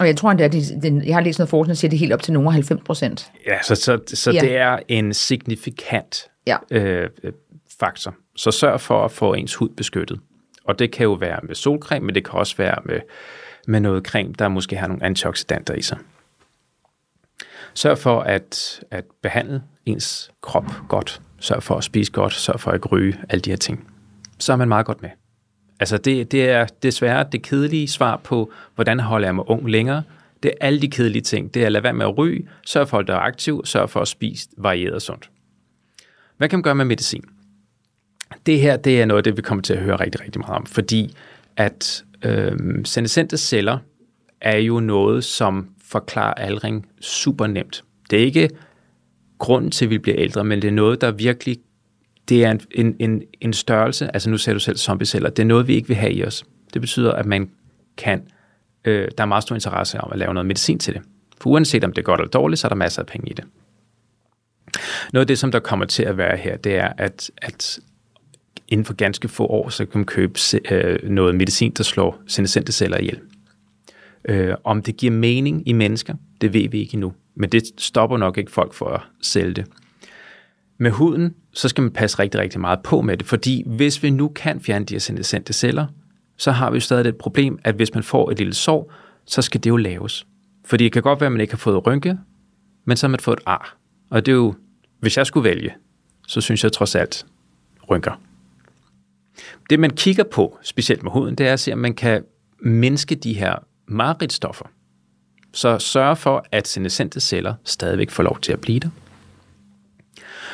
og 0.00 0.06
jeg 0.06 0.16
tror, 0.16 0.30
at 0.30 0.38
det 0.38 0.84
er, 0.84 1.02
jeg 1.06 1.14
har 1.14 1.20
læst 1.20 1.38
noget 1.38 1.48
forskning, 1.48 1.68
der 1.68 1.74
siger, 1.74 1.88
at 1.88 1.90
det 1.90 1.96
er 1.96 2.00
helt 2.00 2.12
op 2.12 2.22
til 2.22 2.32
nogle 2.32 2.52
90 2.52 2.82
procent. 2.84 3.32
Ja, 3.46 3.62
så, 3.62 3.74
så, 3.74 3.98
så 4.06 4.30
ja. 4.30 4.40
det 4.40 4.56
er 4.56 4.78
en 4.88 5.14
signifikant 5.14 6.30
ja. 6.46 6.56
øh, 6.70 7.10
faktor. 7.80 8.14
Så 8.36 8.50
sørg 8.50 8.80
for 8.80 9.04
at 9.04 9.10
få 9.10 9.34
ens 9.34 9.54
hud 9.54 9.68
beskyttet. 9.68 10.20
Og 10.64 10.78
det 10.78 10.90
kan 10.90 11.04
jo 11.04 11.12
være 11.12 11.40
med 11.42 11.54
solcreme, 11.54 12.06
men 12.06 12.14
det 12.14 12.24
kan 12.24 12.34
også 12.34 12.56
være 12.56 12.76
med, 12.84 13.00
med 13.66 13.80
noget 13.80 14.06
creme, 14.06 14.32
der 14.38 14.48
måske 14.48 14.76
har 14.76 14.86
nogle 14.86 15.04
antioxidanter 15.04 15.74
i 15.74 15.82
sig. 15.82 15.98
Sørg 17.74 17.98
for 17.98 18.20
at, 18.20 18.80
at 18.90 19.04
behandle 19.22 19.62
ens 19.86 20.30
krop 20.42 20.64
godt. 20.88 21.20
Sørg 21.40 21.62
for 21.62 21.74
at 21.74 21.84
spise 21.84 22.12
godt. 22.12 22.32
Sørg 22.32 22.60
for 22.60 22.70
at 22.70 22.92
ryge. 22.92 23.20
Alle 23.28 23.40
de 23.40 23.50
her 23.50 23.56
ting. 23.56 23.86
Så 24.38 24.52
er 24.52 24.56
man 24.56 24.68
meget 24.68 24.86
godt 24.86 25.02
med. 25.02 25.10
Altså 25.80 25.98
det, 25.98 26.32
det 26.32 26.50
er 26.50 26.66
desværre 26.82 27.26
det 27.32 27.42
kedelige 27.42 27.88
svar 27.88 28.16
på, 28.16 28.52
hvordan 28.74 29.00
holder 29.00 29.28
jeg 29.28 29.34
mig 29.34 29.50
ung 29.50 29.70
længere. 29.70 30.02
Det 30.42 30.48
er 30.48 30.66
alle 30.66 30.80
de 30.80 30.90
kedelige 30.90 31.22
ting. 31.22 31.54
Det 31.54 31.62
er 31.62 31.66
at 31.66 31.72
lade 31.72 31.84
være 31.84 31.92
med 31.92 32.06
at 32.06 32.18
ryge, 32.18 32.48
sørg 32.66 32.88
for 32.88 32.98
at 32.98 33.08
være 33.08 33.16
aktiv, 33.16 33.62
sørg 33.64 33.90
for 33.90 34.00
at 34.00 34.08
spise 34.08 34.48
varieret 34.56 34.94
og 34.94 35.02
sundt. 35.02 35.30
Hvad 36.36 36.48
kan 36.48 36.56
man 36.58 36.62
gøre 36.62 36.74
med 36.74 36.84
medicin? 36.84 37.24
Det 38.46 38.60
her 38.60 38.76
det 38.76 39.00
er 39.00 39.06
noget 39.06 39.24
det, 39.24 39.36
vi 39.36 39.42
kommer 39.42 39.62
til 39.62 39.72
at 39.72 39.80
høre 39.80 39.96
rigtig, 39.96 40.20
rigtig 40.20 40.40
meget 40.40 40.56
om, 40.56 40.66
fordi 40.66 41.14
at 41.56 42.04
øh, 42.24 42.56
senescente 42.84 43.36
celler 43.36 43.78
er 44.40 44.56
jo 44.56 44.80
noget, 44.80 45.24
som 45.24 45.68
forklarer 45.84 46.34
aldring 46.34 46.86
super 47.00 47.46
nemt. 47.46 47.84
Det 48.10 48.18
er 48.20 48.24
ikke 48.24 48.50
grunden 49.38 49.70
til, 49.70 49.84
at 49.84 49.90
vi 49.90 49.98
bliver 49.98 50.18
ældre, 50.18 50.44
men 50.44 50.62
det 50.62 50.68
er 50.68 50.72
noget, 50.72 51.00
der 51.00 51.10
virkelig 51.10 51.56
det 52.28 52.44
er 52.44 52.50
en, 52.50 52.60
en, 52.70 52.96
en, 52.98 53.22
en 53.40 53.52
størrelse, 53.52 54.14
altså 54.14 54.30
nu 54.30 54.38
ser 54.38 54.52
du 54.52 54.58
selv 54.58 54.76
zombieceller, 54.76 55.30
det 55.30 55.42
er 55.42 55.46
noget, 55.46 55.68
vi 55.68 55.74
ikke 55.74 55.88
vil 55.88 55.96
have 55.96 56.12
i 56.12 56.24
os. 56.24 56.44
Det 56.74 56.80
betyder, 56.80 57.12
at 57.12 57.26
man 57.26 57.50
kan, 57.96 58.22
øh, 58.84 59.08
der 59.18 59.24
er 59.24 59.28
meget 59.28 59.42
stor 59.42 59.54
interesse 59.54 60.00
om 60.00 60.12
at 60.12 60.18
lave 60.18 60.34
noget 60.34 60.46
medicin 60.46 60.78
til 60.78 60.94
det. 60.94 61.02
For 61.40 61.50
uanset 61.50 61.84
om 61.84 61.92
det 61.92 61.98
er 61.98 62.04
godt 62.04 62.20
eller 62.20 62.30
dårligt, 62.30 62.60
så 62.60 62.66
er 62.66 62.68
der 62.68 62.76
masser 62.76 63.02
af 63.02 63.06
penge 63.06 63.30
i 63.30 63.32
det. 63.32 63.44
Noget 65.12 65.22
af 65.22 65.26
det, 65.26 65.38
som 65.38 65.52
der 65.52 65.58
kommer 65.58 65.86
til 65.86 66.02
at 66.02 66.16
være 66.16 66.36
her, 66.36 66.56
det 66.56 66.76
er, 66.76 66.92
at, 66.98 67.30
at 67.36 67.80
inden 68.68 68.84
for 68.84 68.94
ganske 68.94 69.28
få 69.28 69.46
år, 69.46 69.68
så 69.68 69.86
kan 69.86 69.98
man 69.98 70.06
købe 70.06 70.38
øh, 70.70 71.10
noget 71.10 71.34
medicin, 71.34 71.72
der 71.72 71.84
slår 71.84 72.20
senescente 72.26 72.72
celler 72.72 72.98
ihjel. 72.98 73.20
Øh, 74.24 74.54
om 74.64 74.82
det 74.82 74.96
giver 74.96 75.12
mening 75.12 75.68
i 75.68 75.72
mennesker, 75.72 76.14
det 76.40 76.52
ved 76.52 76.68
vi 76.68 76.80
ikke 76.80 76.94
endnu. 76.94 77.12
Men 77.34 77.50
det 77.50 77.62
stopper 77.78 78.16
nok 78.16 78.38
ikke 78.38 78.50
folk 78.50 78.74
for 78.74 78.86
at 78.86 79.00
sælge 79.22 79.54
det. 79.54 79.64
Med 80.78 80.90
huden, 80.90 81.34
så 81.52 81.68
skal 81.68 81.82
man 81.82 81.90
passe 81.90 82.18
rigtig, 82.18 82.40
rigtig 82.40 82.60
meget 82.60 82.80
på 82.82 83.00
med 83.00 83.16
det, 83.16 83.26
fordi 83.26 83.62
hvis 83.66 84.02
vi 84.02 84.10
nu 84.10 84.28
kan 84.28 84.60
fjerne 84.60 84.84
de 84.84 84.94
her 84.94 84.98
senescente 84.98 85.52
celler, 85.52 85.86
så 86.36 86.50
har 86.50 86.70
vi 86.70 86.76
jo 86.76 86.80
stadig 86.80 87.08
et 87.08 87.16
problem, 87.16 87.58
at 87.64 87.74
hvis 87.74 87.94
man 87.94 88.02
får 88.02 88.30
et 88.30 88.38
lille 88.38 88.54
sår, 88.54 88.92
så 89.24 89.42
skal 89.42 89.64
det 89.64 89.70
jo 89.70 89.76
laves. 89.76 90.26
Fordi 90.64 90.84
det 90.84 90.92
kan 90.92 91.02
godt 91.02 91.20
være, 91.20 91.26
at 91.26 91.32
man 91.32 91.40
ikke 91.40 91.52
har 91.52 91.58
fået 91.58 91.86
rynke, 91.86 92.18
men 92.84 92.96
så 92.96 93.06
har 93.06 93.10
man 93.10 93.20
fået 93.20 93.36
et 93.36 93.42
ar. 93.46 93.76
Og 94.10 94.26
det 94.26 94.32
er 94.32 94.36
jo, 94.36 94.54
hvis 95.00 95.16
jeg 95.16 95.26
skulle 95.26 95.48
vælge, 95.48 95.74
så 96.26 96.40
synes 96.40 96.64
jeg 96.64 96.72
trods 96.72 96.94
alt 96.94 97.26
rynker. 97.90 98.20
Det 99.70 99.80
man 99.80 99.90
kigger 99.90 100.24
på, 100.24 100.58
specielt 100.62 101.02
med 101.02 101.12
huden, 101.12 101.34
det 101.34 101.48
er 101.48 101.52
at 101.52 101.60
se, 101.60 101.72
om 101.72 101.78
man 101.78 101.94
kan 101.94 102.24
mindske 102.60 103.14
de 103.14 103.32
her 103.32 103.54
maritstoffer. 103.86 104.64
Så 105.52 105.78
sørg 105.78 106.18
for, 106.18 106.44
at 106.52 106.68
senescente 106.68 107.20
celler 107.20 107.54
stadigvæk 107.64 108.10
får 108.10 108.22
lov 108.22 108.40
til 108.40 108.52
at 108.52 108.60
blive 108.60 108.80
der. 108.80 108.88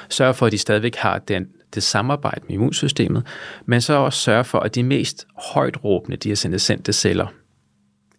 Sørg 0.09 0.37
for, 0.37 0.47
at 0.47 0.53
de 0.53 0.59
stadigvæk 0.59 0.97
har 0.97 1.19
den, 1.19 1.47
det 1.75 1.83
samarbejde 1.83 2.41
med 2.49 2.55
immunsystemet, 2.55 3.27
men 3.67 3.81
så 3.81 3.95
også 3.95 4.19
sørge 4.19 4.45
for, 4.45 4.59
at 4.61 4.75
de 4.75 4.83
mest 4.83 5.27
højt 5.53 5.85
råbende, 5.85 6.37
senescente 6.37 6.93
celler, 6.93 7.27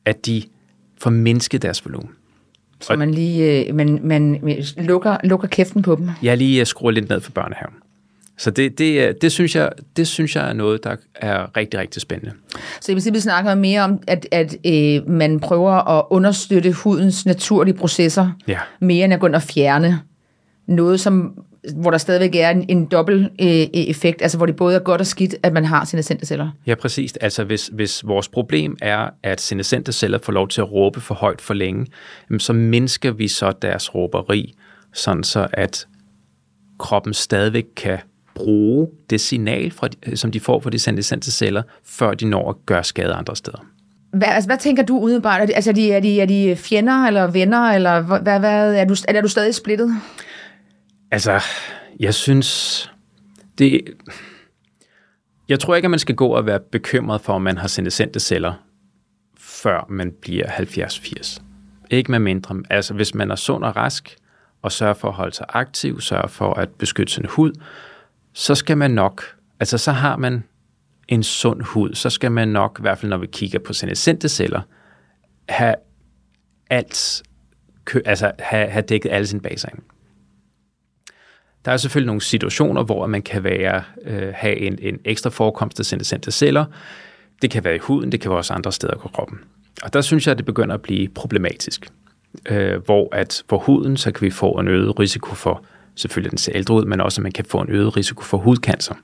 at 0.06 0.26
de 0.26 0.44
får 1.02 1.10
mindsket 1.10 1.62
deres 1.62 1.86
volumen. 1.86 2.10
Så 2.82 2.96
man 2.96 3.12
lige 3.12 3.68
øh, 3.68 3.76
man, 3.76 4.00
man 4.04 4.42
lukker, 4.78 5.18
lukker 5.24 5.48
kæften 5.48 5.82
på 5.82 5.96
dem? 5.96 6.10
Jeg 6.24 6.38
lige 6.38 6.66
skruer 6.66 6.92
lidt 6.92 7.10
ned 7.10 7.22
for 7.22 7.32
børnehaven. 7.32 7.74
Så 8.38 8.52
det, 8.52 8.78
det, 8.78 9.22
det, 9.22 9.32
synes 9.32 9.56
jeg, 9.56 9.70
det 9.98 10.08
synes 10.08 10.36
jeg 10.36 10.50
er 10.50 10.54
noget, 10.54 10.84
der 10.84 10.96
er 11.16 11.58
rigtig, 11.58 11.80
rigtig 11.80 12.02
spændende. 12.02 12.34
Så 12.82 12.92
i 12.92 12.96
princippet 12.96 13.24
snakker 13.24 13.56
mere 13.56 13.82
om, 13.82 14.00
at, 14.08 14.28
at 14.32 14.56
øh, 14.66 15.10
man 15.10 15.40
prøver 15.40 15.72
at 16.00 16.06
understøtte 16.10 16.72
hudens 16.72 17.26
naturlige 17.26 17.74
processer, 17.76 18.30
Ja. 18.48 18.60
mere 18.82 19.06
end 19.06 19.14
at 19.14 19.20
gå 19.20 19.28
ind 19.28 19.36
og 19.36 19.42
fjerne 19.42 20.00
noget, 20.68 21.00
som, 21.00 21.40
hvor 21.76 21.92
der 21.92 21.98
stadigvæk 21.98 22.36
er 22.36 22.50
en, 22.50 22.66
en 22.70 22.86
dobbelt 22.86 23.24
øh, 23.42 23.48
effekt, 23.74 24.22
altså 24.22 24.38
hvor 24.38 24.46
det 24.46 24.56
både 24.56 24.76
er 24.76 24.80
godt 24.80 25.02
og 25.02 25.08
skidt, 25.08 25.36
at 25.44 25.54
man 25.54 25.66
har 25.66 25.86
sine 25.86 26.04
celler. 26.26 26.50
Ja, 26.68 26.76
præcis. 26.76 27.18
Altså 27.18 27.44
hvis, 27.44 27.70
hvis 27.74 28.08
vores 28.08 28.28
problem 28.28 28.78
er, 28.82 29.10
at 29.24 29.42
senescente 29.42 29.92
celler 29.92 30.20
får 30.24 30.34
lov 30.34 30.48
til 30.48 30.62
at 30.62 30.72
råbe 30.72 31.02
for 31.02 31.16
højt 31.16 31.42
for 31.42 31.54
længe, 31.54 31.88
så 32.40 32.54
mindsker 32.54 33.12
vi 33.12 33.28
så 33.28 33.54
deres 33.62 33.96
råberi, 33.96 34.54
sådan 34.94 35.24
så 35.24 35.48
at 35.54 35.88
kroppen 36.80 37.14
stadigvæk 37.14 37.66
kan 37.76 37.98
bruge 38.36 38.88
det 39.10 39.22
signal, 39.22 39.72
fra, 39.72 39.88
som 40.16 40.32
de 40.32 40.40
får 40.40 40.60
fra 40.60 40.70
de 40.70 40.80
senescente 40.80 41.32
celler, 41.32 41.62
før 41.86 42.14
de 42.14 42.26
når 42.26 42.50
at 42.50 42.56
gøre 42.66 42.84
skade 42.84 43.14
andre 43.14 43.36
steder. 43.36 43.66
Hvad, 44.14 44.28
altså, 44.28 44.48
hvad 44.48 44.58
tænker 44.58 44.84
du 44.84 45.08
de, 45.08 45.56
altså, 45.56 45.70
er 45.70 45.74
de, 45.74 45.92
er, 45.92 46.00
de, 46.00 46.22
er 46.22 46.26
de 46.26 46.56
fjender 46.56 47.06
eller 47.06 47.28
venner, 47.28 47.72
eller 47.72 48.02
hvad, 48.02 48.40
hvad, 48.40 48.76
er, 48.76 48.86
du, 48.86 48.96
er 49.08 49.22
du 49.22 49.28
stadig 49.28 49.56
splittet? 49.56 49.96
Altså, 51.16 51.42
jeg 52.00 52.14
synes, 52.14 52.92
det... 53.58 53.82
Jeg 55.50 55.60
tror 55.60 55.76
ikke, 55.76 55.86
at 55.86 55.90
man 55.90 56.00
skal 56.00 56.16
gå 56.16 56.28
og 56.28 56.46
være 56.46 56.60
bekymret 56.60 57.22
for, 57.22 57.34
om 57.34 57.42
man 57.42 57.58
har 57.58 57.68
senescente 57.68 58.20
celler, 58.20 58.54
før 59.38 59.86
man 59.90 60.14
bliver 60.22 60.46
70-80. 60.46 61.42
Ikke 61.90 62.12
med 62.12 62.20
mindre. 62.20 62.64
Altså, 62.70 62.94
hvis 62.94 63.14
man 63.14 63.32
er 63.32 63.36
sund 63.36 63.64
og 63.64 63.76
rask, 63.76 64.16
og 64.62 64.72
sørger 64.72 64.94
for 64.94 65.08
at 65.08 65.14
holde 65.14 65.36
sig 65.36 65.46
aktiv, 65.50 66.02
sørger 66.02 66.28
for 66.28 66.54
at 66.54 66.70
beskytte 66.70 67.14
sin 67.14 67.26
hud, 67.26 67.52
så 68.34 68.56
skal 68.56 68.78
man 68.78 68.92
nok, 68.92 69.24
altså 69.60 69.78
så 69.78 69.92
har 69.92 70.18
man 70.18 70.44
en 71.08 71.24
sund 71.24 71.62
hud, 71.62 71.94
så 71.94 72.10
skal 72.10 72.32
man 72.32 72.48
nok, 72.48 72.76
i 72.80 72.82
hvert 72.82 72.98
fald 72.98 73.10
når 73.10 73.18
vi 73.18 73.28
kigger 73.28 73.60
på 73.60 73.74
senescente 73.74 74.30
celler, 74.30 74.62
have 75.50 75.76
alt, 76.70 77.24
kø- 77.86 78.02
altså 78.06 78.32
have, 78.40 78.68
have 78.68 78.84
dækket 78.84 79.12
alle 79.12 79.28
sine 79.28 79.42
baser 79.42 79.70
ind. 79.70 79.95
Der 81.66 81.72
er 81.72 81.78
selvfølgelig 81.78 82.08
nogle 82.08 82.22
situationer, 82.22 82.84
hvor 82.84 83.08
man 83.08 83.22
kan 83.22 83.44
være, 83.44 83.84
øh, 84.06 84.34
have 84.36 84.58
en, 84.58 84.78
en 84.82 85.00
ekstra 85.06 85.30
forekomst 85.30 85.80
af 85.80 85.86
sendesendte 85.86 86.32
celler. 86.32 86.66
Det 87.42 87.52
kan 87.52 87.64
være 87.64 87.76
i 87.76 87.80
huden, 87.80 88.12
det 88.12 88.22
kan 88.22 88.32
være 88.32 88.38
også 88.38 88.54
andre 88.54 88.72
steder 88.72 88.98
på 88.98 89.08
kroppen. 89.08 89.40
Og 89.84 89.94
der 89.94 90.02
synes 90.02 90.28
jeg, 90.28 90.32
at 90.32 90.38
det 90.38 90.46
begynder 90.46 90.76
at 90.76 90.82
blive 90.82 91.08
problematisk. 91.08 91.90
Øh, 92.50 92.86
hvor 92.86 93.16
at 93.16 93.44
for 93.50 93.58
huden, 93.58 93.98
så 93.98 94.12
kan 94.12 94.26
vi 94.26 94.32
få 94.32 94.52
en 94.52 94.68
øget 94.68 95.00
risiko 95.00 95.36
for, 95.36 95.64
selvfølgelig 95.96 96.32
den 96.32 96.38
ser 96.38 96.52
ældre 96.56 96.76
ud, 96.76 96.86
men 96.86 97.02
også 97.02 97.22
at 97.22 97.24
man 97.24 97.32
kan 97.32 97.46
få 97.46 97.62
en 97.62 97.70
øget 97.70 97.98
risiko 97.98 98.24
for 98.24 98.38
hudcancer. 98.38 98.96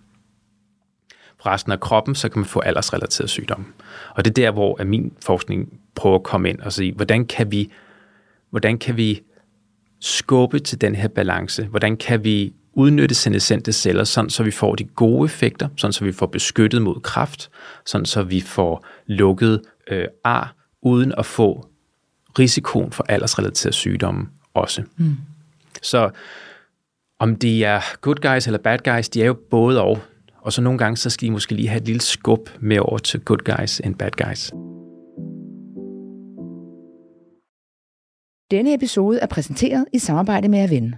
For 1.42 1.50
resten 1.50 1.72
af 1.72 1.80
kroppen, 1.80 2.16
så 2.16 2.30
kan 2.30 2.40
man 2.40 2.46
få 2.46 2.60
aldersrelateret 2.60 3.30
sygdomme. 3.30 3.66
Og 4.16 4.26
det 4.26 4.32
er 4.32 4.34
der, 4.34 4.52
hvor 4.52 4.84
min 4.84 5.14
forskning 5.26 5.80
prøver 5.96 6.16
at 6.16 6.24
komme 6.24 6.50
ind 6.50 6.60
og 6.60 6.74
sige, 6.74 6.94
hvordan 6.94 7.26
kan 7.26 7.52
vi, 7.52 7.72
hvordan 8.50 8.78
kan 8.78 8.98
vi 8.98 9.22
skubbe 10.02 10.60
til 10.60 10.82
den 10.82 10.96
her 10.96 11.08
balance? 11.08 11.66
Hvordan 11.66 11.98
kan 11.98 12.24
vi 12.24 12.54
udnytte 12.74 13.16
senescente 13.16 13.74
celler, 13.74 14.04
sådan 14.04 14.30
så 14.30 14.44
vi 14.44 14.52
får 14.52 14.76
de 14.76 14.84
gode 14.84 15.26
effekter, 15.26 15.70
sådan 15.78 15.94
så 15.94 16.06
vi 16.06 16.12
får 16.12 16.26
beskyttet 16.26 16.82
mod 16.82 17.00
kræft, 17.00 17.50
sådan 17.86 18.06
så 18.06 18.24
vi 18.24 18.42
får 18.42 18.86
lukket 19.08 19.62
øh, 19.92 20.06
ar, 20.24 20.56
uden 20.82 21.14
at 21.18 21.26
få 21.26 21.68
risikoen 22.40 22.92
for 22.92 23.06
aldersrelaterede 23.10 23.76
sygdomme 23.76 24.28
også. 24.54 24.84
Mm. 24.98 25.18
Så 25.82 26.10
om 27.20 27.36
de 27.36 27.64
er 27.64 27.82
good 28.02 28.16
guys 28.16 28.48
eller 28.48 28.60
bad 28.60 28.78
guys, 28.78 29.10
de 29.10 29.22
er 29.22 29.26
jo 29.26 29.34
både 29.34 29.82
og. 29.82 30.00
Og 30.42 30.54
så 30.54 30.62
nogle 30.62 30.80
gange, 30.80 30.98
så 30.98 31.10
skal 31.10 31.26
de 31.28 31.32
måske 31.32 31.56
lige 31.56 31.68
have 31.68 31.82
et 31.82 31.86
lille 31.86 32.02
skub 32.02 32.50
med 32.60 32.80
over 32.80 32.98
til 32.98 33.20
good 33.20 33.58
guys 33.58 33.80
end 33.80 33.96
bad 33.96 34.12
guys. 34.12 34.52
Denne 38.52 38.74
episode 38.74 39.20
er 39.20 39.26
præsenteret 39.26 39.86
i 39.94 40.00
samarbejde 40.00 40.48
med 40.48 40.60
Aven. 40.60 40.96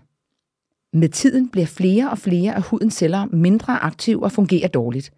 Med 0.94 1.10
tiden 1.10 1.50
bliver 1.50 1.66
flere 1.66 2.10
og 2.10 2.18
flere 2.18 2.56
af 2.56 2.62
hudens 2.62 2.94
celler 2.94 3.26
mindre 3.26 3.80
aktive 3.80 4.24
og 4.24 4.32
fungerer 4.32 4.68
dårligt. 4.68 5.12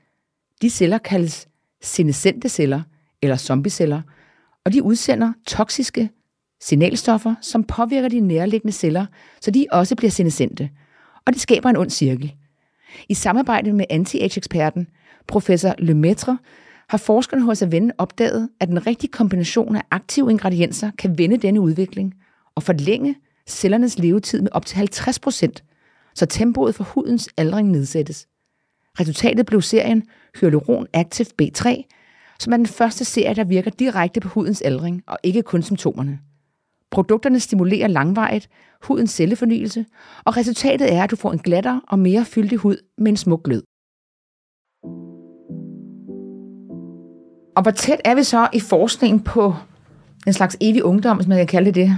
De 0.62 0.70
celler 0.70 0.98
kaldes 0.98 1.48
senescente 1.82 2.50
celler 2.50 2.82
eller 3.22 3.38
zombieceller, 3.38 4.02
og 4.66 4.74
de 4.74 4.84
udsender 4.84 5.34
toksiske 5.48 6.10
signalstoffer, 6.62 7.36
som 7.42 7.64
påvirker 7.64 8.08
de 8.10 8.20
nærliggende 8.20 8.74
celler, 8.74 9.06
så 9.42 9.52
de 9.52 9.66
også 9.72 9.96
bliver 9.96 10.12
senescente, 10.12 10.70
og 11.26 11.34
det 11.34 11.42
skaber 11.42 11.70
en 11.70 11.78
ond 11.78 11.90
cirkel. 11.90 12.34
I 13.10 13.14
samarbejde 13.14 13.74
med 13.74 13.86
anti-age-eksperten, 13.90 14.88
professor 15.28 15.76
Lemaitre, 15.80 16.38
har 16.90 16.98
forskerne 16.98 17.44
hos 17.44 17.62
Aven 17.62 17.92
opdaget, 17.98 18.50
at 18.60 18.68
den 18.68 18.88
rigtige 18.88 19.12
kombination 19.12 19.76
af 19.76 19.82
aktive 19.92 20.32
ingredienser 20.32 20.92
kan 20.98 21.18
vende 21.18 21.38
denne 21.38 21.62
udvikling 21.62 22.16
og 22.56 22.64
forlænge 22.64 23.16
cellernes 23.48 24.00
levetid 24.00 24.42
med 24.42 24.50
op 24.52 24.66
til 24.66 24.78
50 24.78 25.20
procent, 25.20 25.64
så 26.16 26.26
tempoet 26.26 26.76
for 26.76 26.84
hudens 26.84 27.30
aldring 27.38 27.72
nedsættes. 27.72 28.28
Resultatet 29.00 29.46
blev 29.46 29.62
serien 29.62 30.04
Hyaluron 30.40 30.88
Active 30.94 31.28
B3, 31.42 31.84
som 32.40 32.54
er 32.54 32.58
den 32.58 32.66
første 32.66 33.06
serie, 33.06 33.36
der 33.36 33.44
virker 33.44 33.72
direkte 33.72 34.20
på 34.20 34.30
hudens 34.30 34.62
aldring 34.62 35.04
og 35.08 35.18
ikke 35.24 35.42
kun 35.42 35.64
symptomerne. 35.64 36.20
Produkterne 36.92 37.40
stimulerer 37.40 37.88
langvarigt 37.88 38.50
hudens 38.84 39.12
cellefornyelse, 39.12 39.86
og 40.26 40.38
resultatet 40.38 40.94
er, 40.94 41.04
at 41.04 41.12
du 41.12 41.16
får 41.16 41.32
en 41.32 41.40
glattere 41.40 41.82
og 41.88 42.00
mere 42.00 42.26
fyldig 42.26 42.58
hud 42.58 42.78
med 42.98 43.08
en 43.08 43.18
smuk 43.18 43.44
glød. 43.44 43.64
Og 47.56 47.62
hvor 47.62 47.72
tæt 47.72 48.02
er 48.06 48.16
vi 48.16 48.24
så 48.24 48.48
i 48.54 48.60
forskningen 48.60 49.20
på 49.20 49.54
en 50.28 50.34
slags 50.34 50.58
evig 50.62 50.84
ungdom, 50.84 51.18
hvis 51.18 51.28
man 51.28 51.38
kan 51.38 51.48
kalde 51.48 51.66
det 51.66 51.76
det? 51.76 51.98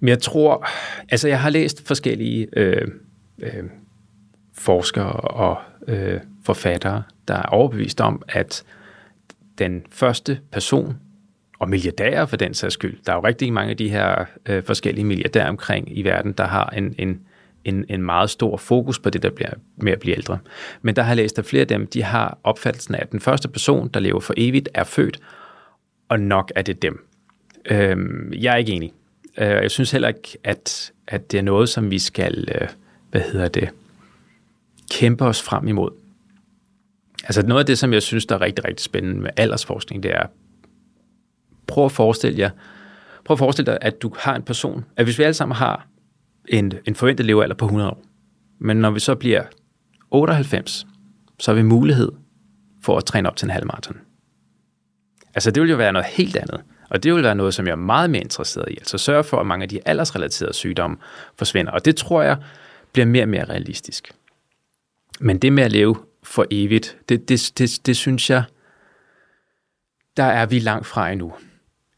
Men 0.00 0.08
jeg 0.08 0.18
tror, 0.18 0.66
altså 1.08 1.28
jeg 1.28 1.40
har 1.40 1.50
læst 1.50 1.86
forskellige 1.86 2.48
øh, 2.56 2.88
øh, 3.38 3.64
forskere 4.54 5.12
og 5.12 5.58
øh, 5.88 6.20
forfattere, 6.44 7.02
der 7.28 7.34
er 7.34 7.42
overbevist 7.42 8.00
om, 8.00 8.22
at 8.28 8.64
den 9.58 9.82
første 9.90 10.40
person, 10.52 10.96
og 11.60 11.68
milliardærer 11.68 12.26
for 12.26 12.36
den 12.36 12.54
sags 12.54 12.74
skyld, 12.74 12.98
der 13.06 13.12
er 13.12 13.16
jo 13.16 13.24
rigtig 13.24 13.52
mange 13.52 13.70
af 13.70 13.76
de 13.76 13.88
her 13.88 14.24
øh, 14.46 14.62
forskellige 14.62 15.04
milliardærer 15.04 15.48
omkring 15.48 15.98
i 15.98 16.02
verden, 16.02 16.32
der 16.32 16.46
har 16.46 16.66
en, 16.66 16.94
en, 16.98 17.20
en, 17.64 17.84
en 17.88 18.02
meget 18.02 18.30
stor 18.30 18.56
fokus 18.56 18.98
på 18.98 19.10
det, 19.10 19.22
der 19.22 19.30
bliver 19.30 19.50
med 19.76 19.92
at 19.92 20.00
blive 20.00 20.16
ældre. 20.16 20.38
Men 20.82 20.96
der 20.96 21.02
har 21.02 21.10
jeg 21.10 21.16
læst, 21.16 21.38
at 21.38 21.44
flere 21.44 21.60
af 21.60 21.68
dem, 21.68 21.86
de 21.86 22.02
har 22.02 22.38
opfattelsen 22.44 22.94
af, 22.94 22.98
at 23.02 23.12
den 23.12 23.20
første 23.20 23.48
person, 23.48 23.88
der 23.88 24.00
lever 24.00 24.20
for 24.20 24.34
evigt, 24.36 24.68
er 24.74 24.84
født, 24.84 25.20
og 26.08 26.20
nok 26.20 26.52
er 26.56 26.62
det 26.62 26.82
dem. 26.82 27.06
Øhm, 27.70 28.32
jeg 28.32 28.52
er 28.52 28.56
ikke 28.56 28.72
enig. 28.72 28.92
Øh, 29.40 29.48
Jeg 29.48 29.70
synes 29.70 29.90
heller 29.90 30.08
ikke, 30.08 30.38
at, 30.44 30.92
at 31.06 31.32
det 31.32 31.38
er 31.38 31.42
noget, 31.42 31.68
som 31.68 31.90
vi 31.90 31.98
skal, 31.98 32.48
øh, 32.54 32.68
hvad 33.10 33.20
hedder 33.20 33.48
det, 33.48 33.70
kæmpe 34.90 35.24
os 35.24 35.42
frem 35.42 35.68
imod. 35.68 35.90
Altså 37.24 37.46
noget 37.46 37.60
af 37.60 37.66
det, 37.66 37.78
som 37.78 37.92
jeg 37.92 38.02
synes, 38.02 38.26
der 38.26 38.34
er 38.34 38.40
rigtig, 38.40 38.64
rigtig 38.64 38.84
spændende 38.84 39.20
med 39.20 39.30
aldersforskning, 39.36 40.02
det 40.02 40.10
er, 40.10 40.26
prøv 41.66 41.84
at 41.84 41.92
forestille 41.92 42.38
jer, 42.38 42.50
prøv 43.24 43.34
at 43.34 43.38
forestille 43.38 43.72
dig, 43.72 43.78
at 43.80 44.02
du 44.02 44.12
har 44.18 44.36
en 44.36 44.42
person, 44.42 44.84
at 44.96 45.04
hvis 45.04 45.18
vi 45.18 45.22
alle 45.22 45.34
sammen 45.34 45.56
har 45.56 45.86
en, 46.48 46.72
en 46.86 46.94
forventet 46.94 47.26
levealder 47.26 47.54
på 47.54 47.64
100 47.64 47.90
år, 47.90 48.02
men 48.58 48.76
når 48.76 48.90
vi 48.90 49.00
så 49.00 49.14
bliver 49.14 49.42
98, 50.10 50.86
så 51.38 51.50
har 51.50 51.56
vi 51.56 51.62
mulighed 51.62 52.12
for 52.82 52.96
at 52.96 53.04
træne 53.04 53.28
op 53.28 53.36
til 53.36 53.46
en 53.46 53.50
halvmarathon. 53.50 53.96
Altså 55.34 55.50
det 55.50 55.62
vil 55.62 55.70
jo 55.70 55.76
være 55.76 55.92
noget 55.92 56.06
helt 56.06 56.36
andet. 56.36 56.60
Og 56.90 57.02
det 57.02 57.14
vil 57.14 57.22
være 57.22 57.34
noget, 57.34 57.54
som 57.54 57.66
jeg 57.66 57.72
er 57.72 57.76
meget 57.76 58.10
mere 58.10 58.22
interesseret 58.22 58.68
i. 58.70 58.76
Altså 58.78 58.98
sørge 58.98 59.24
for, 59.24 59.36
at 59.36 59.46
mange 59.46 59.62
af 59.62 59.68
de 59.68 59.80
aldersrelaterede 59.84 60.54
sygdomme 60.54 60.96
forsvinder. 61.36 61.72
Og 61.72 61.84
det 61.84 61.96
tror 61.96 62.22
jeg 62.22 62.36
bliver 62.92 63.06
mere 63.06 63.24
og 63.24 63.28
mere 63.28 63.44
realistisk. 63.44 64.12
Men 65.20 65.38
det 65.38 65.52
med 65.52 65.62
at 65.62 65.72
leve 65.72 65.96
for 66.22 66.46
evigt, 66.50 66.96
det, 67.08 67.28
det, 67.28 67.52
det, 67.58 67.80
det 67.86 67.96
synes 67.96 68.30
jeg, 68.30 68.42
der 70.16 70.24
er 70.24 70.46
vi 70.46 70.58
langt 70.58 70.86
fra 70.86 71.10
endnu. 71.10 71.32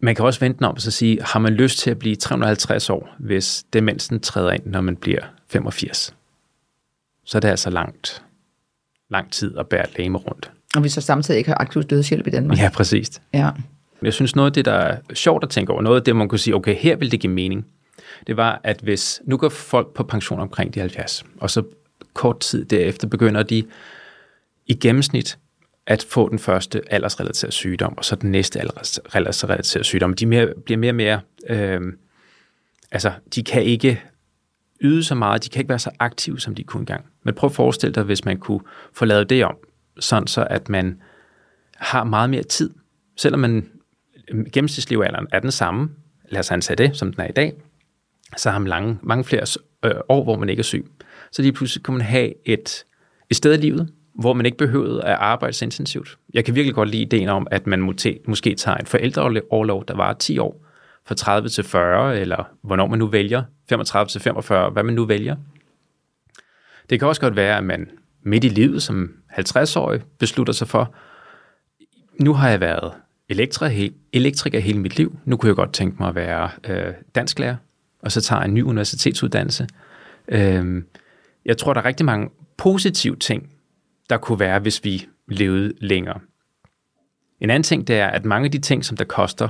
Man 0.00 0.14
kan 0.14 0.24
også 0.24 0.40
vente 0.40 0.58
den 0.58 0.64
om 0.64 0.74
og 0.74 0.80
så 0.80 0.90
sige, 0.90 1.22
har 1.22 1.40
man 1.40 1.52
lyst 1.52 1.78
til 1.78 1.90
at 1.90 1.98
blive 1.98 2.16
350 2.16 2.90
år, 2.90 3.14
hvis 3.18 3.64
demensen 3.72 4.20
træder 4.20 4.52
ind, 4.52 4.66
når 4.66 4.80
man 4.80 4.96
bliver 4.96 5.22
85? 5.48 6.14
Så 7.24 7.38
er 7.38 7.40
det 7.40 7.48
altså 7.48 7.70
langt, 7.70 8.22
lang 9.10 9.32
tid 9.32 9.58
at 9.58 9.68
bære 9.68 9.86
læme 9.98 10.18
rundt. 10.18 10.50
Og 10.76 10.84
vi 10.84 10.88
så 10.88 11.00
samtidig 11.00 11.38
ikke 11.38 11.50
har 11.50 11.56
aktiv 11.60 11.82
dødshjælp 11.82 12.26
i 12.26 12.30
Danmark. 12.30 12.58
Ja, 12.58 12.70
præcis. 12.74 13.20
ja. 13.34 13.50
Jeg 14.02 14.12
synes, 14.12 14.36
noget 14.36 14.50
af 14.50 14.52
det, 14.52 14.64
der 14.64 14.72
er 14.72 14.98
sjovt 15.14 15.44
at 15.44 15.50
tænke 15.50 15.72
over, 15.72 15.82
noget 15.82 15.96
af 15.96 16.04
det, 16.04 16.16
man 16.16 16.28
kunne 16.28 16.38
sige, 16.38 16.54
okay, 16.54 16.74
her 16.74 16.96
vil 16.96 17.10
det 17.10 17.20
give 17.20 17.32
mening, 17.32 17.66
det 18.26 18.36
var, 18.36 18.60
at 18.64 18.80
hvis 18.80 19.22
nu 19.24 19.36
går 19.36 19.48
folk 19.48 19.94
på 19.94 20.02
pension 20.02 20.40
omkring 20.40 20.74
de 20.74 20.80
70, 20.80 21.24
og 21.40 21.50
så 21.50 21.62
kort 22.14 22.40
tid 22.40 22.64
derefter 22.64 23.08
begynder 23.08 23.42
de 23.42 23.64
i 24.66 24.74
gennemsnit 24.74 25.38
at 25.86 26.06
få 26.10 26.28
den 26.28 26.38
første 26.38 26.82
aldersrelaterede 26.90 27.52
sygdom, 27.52 27.98
og 27.98 28.04
så 28.04 28.16
den 28.16 28.30
næste 28.30 28.60
aldersrelaterede 29.14 29.84
sygdom. 29.84 30.14
De 30.14 30.26
mere, 30.26 30.52
bliver 30.64 30.78
mere 30.78 30.90
og 30.90 30.94
mere, 30.94 31.20
øh, 31.48 31.80
altså 32.90 33.12
de 33.34 33.42
kan 33.42 33.62
ikke 33.62 34.02
yde 34.80 35.04
så 35.04 35.14
meget, 35.14 35.44
de 35.44 35.48
kan 35.48 35.60
ikke 35.60 35.68
være 35.68 35.78
så 35.78 35.90
aktive, 35.98 36.40
som 36.40 36.54
de 36.54 36.64
kunne 36.64 36.80
engang. 36.80 37.04
Men 37.22 37.34
prøv 37.34 37.48
at 37.48 37.54
forestille 37.54 37.94
dig, 37.94 38.02
hvis 38.02 38.24
man 38.24 38.38
kunne 38.38 38.60
få 38.92 39.04
lavet 39.04 39.30
det 39.30 39.44
om, 39.44 39.56
sådan 39.98 40.26
så 40.26 40.46
at 40.50 40.68
man 40.68 41.02
har 41.76 42.04
meget 42.04 42.30
mere 42.30 42.42
tid. 42.42 42.70
Selvom 43.16 43.40
man 43.40 43.70
gennemsnitslevealderen 44.52 45.26
er 45.32 45.38
den 45.38 45.50
samme, 45.50 45.90
lad 46.28 46.40
os 46.40 46.50
antage 46.50 46.76
det, 46.76 46.96
som 46.96 47.12
den 47.12 47.20
er 47.20 47.28
i 47.28 47.32
dag, 47.32 47.52
så 48.36 48.50
har 48.50 48.58
man 48.58 48.68
lange, 48.68 48.98
mange 49.02 49.24
flere 49.24 49.42
øh, 49.84 49.94
år, 50.08 50.24
hvor 50.24 50.36
man 50.36 50.48
ikke 50.48 50.60
er 50.60 50.64
syg. 50.64 50.86
Så 51.32 51.42
lige 51.42 51.52
pludselig 51.52 51.84
kan 51.84 51.94
man 51.94 52.02
have 52.02 52.32
et, 52.44 52.84
et 53.30 53.36
sted 53.36 53.54
i 53.54 53.56
livet, 53.56 53.92
hvor 54.14 54.32
man 54.32 54.46
ikke 54.46 54.58
behøvede 54.58 55.04
at 55.04 55.14
arbejde 55.14 55.52
så 55.52 55.64
intensivt. 55.64 56.18
Jeg 56.34 56.44
kan 56.44 56.54
virkelig 56.54 56.74
godt 56.74 56.88
lide 56.88 57.02
ideen 57.02 57.28
om, 57.28 57.46
at 57.50 57.66
man 57.66 57.80
måske, 57.80 58.20
måske 58.26 58.54
tager 58.54 58.76
en 58.76 58.86
forældreoverlov, 58.86 59.84
der 59.88 59.96
var 59.96 60.12
10 60.12 60.38
år, 60.38 60.64
fra 61.06 61.14
30 61.14 61.48
til 61.48 61.64
40, 61.64 62.18
eller 62.18 62.44
hvornår 62.62 62.86
man 62.86 62.98
nu 62.98 63.06
vælger, 63.06 63.42
35 63.68 64.08
til 64.08 64.20
45, 64.20 64.70
hvad 64.70 64.82
man 64.82 64.94
nu 64.94 65.04
vælger. 65.04 65.36
Det 66.90 66.98
kan 66.98 67.08
også 67.08 67.20
godt 67.20 67.36
være, 67.36 67.58
at 67.58 67.64
man 67.64 67.90
midt 68.22 68.44
i 68.44 68.48
livet 68.48 68.82
som 68.82 69.10
50-årig 69.38 70.00
beslutter 70.18 70.52
sig 70.52 70.68
for, 70.68 70.94
nu 72.20 72.34
har 72.34 72.50
jeg 72.50 72.60
været 72.60 72.92
elektriker, 73.32 73.88
elektriker 74.12 74.60
hele 74.60 74.78
mit 74.78 74.96
liv, 74.96 75.18
nu 75.24 75.36
kunne 75.36 75.48
jeg 75.48 75.56
godt 75.56 75.72
tænke 75.72 75.96
mig 76.00 76.08
at 76.08 76.14
være 76.14 76.50
øh, 76.68 76.94
dansklærer, 77.14 77.56
og 78.02 78.12
så 78.12 78.20
tager 78.20 78.40
jeg 78.40 78.48
en 78.48 78.54
ny 78.54 78.62
universitetsuddannelse. 78.62 79.66
Øh, 80.28 80.82
jeg 81.44 81.58
tror, 81.58 81.74
der 81.74 81.80
er 81.80 81.84
rigtig 81.84 82.06
mange 82.06 82.30
positive 82.56 83.16
ting, 83.16 83.50
der 84.10 84.16
kunne 84.16 84.40
være, 84.40 84.58
hvis 84.58 84.84
vi 84.84 85.06
levede 85.28 85.72
længere. 85.78 86.20
En 87.40 87.50
anden 87.50 87.62
ting, 87.62 87.86
det 87.86 87.96
er, 87.96 88.06
at 88.06 88.24
mange 88.24 88.44
af 88.44 88.50
de 88.50 88.58
ting, 88.58 88.84
som 88.84 88.96
der 88.96 89.04
koster 89.04 89.48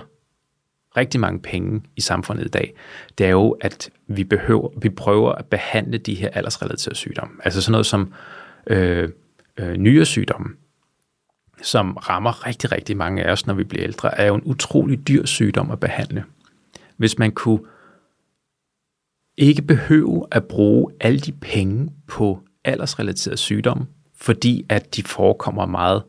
rigtig 0.96 1.20
mange 1.20 1.40
penge 1.40 1.82
i 1.96 2.00
samfundet 2.00 2.44
i 2.44 2.48
dag, 2.48 2.74
det 3.18 3.26
er 3.26 3.30
jo, 3.30 3.50
at 3.50 3.90
vi, 4.06 4.24
behøver, 4.24 4.68
vi 4.82 4.88
prøver 4.88 5.32
at 5.32 5.46
behandle 5.46 5.98
de 5.98 6.14
her 6.14 6.28
aldersrelaterede 6.28 6.96
sygdomme. 6.96 7.34
Altså 7.44 7.62
sådan 7.62 7.72
noget 7.72 7.86
som 7.86 8.12
øh, 8.66 9.08
øh, 9.56 9.76
nyresygdomme, 9.76 10.48
som 11.62 11.96
rammer 11.96 12.46
rigtig, 12.46 12.72
rigtig 12.72 12.96
mange 12.96 13.24
af 13.24 13.32
os, 13.32 13.46
når 13.46 13.54
vi 13.54 13.64
bliver 13.64 13.84
ældre, 13.84 14.18
er 14.18 14.26
jo 14.26 14.34
en 14.34 14.42
utrolig 14.44 15.08
dyr 15.08 15.26
sygdom 15.26 15.70
at 15.70 15.80
behandle. 15.80 16.24
Hvis 16.96 17.18
man 17.18 17.32
kunne 17.32 17.60
ikke 19.36 19.62
behøve 19.62 20.26
at 20.30 20.44
bruge 20.44 20.92
alle 21.00 21.18
de 21.18 21.32
penge 21.32 21.90
på 22.08 22.40
aldersrelateret 22.64 23.38
sygdom, 23.38 23.86
fordi 24.16 24.66
at 24.68 24.96
de 24.96 25.02
forekommer 25.02 25.66
meget 25.66 26.02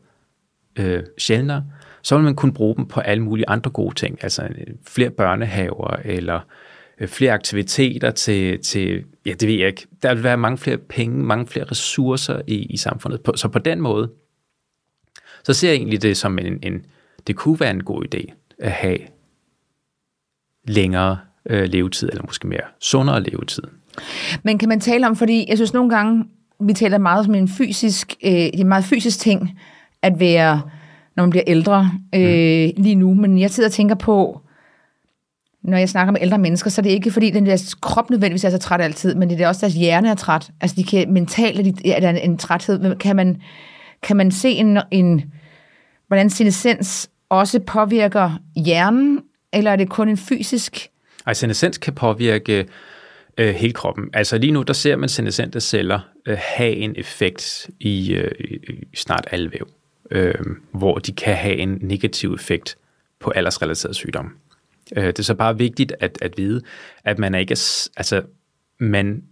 øh, 0.78 1.02
sjældnere, 1.18 1.64
så 2.02 2.16
vil 2.16 2.24
man 2.24 2.34
kunne 2.34 2.52
bruge 2.52 2.76
dem 2.76 2.86
på 2.86 3.00
alle 3.00 3.22
mulige 3.22 3.48
andre 3.48 3.70
gode 3.70 3.94
ting, 3.94 4.18
altså 4.22 4.42
øh, 4.42 4.74
flere 4.86 5.10
børnehaver 5.10 5.96
eller 6.04 6.40
øh, 7.00 7.08
flere 7.08 7.32
aktiviteter 7.32 8.10
til, 8.10 8.62
til, 8.62 9.04
ja 9.26 9.32
det 9.32 9.48
ved 9.48 9.54
jeg 9.54 9.66
ikke, 9.66 9.86
der 10.02 10.14
vil 10.14 10.24
være 10.24 10.36
mange 10.36 10.58
flere 10.58 10.78
penge, 10.78 11.24
mange 11.24 11.46
flere 11.46 11.64
ressourcer 11.64 12.40
i, 12.46 12.54
i 12.54 12.76
samfundet. 12.76 13.20
Så 13.34 13.48
på 13.48 13.58
den 13.58 13.80
måde, 13.80 14.10
så 15.44 15.52
ser 15.52 15.68
jeg 15.68 15.76
egentlig 15.76 16.02
det 16.02 16.16
som 16.16 16.38
en, 16.38 16.58
en 16.62 16.84
det 17.26 17.36
kunne 17.36 17.60
være 17.60 17.70
en 17.70 17.84
god 17.84 18.04
idé 18.14 18.34
at 18.58 18.70
have 18.70 18.98
længere 20.68 21.18
øh, 21.46 21.62
levetid, 21.62 22.08
eller 22.08 22.22
måske 22.26 22.46
mere 22.46 22.60
sundere 22.80 23.22
levetid. 23.22 23.62
Men 24.42 24.58
kan 24.58 24.68
man 24.68 24.80
tale 24.80 25.06
om, 25.06 25.16
fordi 25.16 25.44
jeg 25.48 25.58
synes 25.58 25.72
nogle 25.74 25.90
gange, 25.90 26.24
vi 26.60 26.72
taler 26.72 26.98
meget 26.98 27.24
som 27.24 27.34
en 27.34 27.48
fysisk, 27.48 28.14
øh, 28.24 28.48
en 28.54 28.68
meget 28.68 28.84
fysisk 28.84 29.18
ting, 29.18 29.58
at 30.02 30.20
være, 30.20 30.62
når 31.16 31.22
man 31.22 31.30
bliver 31.30 31.44
ældre 31.46 31.90
øh, 32.14 32.66
mm. 32.76 32.82
lige 32.82 32.94
nu, 32.94 33.14
men 33.14 33.38
jeg 33.38 33.50
sidder 33.50 33.68
og 33.68 33.72
tænker 33.72 33.94
på, 33.94 34.40
når 35.62 35.78
jeg 35.78 35.88
snakker 35.88 36.12
med 36.12 36.20
ældre 36.22 36.38
mennesker, 36.38 36.70
så 36.70 36.80
er 36.80 36.82
det 36.82 36.90
ikke 36.90 37.10
fordi, 37.10 37.30
den 37.30 37.46
deres 37.46 37.74
krop 37.74 38.10
nødvendigvis 38.10 38.44
er 38.44 38.50
så 38.50 38.58
træt 38.58 38.80
altid, 38.80 39.14
men 39.14 39.30
det 39.30 39.40
er 39.40 39.48
også 39.48 39.60
deres 39.60 39.74
hjerne 39.74 40.08
er 40.08 40.14
træt. 40.14 40.50
Altså 40.60 40.76
de 40.76 40.84
kan 40.84 41.12
mentalt 41.12 41.86
er 41.86 42.00
der 42.00 42.10
en, 42.10 42.30
en 42.30 42.38
træthed. 42.38 42.96
Kan 42.96 43.16
man, 43.16 43.42
kan 44.04 44.16
man 44.16 44.30
se 44.30 44.48
en, 44.48 44.78
en 44.90 45.32
hvordan 46.06 46.30
senescens 46.30 47.10
også 47.28 47.60
påvirker 47.60 48.38
hjernen, 48.56 49.20
eller 49.52 49.70
er 49.70 49.76
det 49.76 49.88
kun 49.88 50.08
en 50.08 50.16
fysisk? 50.16 50.88
Ej, 51.26 51.32
senescens 51.32 51.78
kan 51.78 51.94
påvirke 51.94 52.66
øh, 53.38 53.54
hele 53.54 53.72
kroppen. 53.72 54.10
Altså 54.12 54.38
lige 54.38 54.52
nu, 54.52 54.62
der 54.62 54.72
ser 54.72 54.96
man 54.96 55.08
senescente 55.08 55.60
celler 55.60 56.00
øh, 56.26 56.38
have 56.40 56.72
en 56.72 56.94
effekt 56.96 57.70
i, 57.80 58.14
øh, 58.14 58.30
i 58.90 58.96
snart 58.96 59.28
alle 59.30 59.52
væv, 59.52 59.68
øh, 60.10 60.34
hvor 60.72 60.98
de 60.98 61.12
kan 61.12 61.36
have 61.36 61.56
en 61.56 61.78
negativ 61.80 62.34
effekt 62.34 62.76
på 63.20 63.30
aldersrelateret 63.30 63.96
sygdom. 63.96 64.36
Øh, 64.96 65.06
det 65.06 65.18
er 65.18 65.22
så 65.22 65.34
bare 65.34 65.58
vigtigt 65.58 65.92
at, 66.00 66.18
at 66.22 66.34
vide, 66.36 66.60
at 67.04 67.18
man 67.18 67.34
er 67.34 67.38
ikke, 67.38 67.56
altså, 67.96 68.22
man, 68.78 69.22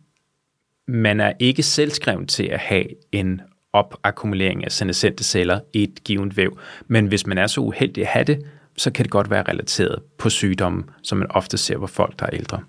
man 0.87 1.21
er 1.21 1.33
ikke 1.39 1.63
selvskrevet 1.63 2.29
til 2.29 2.45
at 2.45 2.59
have 2.59 2.87
en 3.13 3.41
opakkumulering 3.73 4.65
af 4.65 4.73
senescente 4.73 5.25
celler 5.25 5.61
i 5.73 5.83
et 5.83 6.05
givet 6.05 6.37
væv. 6.37 6.59
Men 6.89 7.07
hvis 7.07 7.27
man 7.27 7.39
er 7.39 7.47
så 7.47 7.61
uheldig 7.61 8.03
at 8.03 8.09
have 8.09 8.25
det, 8.25 8.39
så 8.77 8.91
kan 8.91 9.05
det 9.05 9.11
godt 9.11 9.31
være 9.31 9.43
relateret 9.49 9.99
på 10.19 10.31
sygdomme, 10.31 10.85
som 11.03 11.19
man 11.19 11.27
ofte 11.31 11.59
ser 11.59 11.79
på 11.79 11.87
folk, 11.87 12.21
der 12.21 12.27
er 12.27 12.31
ældre. 12.33 12.61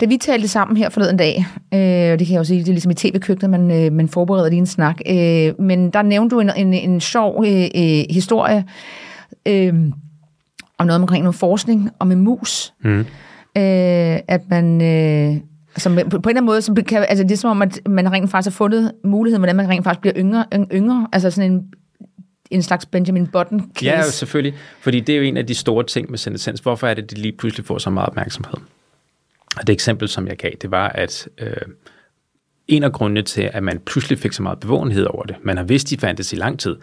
Da 0.00 0.06
vi 0.06 0.16
talte 0.16 0.48
sammen 0.48 0.76
her 0.76 0.88
forleden 0.88 1.16
dag, 1.16 1.46
øh, 1.74 2.12
og 2.12 2.18
det 2.18 2.26
kan 2.26 2.34
jeg 2.34 2.38
jo 2.38 2.44
sige, 2.44 2.60
det 2.60 2.68
er 2.68 2.72
ligesom 2.72 2.90
i 2.90 2.94
tv-køkkenet, 2.94 3.50
man, 3.50 3.70
øh, 3.70 3.92
man 3.92 4.08
forbereder 4.08 4.48
lige 4.48 4.58
en 4.58 4.66
snak, 4.66 5.00
øh, 5.06 5.60
men 5.60 5.90
der 5.90 6.02
nævnte 6.02 6.34
du 6.34 6.40
en, 6.40 6.50
en, 6.56 6.74
en 6.74 7.00
sjov 7.00 7.44
øh, 7.46 7.64
øh, 7.74 8.04
historie 8.10 8.64
øh, 9.48 9.74
om 10.78 10.86
noget 10.86 11.00
omkring 11.00 11.22
noget 11.24 11.36
forskning 11.36 11.90
om 11.98 12.12
en 12.12 12.20
mus. 12.20 12.74
Mm. 12.84 13.00
Øh, 13.00 13.06
at 14.28 14.40
man... 14.48 14.82
Øh, 14.82 15.40
Altså, 15.76 15.82
som 15.82 15.94
på, 15.94 16.02
på 16.02 16.16
en 16.16 16.18
eller 16.18 16.28
anden 16.28 16.44
måde, 16.44 16.62
som 16.62 16.74
kan, 16.74 17.06
altså 17.08 17.22
det 17.22 17.32
er 17.32 17.36
som 17.36 17.50
om, 17.50 17.62
at 17.62 17.80
man 17.88 18.12
rent 18.12 18.30
faktisk 18.30 18.54
har 18.54 18.56
fundet 18.56 18.92
muligheden, 19.04 19.40
hvordan 19.40 19.56
man 19.56 19.68
rent 19.68 19.84
faktisk 19.84 20.00
bliver 20.00 20.14
yngre, 20.16 20.44
yngre 20.72 21.08
altså 21.12 21.30
sådan 21.30 21.52
en, 21.52 21.72
en 22.50 22.62
slags 22.62 22.86
Benjamin 22.86 23.26
Button 23.26 23.70
case. 23.74 23.84
Ja, 23.84 24.04
jo, 24.04 24.10
selvfølgelig. 24.10 24.58
Fordi 24.80 25.00
det 25.00 25.12
er 25.12 25.16
jo 25.16 25.22
en 25.22 25.36
af 25.36 25.46
de 25.46 25.54
store 25.54 25.84
ting 25.84 26.10
med 26.10 26.18
senescens. 26.18 26.60
Hvorfor 26.60 26.86
er 26.86 26.94
det, 26.94 27.10
det 27.10 27.18
lige 27.18 27.32
pludselig 27.38 27.66
får 27.66 27.78
så 27.78 27.90
meget 27.90 28.08
opmærksomhed? 28.08 28.58
Og 29.56 29.66
det 29.66 29.72
eksempel, 29.72 30.08
som 30.08 30.28
jeg 30.28 30.36
gav, 30.36 30.50
det 30.62 30.70
var, 30.70 30.88
at 30.88 31.28
øh, 31.38 31.50
en 32.68 32.82
af 32.82 32.92
grundene 32.92 33.22
til, 33.22 33.50
at 33.52 33.62
man 33.62 33.78
pludselig 33.78 34.18
fik 34.18 34.32
så 34.32 34.42
meget 34.42 34.60
bevågenhed 34.60 35.04
over 35.04 35.22
det, 35.22 35.36
man 35.42 35.56
har 35.56 35.64
vidst, 35.64 35.90
de 35.90 35.98
fandtes 35.98 36.32
i 36.32 36.36
lang 36.36 36.58
tid, 36.58 36.76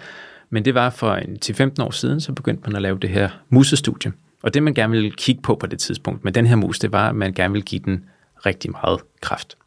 men 0.50 0.66
det 0.66 0.76
var 0.76 0.90
for 0.90 1.14
en 1.14 1.38
10-15 1.46 1.84
år 1.84 1.92
siden, 1.92 2.22
så 2.22 2.32
begyndte 2.32 2.64
man 2.66 2.76
at 2.76 2.82
lave 2.82 3.00
det 3.00 3.10
her 3.10 3.30
musestudie. 3.50 4.12
Og 4.44 4.54
det, 4.54 4.64
man 4.64 4.74
gerne 4.74 4.92
ville 4.92 5.12
kigge 5.12 5.42
på 5.42 5.56
på 5.56 5.68
det 5.68 5.80
tidspunkt 5.80 6.24
med 6.24 6.32
den 6.32 6.46
her 6.46 6.56
mus, 6.56 6.80
det 6.80 6.92
var, 6.92 7.10
at 7.10 7.16
man 7.16 7.34
gerne 7.34 7.52
ville 7.52 7.66
give 7.66 7.82
den 7.86 8.04
rigtig 8.46 8.72
meget 8.72 9.02
kraft. 9.22 9.58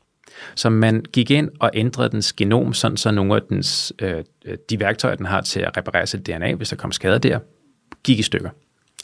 Så 0.54 0.70
man 0.70 1.04
gik 1.12 1.30
ind 1.30 1.50
og 1.60 1.70
ændrede 1.74 2.10
dens 2.10 2.32
genom, 2.32 2.74
sådan 2.74 2.96
så 2.96 3.10
nogle 3.10 3.34
af 3.34 3.40
dens, 3.48 3.92
øh, 3.98 4.24
øh 4.44 4.56
de 4.70 4.80
værktøjer, 4.80 5.14
den 5.14 5.26
har 5.26 5.40
til 5.40 5.60
at 5.60 5.76
reparere 5.76 6.06
sit 6.06 6.26
DNA, 6.26 6.54
hvis 6.54 6.68
der 6.68 6.76
kom 6.76 6.92
skader 6.92 7.18
der, 7.18 7.38
gik 8.04 8.18
i 8.18 8.22
stykker. 8.22 8.50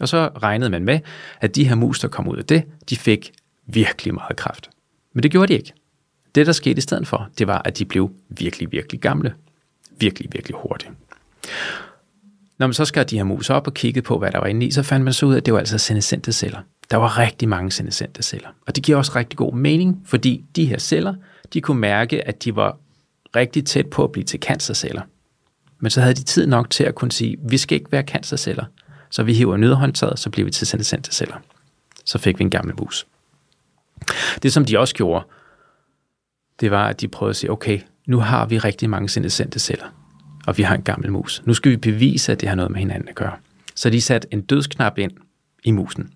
Og 0.00 0.08
så 0.08 0.30
regnede 0.42 0.70
man 0.70 0.84
med, 0.84 1.00
at 1.40 1.54
de 1.54 1.68
her 1.68 1.74
mus, 1.74 2.00
der 2.00 2.08
kom 2.08 2.28
ud 2.28 2.36
af 2.36 2.44
det, 2.44 2.64
de 2.90 2.96
fik 2.96 3.32
virkelig 3.66 4.14
meget 4.14 4.36
kraft. 4.36 4.70
Men 5.12 5.22
det 5.22 5.30
gjorde 5.30 5.52
de 5.52 5.58
ikke. 5.58 5.72
Det, 6.34 6.46
der 6.46 6.52
skete 6.52 6.78
i 6.78 6.80
stedet 6.80 7.06
for, 7.06 7.28
det 7.38 7.46
var, 7.46 7.62
at 7.64 7.78
de 7.78 7.84
blev 7.84 8.10
virkelig, 8.28 8.72
virkelig 8.72 9.00
gamle. 9.00 9.34
Virkelig, 9.98 10.32
virkelig 10.32 10.56
hurtigt. 10.62 10.90
Når 12.58 12.66
man 12.66 12.74
så 12.74 12.84
skar 12.84 13.02
de 13.02 13.16
her 13.16 13.24
mus 13.24 13.50
op 13.50 13.66
og 13.66 13.74
kiggede 13.74 14.04
på, 14.04 14.18
hvad 14.18 14.32
der 14.32 14.38
var 14.38 14.46
inde 14.46 14.66
i, 14.66 14.70
så 14.70 14.82
fandt 14.82 15.04
man 15.04 15.12
så 15.12 15.26
ud 15.26 15.32
af, 15.32 15.36
at 15.36 15.46
det 15.46 15.54
var 15.54 15.60
altså 15.60 15.78
senescente 15.78 16.32
celler. 16.32 16.60
Der 16.92 16.98
var 16.98 17.18
rigtig 17.18 17.48
mange 17.48 17.70
senescente 17.70 18.22
celler. 18.22 18.48
Og 18.66 18.76
det 18.76 18.84
giver 18.84 18.98
også 18.98 19.12
rigtig 19.16 19.36
god 19.36 19.54
mening, 19.54 20.02
fordi 20.04 20.44
de 20.56 20.66
her 20.66 20.78
celler, 20.78 21.14
de 21.52 21.60
kunne 21.60 21.80
mærke, 21.80 22.28
at 22.28 22.44
de 22.44 22.56
var 22.56 22.78
rigtig 23.36 23.66
tæt 23.66 23.86
på 23.86 24.04
at 24.04 24.12
blive 24.12 24.24
til 24.24 24.40
cancerceller. 24.40 25.02
Men 25.78 25.90
så 25.90 26.00
havde 26.00 26.14
de 26.14 26.22
tid 26.22 26.46
nok 26.46 26.70
til 26.70 26.84
at 26.84 26.94
kunne 26.94 27.12
sige, 27.12 27.36
vi 27.48 27.58
skal 27.58 27.76
ikke 27.76 27.92
være 27.92 28.02
cancerceller. 28.02 28.64
Så 29.10 29.22
vi 29.22 29.34
hiver 29.34 29.56
nødhåndtaget, 29.56 30.18
så 30.18 30.30
bliver 30.30 30.44
vi 30.44 30.50
til 30.50 30.66
senescente 30.66 31.12
celler. 31.12 31.36
Så 32.04 32.18
fik 32.18 32.38
vi 32.38 32.44
en 32.44 32.50
gammel 32.50 32.74
mus. 32.80 33.06
Det, 34.42 34.52
som 34.52 34.64
de 34.64 34.78
også 34.78 34.94
gjorde, 34.94 35.24
det 36.60 36.70
var, 36.70 36.88
at 36.88 37.00
de 37.00 37.08
prøvede 37.08 37.30
at 37.30 37.36
sige, 37.36 37.50
okay, 37.50 37.80
nu 38.06 38.18
har 38.18 38.46
vi 38.46 38.58
rigtig 38.58 38.90
mange 38.90 39.08
senescente 39.08 39.58
celler, 39.58 39.86
og 40.46 40.58
vi 40.58 40.62
har 40.62 40.74
en 40.74 40.82
gammel 40.82 41.12
mus. 41.12 41.42
Nu 41.44 41.54
skal 41.54 41.72
vi 41.72 41.76
bevise, 41.76 42.32
at 42.32 42.40
det 42.40 42.48
har 42.48 42.56
noget 42.56 42.70
med 42.70 42.78
hinanden 42.78 43.08
at 43.08 43.14
gøre. 43.14 43.36
Så 43.74 43.90
de 43.90 44.00
satte 44.00 44.28
en 44.30 44.40
dødsknap 44.40 44.98
ind 44.98 45.12
i 45.64 45.70
musen, 45.70 46.12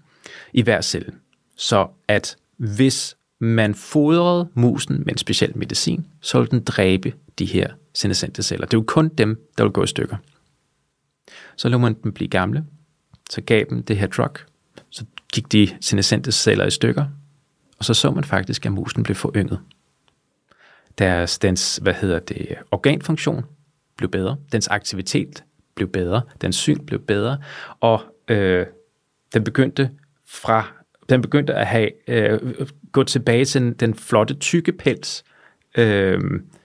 i 0.57 0.63
hver 0.63 0.81
celle, 0.81 1.13
så 1.57 1.89
at 2.09 2.37
hvis 2.57 3.17
man 3.39 3.75
fodrede 3.75 4.49
musen 4.55 4.99
med 4.99 5.09
en 5.09 5.19
speciel 5.19 5.59
medicin, 5.59 6.07
så 6.21 6.39
ville 6.39 6.51
den 6.51 6.65
dræbe 6.65 7.13
de 7.39 7.45
her 7.47 7.71
senescente 7.95 8.43
celler. 8.43 8.67
Det 8.67 8.75
er 8.75 8.79
jo 8.79 8.85
kun 8.87 9.09
dem, 9.09 9.41
der 9.59 9.65
vil 9.65 9.73
gå 9.73 9.83
i 9.83 9.87
stykker. 9.87 10.17
Så 11.57 11.69
lå 11.69 11.79
man 11.79 11.95
dem 12.05 12.13
blive 12.13 12.29
gamle, 12.29 12.65
så 13.31 13.41
gav 13.41 13.65
dem 13.71 13.83
det 13.83 13.97
her 13.97 14.07
drug, 14.07 14.37
så 14.91 15.05
gik 15.33 15.53
de 15.53 15.69
senescente 15.81 16.33
celler 16.33 16.67
i 16.67 16.71
stykker, 16.71 17.07
og 17.79 17.85
så 17.85 17.95
så 17.95 18.11
man 18.11 18.25
faktisk, 18.25 18.67
at 18.67 18.73
musen 18.73 19.03
blev 19.03 19.15
forynget. 19.15 19.61
Deres, 20.99 21.39
dens, 21.39 21.77
hvad 21.83 21.95
hedder 21.95 22.19
det, 22.19 22.55
organfunktion 22.71 23.45
blev 23.97 24.11
bedre, 24.11 24.37
dens 24.53 24.69
aktivitet 24.69 25.45
blev 25.75 25.89
bedre, 25.89 26.23
dens 26.41 26.57
syn 26.57 26.87
blev 26.87 27.01
bedre, 27.01 27.39
og 27.81 28.03
øh, 28.29 28.67
den 29.35 29.45
begyndte 29.45 29.91
fra, 30.29 30.65
den 31.09 31.23
begyndte 31.23 31.55
at 31.55 31.67
have, 31.67 31.91
øh, 32.09 32.39
gå 32.93 33.03
tilbage 33.03 33.45
til 33.45 33.61
den, 33.61 33.73
den 33.73 33.95
flotte, 33.95 34.35
tykke 34.35 34.73
pels, 34.73 35.25
øh, 35.77 36.21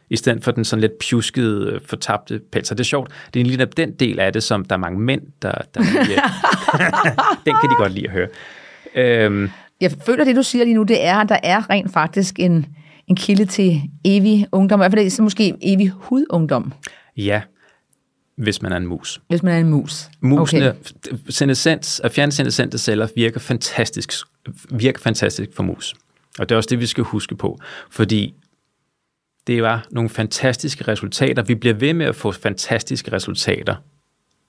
i 0.10 0.16
stedet 0.16 0.44
for 0.44 0.52
den 0.52 0.66
sådan 0.66 0.82
lidt 0.82 1.00
pjuskede, 1.00 1.72
øh, 1.72 1.82
fortabte 1.86 2.42
pels. 2.52 2.72
Og 2.72 2.78
det 2.78 2.84
er 2.84 2.88
sjovt, 2.88 3.12
det 3.34 3.40
er 3.40 3.46
lige 3.46 3.66
den 3.66 3.92
del 3.92 4.20
af 4.20 4.34
det, 4.34 4.44
som 4.44 4.66
der 4.66 4.76
er 4.76 4.80
mange 4.80 5.00
mænd, 5.00 5.22
der... 5.42 5.52
der 5.52 5.82
den 7.46 7.56
kan 7.62 7.70
de 7.70 7.76
godt 7.78 7.92
lide 7.92 8.06
at 8.06 8.12
høre. 8.12 8.28
Øh, 8.96 9.50
Jeg 9.82 9.92
føler, 10.06 10.24
det 10.24 10.36
du 10.36 10.44
siger 10.44 10.64
lige 10.64 10.76
nu, 10.76 10.84
det 10.84 11.06
er, 11.06 11.16
at 11.16 11.30
der 11.30 11.38
er 11.44 11.70
rent 11.70 11.94
faktisk 11.94 12.40
en, 12.40 12.66
en 13.08 13.16
kilde 13.16 13.46
til 13.46 13.82
evig 14.06 14.48
ungdom, 14.52 14.80
i 14.80 14.82
hvert 14.82 14.92
fald 14.92 15.10
så 15.10 15.24
måske 15.24 15.54
evig 15.62 15.90
hudungdom. 15.90 16.74
Ja, 17.18 17.42
hvis 18.42 18.62
man 18.62 18.72
er 18.72 18.78
en 18.78 18.88
mus. 18.88 19.22
Hvis 19.28 19.44
man 19.44 19.54
er 19.54 19.60
en 19.60 19.70
mus. 19.70 20.10
Musene, 20.22 20.70
okay. 20.70 21.18
senescens, 21.30 22.00
at 22.00 22.12
fjerne 22.12 22.32
senescente 22.32 22.78
celler 22.78 23.08
virker 23.16 23.40
fantastisk, 23.40 24.12
virker 24.70 25.00
fantastisk 25.00 25.50
for 25.56 25.64
mus. 25.64 25.96
Og 26.40 26.50
det 26.50 26.56
er 26.56 26.58
også 26.58 26.68
det, 26.70 26.80
vi 26.80 26.86
skal 26.86 27.04
huske 27.04 27.36
på. 27.36 27.60
Fordi 27.90 28.34
det 29.48 29.64
var 29.64 29.88
nogle 29.92 30.10
fantastiske 30.10 30.88
resultater. 30.88 31.44
Vi 31.44 31.56
bliver 31.56 31.74
ved 31.74 31.94
med 31.94 32.06
at 32.06 32.16
få 32.16 32.32
fantastiske 32.32 33.12
resultater, 33.12 33.76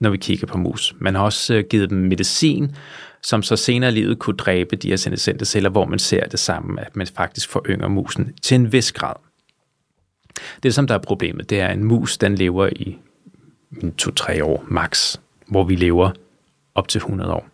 når 0.01 0.11
vi 0.11 0.17
kigger 0.17 0.47
på 0.47 0.59
mus. 0.59 0.95
Man 1.01 1.15
har 1.15 1.23
også 1.23 1.55
øh, 1.55 1.65
givet 1.71 1.91
dem 1.91 1.99
medicin, 1.99 2.77
som 3.23 3.43
så 3.43 3.57
senere 3.57 3.91
i 3.91 3.95
livet 3.95 4.19
kunne 4.19 4.37
dræbe 4.37 4.77
de 4.77 4.89
her 4.89 4.97
senescente 4.97 5.45
celler, 5.45 5.71
hvor 5.71 5.85
man 5.85 5.99
ser 5.99 6.27
det 6.27 6.39
samme, 6.39 6.81
at 6.81 6.97
man 6.97 7.07
faktisk 7.07 7.49
forøger 7.49 7.89
musen 7.89 8.33
til 8.43 8.55
en 8.55 8.73
vis 8.73 8.93
grad. 8.93 9.15
Det, 10.63 10.75
som 10.75 10.87
der 10.87 10.95
er 10.95 10.99
problemet, 10.99 11.51
det 11.51 11.61
er, 11.61 11.67
at 11.67 11.77
en 11.77 11.85
mus, 11.85 12.19
den 12.19 12.35
lever 12.35 12.69
i 12.77 12.99
to-tre 13.99 14.45
år 14.45 14.65
max, 14.69 15.17
hvor 15.47 15.65
vi 15.65 15.77
lever 15.77 16.11
op 16.75 16.89
til 16.89 16.99
100 16.99 17.33
år. 17.33 17.49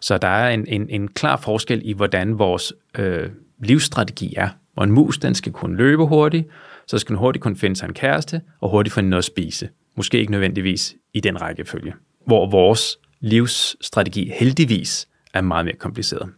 Så 0.00 0.18
der 0.18 0.28
er 0.28 0.50
en, 0.50 0.66
en, 0.66 0.90
en 0.90 1.08
klar 1.08 1.36
forskel 1.36 1.82
i, 1.84 1.92
hvordan 1.92 2.38
vores 2.38 2.72
øh, 2.98 3.30
livsstrategi 3.58 4.34
er. 4.36 4.48
Hvor 4.74 4.82
en 4.82 4.92
mus, 4.92 5.18
den 5.18 5.34
skal 5.34 5.52
kunne 5.52 5.76
løbe 5.76 6.06
hurtigt, 6.06 6.48
så 6.86 6.98
skal 6.98 7.08
den 7.08 7.18
hurtigt 7.18 7.42
kunne 7.42 7.56
finde 7.56 7.76
sig 7.76 7.86
en 7.86 7.94
kæreste, 7.94 8.40
og 8.60 8.70
hurtigt 8.70 8.94
finde 8.94 9.10
noget 9.10 9.20
at 9.20 9.24
spise. 9.24 9.68
Måske 9.96 10.18
ikke 10.18 10.32
nødvendigvis 10.32 10.94
i 11.14 11.20
den 11.20 11.42
rækkefølge. 11.42 11.94
Hvor 12.26 12.50
vores 12.50 12.98
livsstrategi 13.20 14.32
heldigvis 14.34 15.08
er 15.34 15.40
meget 15.40 15.64
mere 15.64 15.76
kompliceret. 15.76 16.30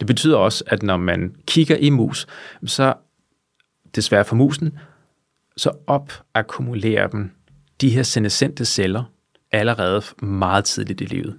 Det 0.00 0.06
betyder 0.06 0.36
også, 0.36 0.64
at 0.66 0.82
når 0.82 0.96
man 0.96 1.34
kigger 1.46 1.76
i 1.76 1.90
mus, 1.90 2.26
så 2.66 2.94
desværre 3.94 4.24
for 4.24 4.36
musen, 4.36 4.78
så 5.56 5.70
opakkumulerer 5.86 7.06
dem 7.06 7.30
de 7.80 7.88
her 7.88 8.02
senescente 8.02 8.64
celler 8.64 9.04
allerede 9.52 10.02
meget 10.22 10.64
tidligt 10.64 11.00
i 11.00 11.04
livet. 11.04 11.38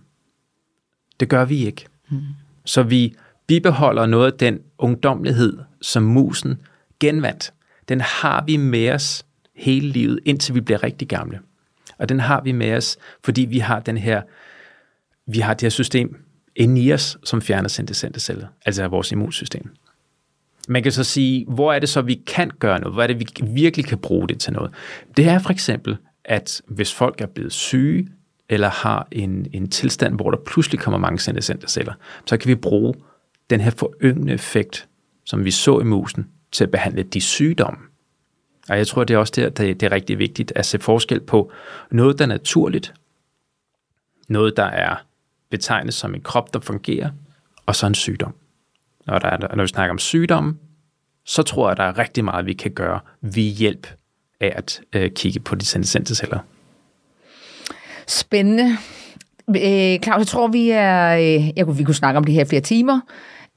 Det 1.19 1.30
gør 1.30 1.45
vi 1.45 1.65
ikke. 1.65 1.86
Mm. 2.10 2.21
Så 2.65 2.84
vi 2.84 3.15
bibeholder 3.47 4.06
noget 4.06 4.32
af 4.32 4.38
den 4.38 4.60
ungdomlighed, 4.78 5.58
som 5.82 6.04
musen 6.04 6.62
genvandt. 7.00 7.54
Den 7.89 8.02
har 8.02 8.43
vi 8.45 8.58
med 8.58 8.89
os 8.91 9.26
hele 9.56 9.89
livet, 9.89 10.19
indtil 10.26 10.56
vi 10.56 10.62
bliver 10.62 10.84
rigtig 10.84 11.08
gamle. 11.08 11.39
Og 11.97 12.10
den 12.10 12.19
har 12.19 12.41
vi 12.41 12.52
med 12.52 12.73
os, 12.73 12.97
fordi 13.23 13.41
vi 13.41 13.60
har 13.60 13.80
den 13.80 13.97
her, 13.97 14.21
vi 15.26 15.39
har 15.39 15.54
det 15.54 15.62
her 15.62 15.69
system 15.69 16.23
inde 16.56 16.82
i 16.82 16.93
os, 16.93 17.17
som 17.23 17.41
fjerner 17.41 17.69
senescente 17.69 18.19
celler, 18.19 18.47
altså 18.65 18.88
vores 18.88 19.12
immunsystem. 19.12 19.69
Man 20.67 20.84
kan 20.84 20.91
så 20.91 21.04
sige, 21.04 21.45
hvor 21.47 21.73
er 21.73 21.80
det 21.80 21.89
så, 21.89 22.02
vi 22.02 22.23
kan 22.28 22.52
gøre 22.60 22.80
noget? 22.80 22.95
Hvor 22.95 23.04
er 23.04 23.08
det, 23.08 23.19
vi 23.19 23.26
virkelig 23.41 23.86
kan 23.86 23.97
bruge 23.97 24.28
det 24.28 24.39
til 24.39 24.54
noget? 24.54 24.71
Det 25.17 25.28
er 25.28 25.39
for 25.39 25.50
eksempel, 25.50 25.97
at 26.28 26.62
hvis 26.68 26.94
folk 26.94 27.22
er 27.22 27.26
blevet 27.26 27.54
syge, 27.54 28.10
eller 28.50 28.70
har 28.70 29.08
en, 29.12 29.48
en 29.54 29.70
tilstand, 29.70 30.16
hvor 30.16 30.32
der 30.32 30.38
pludselig 30.46 30.80
kommer 30.80 30.98
mange 30.98 31.20
senescente 31.20 31.68
celler, 31.68 31.94
så 32.26 32.38
kan 32.38 32.50
vi 32.50 32.56
bruge 32.56 32.94
den 33.50 33.62
her 33.62 33.72
foryngende 33.72 34.34
effekt, 34.34 34.88
som 35.26 35.46
vi 35.46 35.52
så 35.52 35.80
i 35.80 35.84
musen, 35.84 36.28
til 36.52 36.63
at 36.63 36.72
behandle 36.72 37.04
de 37.04 37.22
sygdomme. 37.22 37.80
Og 38.70 38.78
jeg 38.78 38.88
tror, 38.88 39.04
det 39.04 39.13
er 39.13 39.18
også 39.18 39.34
der, 39.36 39.50
det, 39.50 39.80
det 39.80 39.86
er 39.86 39.92
rigtig 39.92 40.20
vigtigt 40.20 40.54
at 40.56 40.66
se 40.66 40.80
forskel 40.80 41.20
på 41.20 41.52
noget, 41.92 42.20
der 42.20 42.26
er 42.26 42.30
naturligt, 42.30 42.94
noget, 44.30 44.58
der 44.58 44.66
er 44.66 44.96
betegnet 45.50 45.94
som 45.94 46.16
en 46.16 46.22
krop, 46.22 46.54
der 46.54 46.60
fungerer, 46.60 47.10
og 47.66 47.76
så 47.76 47.88
en 47.88 47.96
sygdom. 47.96 48.36
Når, 49.06 49.20
der 49.20 49.28
er, 49.28 49.56
når 49.56 49.63
vi 49.63 49.68
snakker 49.68 49.92
om 49.92 50.00
sygdomme, 50.00 50.58
så 51.26 51.44
tror 51.44 51.70
jeg, 51.70 51.78
der 51.78 51.84
er 51.84 51.98
rigtig 51.98 52.26
meget, 52.26 52.46
vi 52.46 52.54
kan 52.54 52.72
gøre 52.72 53.00
ved 53.22 53.44
hjælp 53.44 53.88
af 54.41 54.54
at 54.56 54.82
øh, 54.95 55.12
kigge 55.12 55.39
på 55.39 55.56
de 55.56 55.65
senescente 55.65 56.15
celler. 56.15 56.39
Spændende. 58.08 58.78
Øh, 59.50 60.00
Claus, 60.04 60.19
jeg 60.19 60.28
tror, 60.28 60.47
vi 60.47 60.69
er... 60.69 61.15
Øh, 61.15 61.58
jeg 61.58 61.65
kunne, 61.65 61.78
vi 61.78 61.84
kunne 61.84 61.95
snakke 61.95 62.17
om 62.17 62.23
det 62.23 62.34
her 62.34 62.45
flere 62.45 62.62
timer, 62.62 63.00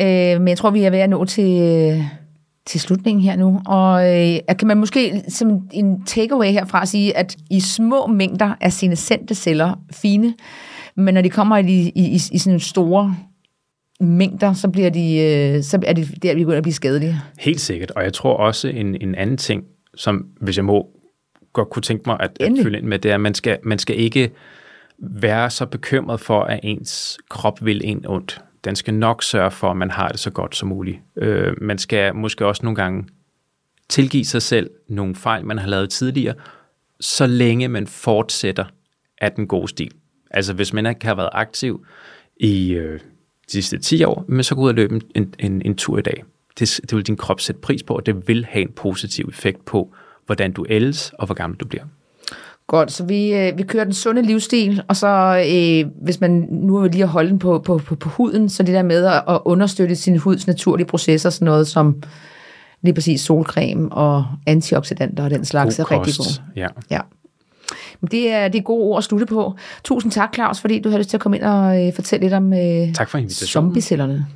øh, 0.02 0.40
men 0.40 0.48
jeg 0.48 0.58
tror, 0.58 0.70
vi 0.70 0.82
er 0.82 0.90
ved 0.90 0.98
at 0.98 1.10
nå 1.10 1.24
til, 1.24 1.62
øh, 1.62 2.04
til 2.66 2.80
slutningen 2.80 3.24
her 3.24 3.36
nu. 3.36 3.60
Og 3.66 4.18
øh, 4.18 4.38
kan 4.58 4.68
man 4.68 4.76
måske 4.76 5.22
som 5.28 5.68
en 5.72 6.04
takeaway 6.04 6.52
herfra 6.52 6.86
sige, 6.86 7.16
at 7.16 7.36
i 7.50 7.60
små 7.60 8.06
mængder 8.06 8.54
er 8.60 8.68
senescente 8.68 9.34
celler 9.34 9.80
fine, 9.92 10.34
men 10.96 11.14
når 11.14 11.22
de 11.22 11.30
kommer 11.30 11.56
i, 11.56 11.62
i, 11.64 11.92
i, 11.94 12.20
i 12.32 12.38
sådan 12.38 12.60
store 12.60 13.16
mængder, 14.00 14.52
så, 14.52 14.68
bliver 14.68 14.90
de, 14.90 15.16
øh, 15.16 15.62
så 15.62 15.78
er 15.86 15.92
det 15.92 16.22
der, 16.22 16.34
vi 16.34 16.40
begynder 16.40 16.56
at 16.56 16.62
blive 16.62 16.74
skadelige. 16.74 17.20
Helt 17.38 17.60
sikkert, 17.60 17.90
og 17.90 18.04
jeg 18.04 18.12
tror 18.12 18.36
også 18.36 18.68
en, 18.68 18.96
en 19.00 19.14
anden 19.14 19.36
ting, 19.36 19.62
som 20.00 20.26
hvis 20.40 20.56
jeg 20.56 20.64
må 20.64 20.90
godt 21.52 21.70
kunne 21.70 21.82
tænke 21.82 22.02
mig 22.06 22.16
at, 22.20 22.36
at 22.40 22.52
følge 22.62 22.78
ind 22.78 22.86
med, 22.86 22.98
det 22.98 23.10
er, 23.10 23.14
at 23.14 23.20
man 23.20 23.34
skal, 23.34 23.58
man 23.62 23.78
skal 23.78 23.98
ikke 23.98 24.30
være 24.98 25.50
så 25.50 25.66
bekymret 25.66 26.20
for, 26.20 26.42
at 26.42 26.60
ens 26.62 27.18
krop 27.28 27.64
vil 27.64 27.80
en 27.84 28.06
ondt. 28.06 28.40
Den 28.64 28.76
skal 28.76 28.94
nok 28.94 29.22
sørge 29.22 29.50
for, 29.50 29.70
at 29.70 29.76
man 29.76 29.90
har 29.90 30.08
det 30.08 30.20
så 30.20 30.30
godt 30.30 30.56
som 30.56 30.68
muligt. 30.68 30.98
Øh, 31.16 31.52
man 31.60 31.78
skal 31.78 32.14
måske 32.14 32.46
også 32.46 32.62
nogle 32.62 32.76
gange 32.76 33.08
tilgive 33.88 34.24
sig 34.24 34.42
selv 34.42 34.70
nogle 34.88 35.14
fejl, 35.14 35.46
man 35.46 35.58
har 35.58 35.68
lavet 35.68 35.90
tidligere, 35.90 36.34
så 37.00 37.26
længe 37.26 37.68
man 37.68 37.86
fortsætter 37.86 38.64
af 39.18 39.32
den 39.32 39.46
gode 39.46 39.68
stil. 39.68 39.90
Altså 40.30 40.52
hvis 40.54 40.72
man 40.72 40.86
ikke 40.86 41.06
har 41.06 41.14
været 41.14 41.30
aktiv 41.32 41.86
i 42.36 42.72
øh, 42.72 43.00
de 43.46 43.52
sidste 43.52 43.78
10 43.78 44.04
år, 44.04 44.24
men 44.28 44.42
så 44.42 44.54
gå 44.54 44.60
ud 44.60 44.68
og 44.68 44.74
løbe 44.74 45.00
en, 45.14 45.34
en, 45.38 45.62
en 45.64 45.76
tur 45.76 45.98
i 45.98 46.02
dag. 46.02 46.24
Det, 46.58 46.80
det 46.82 46.96
vil 46.96 47.06
din 47.06 47.16
krop 47.16 47.40
sætte 47.40 47.60
pris 47.60 47.82
på, 47.82 47.94
og 47.94 48.06
det 48.06 48.28
vil 48.28 48.44
have 48.44 48.62
en 48.62 48.72
positiv 48.76 49.26
effekt 49.28 49.64
på, 49.64 49.92
hvordan 50.26 50.52
du 50.52 50.66
ældes 50.68 51.12
og 51.18 51.26
hvor 51.26 51.34
gammel 51.34 51.58
du 51.58 51.66
bliver. 51.66 51.84
Godt, 52.66 52.92
så 52.92 53.04
vi, 53.04 53.34
øh, 53.34 53.58
vi 53.58 53.62
kører 53.62 53.84
den 53.84 53.92
sunde 53.92 54.22
livsstil, 54.22 54.82
og 54.88 54.96
så 54.96 55.44
øh, 55.48 55.90
hvis 56.02 56.20
man 56.20 56.48
nu 56.50 56.80
vil 56.80 56.90
lige 56.90 57.02
at 57.02 57.08
holde 57.08 57.30
den 57.30 57.38
på, 57.38 57.58
på, 57.58 57.78
på, 57.78 57.94
på 57.94 58.08
huden, 58.08 58.48
så 58.48 58.62
det 58.62 58.74
der 58.74 58.82
med 58.82 59.04
at, 59.04 59.22
at 59.28 59.40
understøtte 59.44 59.96
sin 59.96 60.16
huds 60.16 60.46
naturlige 60.46 60.86
processer, 60.86 61.30
sådan 61.30 61.44
noget 61.44 61.66
som 61.66 62.02
lige 62.82 62.94
præcis 62.94 63.20
solcreme 63.20 63.92
og 63.92 64.26
antioxidanter 64.46 65.24
og 65.24 65.30
den 65.30 65.44
slags 65.44 65.76
god 65.76 65.84
er 65.84 65.90
rigtig 65.90 66.14
god. 66.18 66.42
Ja. 66.56 66.66
ja. 66.90 67.00
Det 68.10 68.30
er, 68.32 68.48
det 68.48 68.58
er 68.58 68.62
gode 68.62 68.82
ord 68.82 68.98
at 68.98 69.04
slutte 69.04 69.26
på. 69.26 69.54
Tusind 69.84 70.12
tak, 70.12 70.34
Claus, 70.34 70.60
fordi 70.60 70.80
du 70.80 70.88
havde 70.88 71.00
lyst 71.00 71.10
til 71.10 71.16
at 71.16 71.20
komme 71.20 71.36
ind 71.36 71.44
og 71.44 71.86
øh, 71.86 71.94
fortælle 71.94 72.24
lidt 72.24 72.34
om 72.34 72.52
øh, 72.52 72.94
tak 72.94 73.08
for 73.08 73.28
zombiecellerne. 73.46 74.26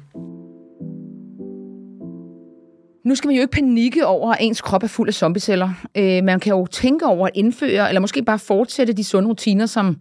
Nu 3.05 3.15
skal 3.15 3.29
man 3.29 3.37
jo 3.37 3.43
ikke 3.43 3.53
panikke 3.53 4.07
over, 4.07 4.33
at 4.33 4.39
ens 4.41 4.61
krop 4.61 4.83
er 4.83 4.87
fuld 4.87 5.09
af 5.09 5.15
zombieceller. 5.15 5.71
Øh, 5.95 6.25
man 6.25 6.41
kan 6.41 6.51
jo 6.51 6.67
tænke 6.67 7.07
over 7.07 7.27
at 7.27 7.33
indføre, 7.35 7.89
eller 7.89 8.01
måske 8.01 8.23
bare 8.23 8.39
fortsætte 8.39 8.93
de 8.93 9.05
sunde 9.05 9.29
rutiner, 9.29 9.67
som 9.67 9.97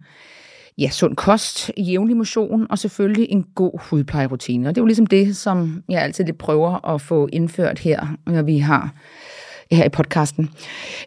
ja, 0.78 0.90
sund 0.90 1.16
kost, 1.16 1.70
jævnlig 1.78 2.16
motion 2.16 2.66
og 2.70 2.78
selvfølgelig 2.78 3.26
en 3.30 3.44
god 3.54 3.80
hudplejerutine. 3.90 4.68
Og 4.68 4.74
det 4.74 4.80
er 4.80 4.82
jo 4.82 4.86
ligesom 4.86 5.06
det, 5.06 5.36
som 5.36 5.82
jeg 5.88 6.02
altid 6.02 6.24
lidt 6.24 6.38
prøver 6.38 6.94
at 6.94 7.00
få 7.00 7.28
indført 7.32 7.78
her, 7.78 8.06
når 8.26 8.42
vi 8.42 8.58
har 8.58 8.94
her 9.70 9.84
i 9.84 9.88
podcasten. 9.88 10.50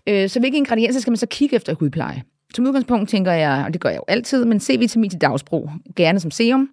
Øh, 0.07 0.29
så 0.29 0.39
hvilke 0.39 0.57
ingredienser 0.57 1.01
skal 1.01 1.12
man 1.12 1.17
så 1.17 1.27
kigge 1.27 1.55
efter 1.55 1.71
i 1.71 1.75
hudpleje? 1.79 2.23
Som 2.53 2.67
udgangspunkt 2.67 3.10
tænker 3.10 3.31
jeg, 3.31 3.63
og 3.65 3.73
det 3.73 3.81
gør 3.81 3.89
jeg 3.89 3.97
jo 3.97 4.03
altid, 4.07 4.45
men 4.45 4.60
C-vitamin 4.60 5.10
til 5.10 5.21
dagsbrug, 5.21 5.69
gerne 5.95 6.19
som 6.19 6.31
serum. 6.31 6.69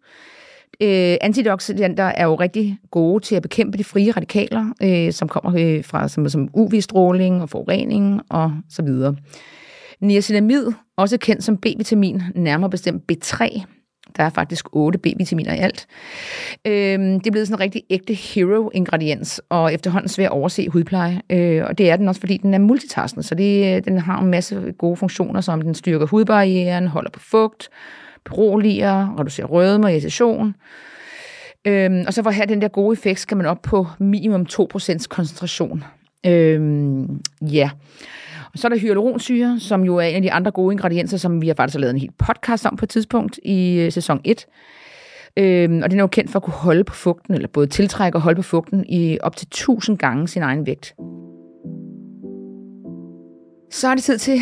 Øh, 0.81 1.17
antioxidanter 1.21 2.05
er 2.05 2.25
jo 2.25 2.35
rigtig 2.35 2.79
gode 2.91 3.25
til 3.25 3.35
at 3.35 3.43
bekæmpe 3.43 3.79
de 3.79 3.85
frie 3.85 4.11
radikaler, 4.11 4.67
øh, 4.83 5.13
som 5.13 5.29
kommer 5.29 5.61
øh, 5.61 5.85
fra 5.85 6.09
som, 6.09 6.29
som 6.29 6.49
UV-stråling 6.55 7.43
og 7.43 7.51
forurening 7.51 8.21
og 8.31 8.53
så 8.69 8.83
videre. 8.83 9.17
Niacinamid, 10.01 10.67
også 10.97 11.19
kendt 11.19 11.45
som 11.45 11.57
B-vitamin, 11.57 12.23
nærmere 12.35 12.71
bestemt 12.71 13.03
B3, 13.13 13.65
der 14.17 14.25
er 14.25 14.31
faktisk 14.31 14.67
8 14.73 14.99
B-vitaminer 14.99 15.55
i 15.55 15.59
alt. 15.59 15.87
Øh, 16.65 16.99
det 16.99 17.27
er 17.27 17.31
blevet 17.31 17.49
sådan 17.49 17.59
en 17.59 17.65
rigtig 17.65 17.83
ægte 17.91 18.15
hero-ingrediens, 18.15 19.41
og 19.49 19.75
efterhånden 19.75 20.09
svær 20.09 20.27
at 20.27 20.33
overse 20.33 20.69
hudpleje. 20.69 21.21
Øh, 21.31 21.65
og 21.65 21.79
det 21.79 21.91
er 21.91 21.97
den 21.97 22.09
også, 22.09 22.21
fordi 22.21 22.37
den 22.37 22.55
er 22.55 22.59
multitaskende, 22.59 23.27
så 23.27 23.35
det, 23.35 23.77
øh, 23.77 23.85
den 23.85 23.99
har 23.99 24.21
en 24.21 24.31
masse 24.31 24.75
gode 24.79 24.97
funktioner, 24.97 25.41
som 25.41 25.63
den 25.63 25.75
styrker 25.75 26.07
hudbarrieren, 26.07 26.87
holder 26.87 27.11
på 27.11 27.21
fugt, 27.21 27.69
beroliger, 28.25 29.19
reducerer 29.21 29.47
rødme 29.47 29.87
og 29.87 29.93
irritation. 29.93 30.55
Øhm, 31.65 32.05
og 32.07 32.15
så 32.15 32.23
for 32.23 32.31
at 32.31 32.37
have 32.37 32.47
den 32.47 32.63
der 32.63 32.69
gode 32.69 32.93
effekt, 32.93 33.21
skal 33.21 33.37
man 33.37 33.47
op 33.47 33.63
på 33.63 33.87
minimum 33.99 34.47
2% 34.53 35.07
koncentration. 35.09 35.85
Øhm, 36.27 37.21
ja. 37.43 37.71
Og 38.53 38.59
så 38.59 38.67
er 38.67 38.69
der 38.69 38.79
hyaluronsyre, 38.79 39.61
som 39.61 39.85
jo 39.85 39.97
er 39.97 40.03
en 40.03 40.17
af 40.17 40.23
de 40.23 40.33
andre 40.33 40.51
gode 40.51 40.73
ingredienser, 40.73 41.17
som 41.17 41.43
vi 41.43 41.47
har 41.47 41.55
faktisk 41.55 41.79
lavet 41.79 41.95
en 41.95 42.01
helt 42.01 42.19
podcast 42.19 42.67
om 42.67 42.77
på 42.77 42.85
et 42.85 42.89
tidspunkt 42.89 43.39
i 43.45 43.79
øh, 43.79 43.93
sæson 43.93 44.21
1. 44.25 44.47
Øhm, 45.37 45.83
og 45.83 45.91
den 45.91 45.99
er 45.99 46.03
jo 46.03 46.07
kendt 46.07 46.31
for 46.31 46.39
at 46.39 46.43
kunne 46.43 46.55
holde 46.55 46.85
på 46.85 46.95
fugten, 46.95 47.35
eller 47.35 47.49
både 47.49 47.67
tiltrække 47.67 48.19
og 48.19 48.23
holde 48.23 48.37
på 48.37 48.43
fugten 48.43 48.85
i 48.89 49.19
op 49.23 49.37
til 49.37 49.47
1000 49.47 49.99
gange 49.99 50.29
sin 50.29 50.43
egen 50.43 50.67
vægt. 50.67 50.95
Så 53.75 53.89
er 53.89 53.95
det 53.95 54.05
tid 54.05 54.19
til 54.19 54.39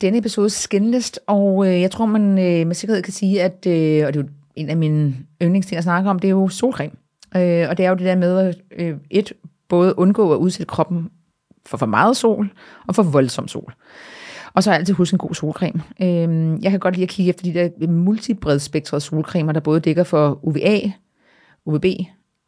denne 0.00 0.18
episodes 0.18 0.52
skinlist, 0.52 1.20
og 1.26 1.66
øh, 1.66 1.80
jeg 1.80 1.90
tror, 1.90 2.06
man 2.06 2.22
øh, 2.22 2.66
med 2.66 2.74
sikkerhed 2.74 3.02
kan 3.02 3.12
sige, 3.12 3.42
at, 3.42 3.66
øh, 3.66 4.06
og 4.06 4.14
det 4.14 4.20
er 4.20 4.24
jo 4.24 4.28
en 4.56 4.68
af 4.68 4.76
mine 4.76 5.16
yndlingsting 5.42 5.78
at 5.78 5.84
snakke 5.84 6.10
om, 6.10 6.18
det 6.18 6.28
er 6.28 6.32
jo 6.32 6.48
solcreme. 6.48 6.94
Øh, 7.36 7.68
og 7.68 7.76
det 7.76 7.86
er 7.86 7.88
jo 7.88 7.94
det 7.94 8.06
der 8.06 8.16
med 8.16 8.38
at 8.38 8.58
øh, 8.78 8.96
et, 9.10 9.32
både 9.68 9.98
undgå 9.98 10.32
at 10.32 10.36
udsætte 10.36 10.70
kroppen 10.70 11.10
for 11.66 11.76
for 11.76 11.86
meget 11.86 12.16
sol 12.16 12.50
og 12.86 12.94
for 12.94 13.02
voldsom 13.02 13.48
sol. 13.48 13.74
Og 14.54 14.62
så 14.62 14.70
altid 14.70 14.94
huske 14.94 15.14
en 15.14 15.18
god 15.18 15.34
solcreme. 15.34 15.82
Øh, 16.00 16.58
jeg 16.64 16.70
kan 16.70 16.80
godt 16.80 16.94
lide 16.94 17.04
at 17.04 17.08
kigge 17.08 17.30
efter 17.30 17.44
de 17.44 17.52
der 17.54 17.88
multibredspektrede 17.88 19.00
solcremer, 19.00 19.52
der 19.52 19.60
både 19.60 19.80
dækker 19.80 20.04
for 20.04 20.38
UVA, 20.42 20.90
UVB 21.64 21.84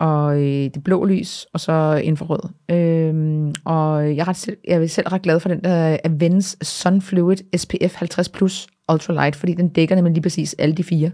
og 0.01 0.37
øh, 0.37 0.71
det 0.75 0.85
blå 0.85 1.05
lys, 1.05 1.47
og 1.53 1.61
så 1.61 2.01
infrarød. 2.05 2.49
Øhm, 2.71 3.55
og 3.65 4.17
jeg 4.17 4.19
er, 4.19 4.29
ret 4.29 4.37
selv, 4.37 4.57
jeg 4.69 4.83
er 4.83 4.87
selv 4.87 5.09
ret 5.09 5.23
glad 5.23 5.41
for 5.41 5.49
den 5.49 5.65
der 5.65 5.97
Avens 6.05 6.57
Sun 6.63 7.01
Fluid 7.01 7.37
SPF 7.57 7.95
50 7.95 8.29
Plus 8.29 8.67
Ultralight, 8.93 9.37
fordi 9.37 9.55
den 9.55 9.69
dækker 9.69 9.95
nemlig 9.95 10.13
lige 10.13 10.23
præcis 10.23 10.55
alle 10.59 10.75
de 10.75 10.85
fire. 10.85 11.11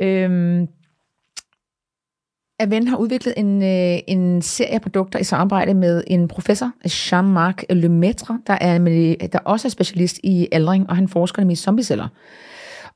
Øhm, 0.00 0.68
Aven 2.60 2.88
har 2.88 2.96
udviklet 2.96 3.34
en, 3.36 3.62
øh, 3.62 3.98
en 4.06 4.42
serie 4.42 4.74
af 4.74 4.82
produkter 4.82 5.18
i 5.18 5.24
samarbejde 5.24 5.74
med 5.74 6.04
en 6.06 6.28
professor, 6.28 6.72
Jean-Marc 6.86 7.74
Lemaitre, 7.74 8.40
der, 8.46 8.58
er 8.60 8.78
med, 8.78 9.28
der 9.32 9.38
også 9.38 9.68
er 9.68 9.70
specialist 9.70 10.20
i 10.22 10.48
aldring, 10.52 10.90
og 10.90 10.96
han 10.96 11.08
forsker 11.08 11.42
nemlig 11.42 11.52
i 11.52 11.56
zombieceller. 11.56 12.08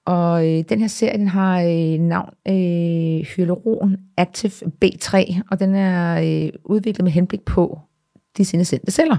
Og 0.05 0.49
øh, 0.49 0.65
den 0.69 0.81
her 0.81 0.87
serie, 0.87 1.19
den 1.19 1.29
har 1.29 1.63
øh, 1.63 1.99
navn 1.99 2.35
øh, 2.49 3.27
Hyaluron 3.27 3.97
Active 4.17 4.73
B3, 4.85 5.41
og 5.51 5.61
den 5.61 5.75
er 5.75 6.21
øh, 6.23 6.53
udviklet 6.65 7.05
med 7.05 7.13
henblik 7.13 7.43
på 7.45 7.79
de 8.37 8.45
sendte 8.45 8.91
celler. 8.91 9.17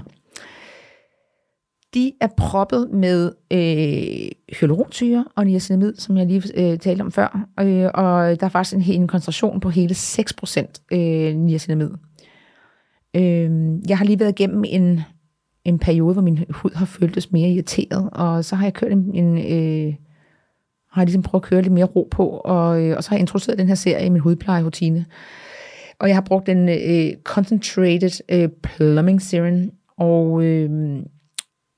De 1.94 2.12
er 2.20 2.28
proppet 2.36 2.90
med 2.90 3.32
øh, 3.50 4.56
hyaluronsyre 4.60 5.24
og 5.36 5.46
niacinamid, 5.46 5.94
som 5.96 6.16
jeg 6.16 6.26
lige 6.26 6.72
øh, 6.72 6.78
talte 6.78 7.02
om 7.02 7.12
før. 7.12 7.48
Øh, 7.60 7.90
og 7.94 8.40
der 8.40 8.46
er 8.46 8.48
faktisk 8.48 8.76
en, 8.76 9.00
en 9.00 9.08
koncentration 9.08 9.60
på 9.60 9.68
hele 9.68 9.94
6% 9.94 10.86
øh, 10.92 11.34
niacinamid. 11.34 11.90
Øh, 13.16 13.50
jeg 13.88 13.98
har 13.98 14.04
lige 14.04 14.20
været 14.20 14.40
igennem 14.40 14.64
en, 14.66 15.00
en 15.64 15.78
periode, 15.78 16.12
hvor 16.12 16.22
min 16.22 16.44
hud 16.50 16.70
har 16.74 16.86
føltes 16.86 17.32
mere 17.32 17.48
irriteret, 17.48 18.10
og 18.12 18.44
så 18.44 18.56
har 18.56 18.66
jeg 18.66 18.74
kørt 18.74 18.92
en, 18.92 19.14
en 19.14 19.38
øh, 19.38 19.94
har 20.94 21.02
jeg 21.02 21.06
ligesom 21.06 21.22
prøvet 21.22 21.44
at 21.44 21.48
køre 21.48 21.62
lidt 21.62 21.72
mere 21.72 21.84
ro 21.84 22.08
på, 22.10 22.28
og, 22.28 22.82
øh, 22.82 22.96
og 22.96 23.04
så 23.04 23.10
har 23.10 23.16
jeg 23.16 23.20
introduceret 23.20 23.58
den 23.58 23.68
her 23.68 23.74
serie 23.74 24.06
i 24.06 24.08
min 24.08 24.20
hudplejerutine. 24.20 25.06
Og 25.98 26.08
jeg 26.08 26.16
har 26.16 26.22
brugt 26.22 26.48
en 26.48 26.68
øh, 26.68 27.16
Concentrated 27.24 28.20
øh, 28.28 28.48
Plumbing 28.62 29.22
Serum, 29.22 29.70
og, 29.98 30.44
øh, 30.44 30.70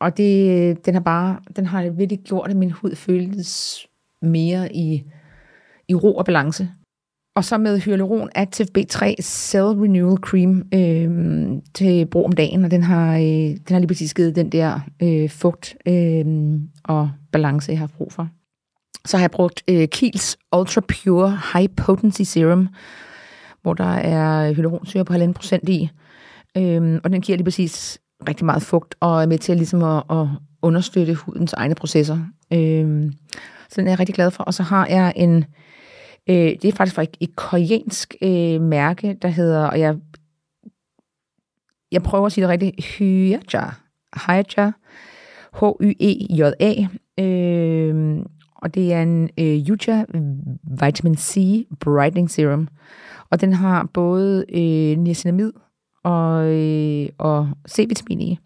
og 0.01 0.17
det, 0.17 0.87
den 0.87 0.95
har 0.95 1.01
bare, 1.01 1.39
den 1.57 1.67
har 1.67 1.91
virkelig 1.91 2.21
gjort, 2.25 2.51
at 2.51 2.57
min 2.57 2.71
hud 2.71 2.95
føles 2.95 3.87
mere 4.23 4.77
i, 4.77 5.05
i 5.89 5.95
ro 5.95 6.17
og 6.17 6.25
balance. 6.25 6.69
Og 7.37 7.45
så 7.45 7.59
med 7.59 7.79
Hyaluron 7.79 8.29
Active 8.35 8.69
B3 8.79 9.15
Cell 9.23 9.65
Renewal 9.65 10.17
Cream 10.17 10.69
øh, 10.75 11.49
til 11.75 12.07
brug 12.07 12.25
om 12.25 12.33
dagen, 12.33 12.65
og 12.65 12.71
den 12.71 12.83
har, 12.83 13.17
øh, 13.17 13.23
den 13.23 13.71
har 13.71 13.79
lige 13.79 13.89
præcis 13.89 14.15
givet 14.15 14.37
den 14.37 14.53
der 14.53 14.81
øh, 15.03 15.31
fugt 15.31 15.77
øh, 15.87 16.25
og 16.85 17.11
balance, 17.33 17.73
jeg 17.73 17.79
har 17.79 17.91
brug 17.97 18.13
for. 18.13 18.29
Så 19.07 19.17
har 19.17 19.23
jeg 19.23 19.31
brugt 19.31 19.63
øh, 19.71 19.89
Kiels 19.89 20.39
Ultra 20.57 20.81
Pure 20.81 21.39
High 21.53 21.69
Potency 21.77 22.23
Serum, 22.23 22.69
hvor 23.63 23.75
der 23.75 23.95
er 23.95 24.53
hyaluronsyre 24.53 25.05
på 25.05 25.13
1,5 25.13 25.33
procent 25.33 25.69
i. 25.69 25.91
Øhm, 26.57 27.01
og 27.05 27.13
den 27.13 27.21
giver 27.21 27.37
lige 27.37 27.45
præcis 27.45 27.99
rigtig 28.29 28.47
meget 28.47 28.63
fugt, 28.63 28.95
og 29.01 29.23
er 29.23 29.27
med 29.27 29.39
til 29.39 29.57
ligesom 29.57 29.83
at, 29.83 30.03
at 30.11 30.27
understøtte 30.63 31.15
hudens 31.15 31.53
egne 31.53 31.75
processer. 31.75 32.19
Øhm, 32.53 33.13
så 33.69 33.81
den 33.81 33.87
er 33.87 33.91
jeg 33.91 33.99
rigtig 33.99 34.15
glad 34.15 34.31
for. 34.31 34.45
Og 34.45 34.55
så 34.55 34.63
har 34.63 34.87
jeg 34.87 35.13
en, 35.17 35.45
øh, 36.29 36.37
det 36.63 36.65
er 36.65 36.73
faktisk 36.73 36.95
fra 36.95 37.03
et, 37.03 37.17
et 37.21 37.37
koreansk 37.37 38.15
øh, 38.23 38.61
mærke, 38.61 39.17
der 39.23 39.29
hedder, 39.29 39.67
og 39.67 39.81
jeg, 39.81 39.97
jeg 41.93 42.03
prøver 42.03 42.27
at 42.27 42.33
sige 42.33 42.43
det 42.43 42.51
rigtigt, 42.51 42.85
Hyaja. 42.85 43.71
Hyaja. 44.27 44.71
H-Y-E-J-A. 45.61 46.87
Øh, 47.25 48.25
og 48.63 48.75
det 48.75 48.93
er 48.93 49.03
en 49.03 49.31
øh, 49.39 49.69
Yuja 49.69 50.05
Vitamin 50.83 51.17
C 51.17 51.67
Brightening 51.81 52.31
Serum. 52.31 52.69
Og 53.31 53.41
den 53.41 53.53
har 53.53 53.89
både 53.95 54.45
øh, 54.49 54.99
niacinamid 54.99 55.53
og, 56.05 56.47
øh, 56.47 57.09
og 57.19 57.49
C-vitamin 57.69 58.21
i. 58.21 58.39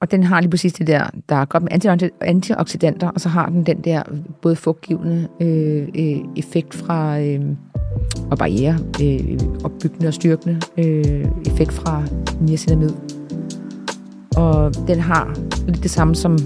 Og 0.00 0.10
den 0.10 0.22
har 0.22 0.40
lige 0.40 0.50
præcis 0.50 0.72
det 0.72 0.86
der, 0.86 1.10
der 1.28 1.36
er 1.36 1.44
godt 1.44 1.62
med 1.62 1.72
antioxidanter, 2.20 3.10
og 3.10 3.20
så 3.20 3.28
har 3.28 3.48
den 3.48 3.66
den 3.66 3.80
der 3.80 4.02
både 4.42 4.56
fugtgivende 4.56 5.28
øh, 5.40 5.88
øh, 5.98 6.20
effekt 6.36 6.74
fra 6.74 7.20
øh, 7.20 7.40
og 8.30 8.38
barriere, 8.38 8.78
øh, 9.02 9.38
opbyggende 9.64 10.08
og 10.08 10.14
styrkende 10.14 10.60
øh, 10.78 11.28
effekt 11.46 11.72
fra 11.72 12.02
niacinamid. 12.40 12.90
Og 14.36 14.74
den 14.88 15.00
har 15.00 15.36
lidt 15.66 15.82
det 15.82 15.90
samme 15.90 16.14
som 16.14 16.38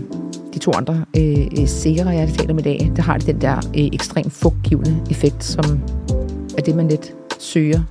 de 0.54 0.58
to 0.58 0.72
andre 0.74 1.04
øh, 1.16 1.46
øh 1.60 1.66
sikre, 1.66 2.08
jeg 2.08 2.28
taler 2.28 2.52
om 2.52 2.58
i 2.58 2.62
dag, 2.62 2.92
der 2.96 3.02
har 3.02 3.18
det 3.18 3.26
den 3.26 3.40
der 3.40 3.56
øh, 3.56 3.86
ekstremt 3.92 4.32
fugtgivende 4.32 5.02
effekt, 5.10 5.44
som 5.44 5.80
er 6.58 6.62
det, 6.62 6.76
man 6.76 6.88
lidt 6.88 7.14
søger. 7.38 7.82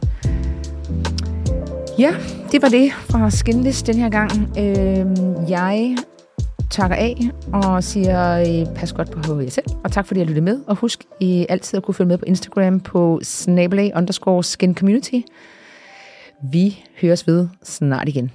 Ja, 2.00 2.16
det 2.52 2.62
var 2.62 2.70
det 2.70 2.92
fra 2.94 3.30
Skinlist 3.30 3.88
den 3.88 3.96
her 3.96 4.10
gang. 4.10 4.32
Øh, 4.60 5.06
jeg 5.50 5.98
takker 6.72 6.96
af 6.96 7.18
og 7.54 7.84
siger 7.84 8.40
øh, 8.40 8.76
pas 8.76 8.94
godt 8.94 9.12
på 9.12 9.40
jer 9.40 9.50
selv, 9.50 9.66
og 9.84 9.92
tak 9.92 10.08
fordi 10.08 10.20
I 10.20 10.24
lyttede 10.24 10.46
med. 10.46 10.60
Og 10.68 10.76
husk 10.76 11.04
I 11.20 11.46
altid 11.50 11.78
at 11.78 11.84
kunne 11.84 11.96
følge 11.96 12.08
med 12.08 12.18
på 12.18 12.26
Instagram 12.26 12.80
på 12.80 13.20
snabelag 13.24 13.92
underscore 13.96 14.44
skin 14.44 14.76
community. 14.76 15.20
Vi 16.52 16.84
høres 17.02 17.28
ved 17.28 17.48
snart 17.64 18.10
igen. 18.10 18.32